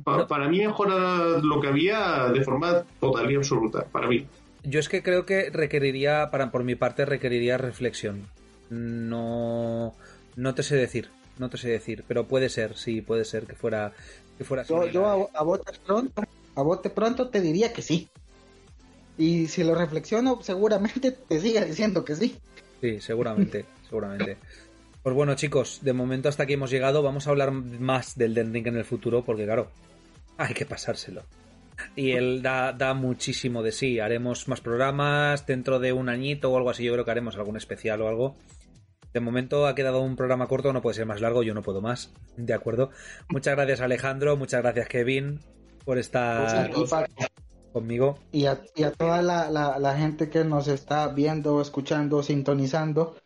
pa- 0.05 0.27
para 0.27 0.49
mí 0.49 0.59
mejora 0.61 1.39
lo 1.43 1.61
que 1.61 1.69
había 1.69 2.29
de 2.33 2.43
forma 2.45 2.85
total 3.01 3.31
y 3.31 3.35
absoluta. 3.37 3.85
Para 3.85 4.07
mí. 4.09 4.27
Yo 4.63 4.79
es 4.79 4.89
que 4.89 5.03
creo 5.03 5.27
que 5.27 5.51
requeriría, 5.51 6.31
para 6.31 6.51
por 6.51 6.63
mi 6.65 6.75
parte, 6.75 7.05
requeriría 7.05 7.59
reflexión. 7.59 8.27
No, 8.71 9.95
no 10.37 10.55
te 10.55 10.63
sé 10.63 10.77
decir, 10.77 11.09
no 11.39 11.49
te 11.51 11.57
sé 11.59 11.69
decir, 11.69 12.05
pero 12.07 12.27
puede 12.27 12.49
ser, 12.49 12.77
sí, 12.77 13.01
puede 13.01 13.25
ser 13.25 13.47
que 13.47 13.55
fuera, 13.57 13.93
que 14.39 14.45
fuera. 14.45 14.63
Yo, 14.65 14.87
yo 14.87 15.07
a, 15.07 15.39
a 15.39 15.43
bote 15.43 15.73
pronto, 15.85 16.23
a 16.55 16.63
bote 16.63 16.91
pronto 16.91 17.29
te 17.29 17.41
diría 17.41 17.73
que 17.73 17.83
sí. 17.83 18.09
Y 19.19 19.49
si 19.49 19.65
lo 19.65 19.75
reflexiono, 19.75 20.41
seguramente 20.43 21.11
te 21.13 21.41
siga 21.41 21.65
diciendo 21.65 22.05
que 22.05 22.17
sí. 22.17 22.37
Sí, 22.81 23.01
seguramente, 23.01 23.67
seguramente. 23.89 24.39
Pues 25.03 25.15
bueno, 25.15 25.35
chicos, 25.35 25.81
de 25.83 25.93
momento 25.93 26.29
hasta 26.29 26.43
aquí 26.43 26.55
hemos 26.55 26.71
llegado. 26.71 27.03
Vamos 27.03 27.27
a 27.27 27.31
hablar 27.31 27.53
más 27.53 28.17
del 28.17 28.35
Den 28.35 28.53
Ring 28.53 28.67
en 28.67 28.77
el 28.77 28.85
futuro, 28.85 29.25
porque 29.25 29.45
claro, 29.45 29.71
hay 30.37 30.53
que 30.55 30.67
pasárselo. 30.67 31.23
Y 31.97 32.11
él 32.13 32.43
da, 32.43 32.73
da 32.75 32.93
muchísimo 32.93 33.63
de 33.63 33.73
sí. 33.73 33.99
Haremos 34.01 34.47
más 34.49 34.61
programas 34.61 35.47
dentro 35.47 35.79
de 35.79 35.95
un 35.95 36.11
añito 36.11 36.51
o 36.51 36.57
algo 36.59 36.69
así. 36.69 36.85
Yo 36.85 36.93
creo 36.93 37.05
que 37.07 37.11
haremos 37.11 37.37
algún 37.37 37.57
especial 37.57 38.03
o 38.03 38.09
algo. 38.09 38.37
De 39.15 39.21
momento 39.21 39.67
ha 39.67 39.75
quedado 39.75 40.03
un 40.03 40.15
programa 40.15 40.47
corto, 40.47 40.73
no 40.73 40.83
puede 40.83 40.95
ser 40.95 41.07
más 41.07 41.21
largo, 41.21 41.43
yo 41.43 41.55
no 41.55 41.63
puedo 41.63 41.81
más. 41.81 42.13
De 42.37 42.53
acuerdo. 42.53 42.91
Muchas 43.29 43.57
gracias 43.57 43.81
Alejandro, 43.81 44.37
muchas 44.37 44.63
gracias 44.63 44.87
Kevin 44.89 45.41
por 45.85 45.99
estar 45.99 46.71
conmigo. 47.73 48.19
y 48.31 48.47
a, 48.47 48.61
y 48.77 48.83
a 48.85 48.93
toda 48.93 49.23
la, 49.23 49.51
la- 49.51 49.79
la 49.79 49.97
gente 49.97 50.29
que 50.29 50.45
nos 50.45 50.69
está 50.69 51.09
viendo, 51.09 51.61
escuchando, 51.61 52.23
sintonizando, 52.23 53.17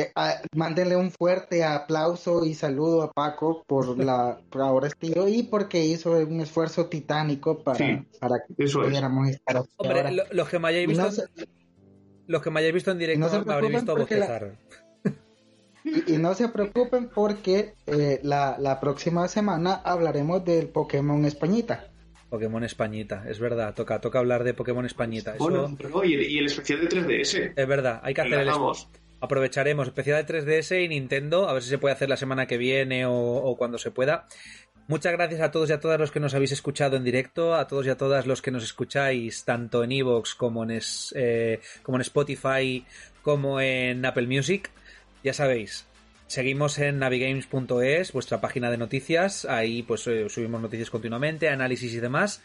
eh, 0.00 0.12
ah, 0.16 0.34
mándenle 0.54 0.96
un 0.96 1.10
fuerte 1.10 1.64
aplauso 1.64 2.44
y 2.44 2.54
saludo 2.54 3.02
a 3.02 3.10
Paco 3.12 3.64
por 3.66 3.98
la 3.98 4.40
por 4.50 4.62
ahora 4.62 4.86
estilo 4.88 5.26
y 5.28 5.42
porque 5.44 5.84
hizo 5.84 6.12
un 6.12 6.40
esfuerzo 6.40 6.86
titánico 6.86 7.62
para, 7.62 7.78
Sí, 7.78 7.98
para 8.20 8.36
que 8.46 8.64
eso 8.64 8.82
es. 8.82 8.88
pudiéramos 8.88 9.28
estar 9.28 9.56
aquí 9.58 9.68
Hombre, 9.76 9.98
ahora. 9.98 10.10
lo- 10.12 10.24
los 10.32 10.48
que 10.48 10.58
me 10.58 10.68
hayáis 10.68 10.86
visto, 10.88 11.02
no 11.04 11.10
se- 11.12 11.24
los 12.26 12.42
que 12.42 12.50
me 12.50 12.60
hayáis 12.60 12.74
visto 12.74 12.90
en 12.90 12.98
directo 12.98 13.20
no 13.20 13.28
se 13.30 13.44
me 13.44 13.52
habréis 13.54 13.72
visto 13.72 13.94
porque 13.96 14.16
la- 14.16 14.26
bostezar. 14.26 14.58
Y, 15.84 16.14
y 16.14 16.18
no 16.18 16.34
se 16.34 16.48
preocupen 16.48 17.08
porque 17.08 17.74
eh, 17.86 18.20
la, 18.22 18.56
la 18.58 18.78
próxima 18.80 19.26
semana 19.28 19.74
hablaremos 19.84 20.44
del 20.44 20.68
Pokémon 20.68 21.24
Españita. 21.24 21.86
Pokémon 22.28 22.62
Españita, 22.62 23.24
es 23.26 23.38
verdad, 23.40 23.74
toca, 23.74 24.00
toca 24.02 24.18
hablar 24.18 24.44
de 24.44 24.52
Pokémon 24.52 24.84
Españita. 24.84 25.34
Eso 25.36 25.44
Bueno, 25.44 25.74
pero, 25.80 26.04
y, 26.04 26.12
el, 26.14 26.30
y 26.30 26.38
el 26.38 26.44
especial 26.46 26.80
de 26.80 26.88
3DS. 26.88 27.52
es 27.56 27.66
verdad, 27.68 28.00
hay 28.02 28.12
que 28.12 28.20
hacer 28.20 28.40
el. 28.40 28.48
Aprovecharemos 29.20 29.88
especial 29.88 30.24
de 30.24 30.44
3DS 30.44 30.84
y 30.84 30.88
Nintendo, 30.88 31.48
a 31.48 31.52
ver 31.52 31.62
si 31.62 31.68
se 31.68 31.78
puede 31.78 31.94
hacer 31.94 32.08
la 32.08 32.16
semana 32.16 32.46
que 32.46 32.56
viene 32.56 33.04
o, 33.06 33.54
cuando 33.58 33.78
se 33.78 33.90
pueda. 33.90 34.26
Muchas 34.86 35.12
gracias 35.12 35.40
a 35.40 35.50
todos 35.50 35.68
y 35.68 35.72
a 35.72 35.80
todas 35.80 36.00
los 36.00 36.10
que 36.10 36.20
nos 36.20 36.34
habéis 36.34 36.52
escuchado 36.52 36.96
en 36.96 37.04
directo, 37.04 37.54
a 37.54 37.66
todos 37.66 37.86
y 37.86 37.90
a 37.90 37.96
todas 37.96 38.26
los 38.26 38.40
que 38.40 38.50
nos 38.50 38.64
escucháis 38.64 39.44
tanto 39.44 39.84
en 39.84 39.92
Evox 39.92 40.34
como 40.34 40.64
en 40.64 40.80
eh, 41.14 41.60
como 41.82 41.98
en 41.98 42.02
Spotify 42.02 42.86
como 43.20 43.60
en 43.60 44.06
Apple 44.06 44.26
Music. 44.26 44.70
Ya 45.22 45.34
sabéis, 45.34 45.86
seguimos 46.26 46.78
en 46.78 46.98
navigames.es, 47.00 48.12
vuestra 48.12 48.40
página 48.40 48.70
de 48.70 48.78
noticias. 48.78 49.44
Ahí 49.44 49.82
pues 49.82 50.06
eh, 50.06 50.30
subimos 50.30 50.62
noticias 50.62 50.88
continuamente, 50.88 51.50
análisis 51.50 51.92
y 51.92 52.00
demás. 52.00 52.42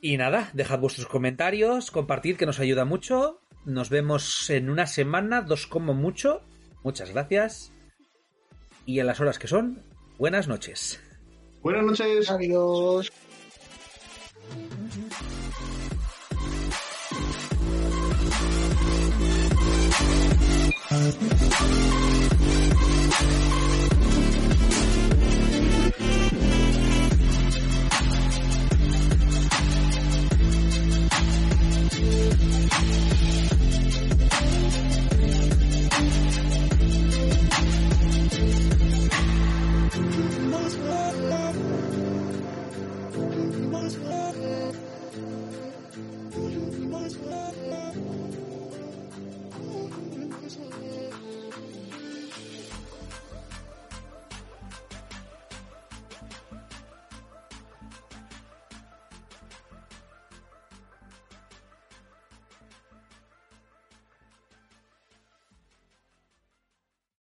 Y 0.00 0.16
nada, 0.16 0.50
dejad 0.54 0.78
vuestros 0.78 1.06
comentarios, 1.06 1.90
compartid 1.90 2.36
que 2.36 2.46
nos 2.46 2.60
ayuda 2.60 2.86
mucho. 2.86 3.40
Nos 3.64 3.88
vemos 3.88 4.50
en 4.50 4.68
una 4.68 4.86
semana, 4.86 5.40
dos 5.40 5.66
como 5.66 5.94
mucho. 5.94 6.42
Muchas 6.82 7.10
gracias. 7.10 7.72
Y 8.84 9.00
a 9.00 9.04
las 9.04 9.20
horas 9.20 9.38
que 9.38 9.48
son, 9.48 9.82
buenas 10.18 10.48
noches. 10.48 11.00
Buenas 11.62 11.84
noches. 11.84 12.30
Adiós. 12.30 13.10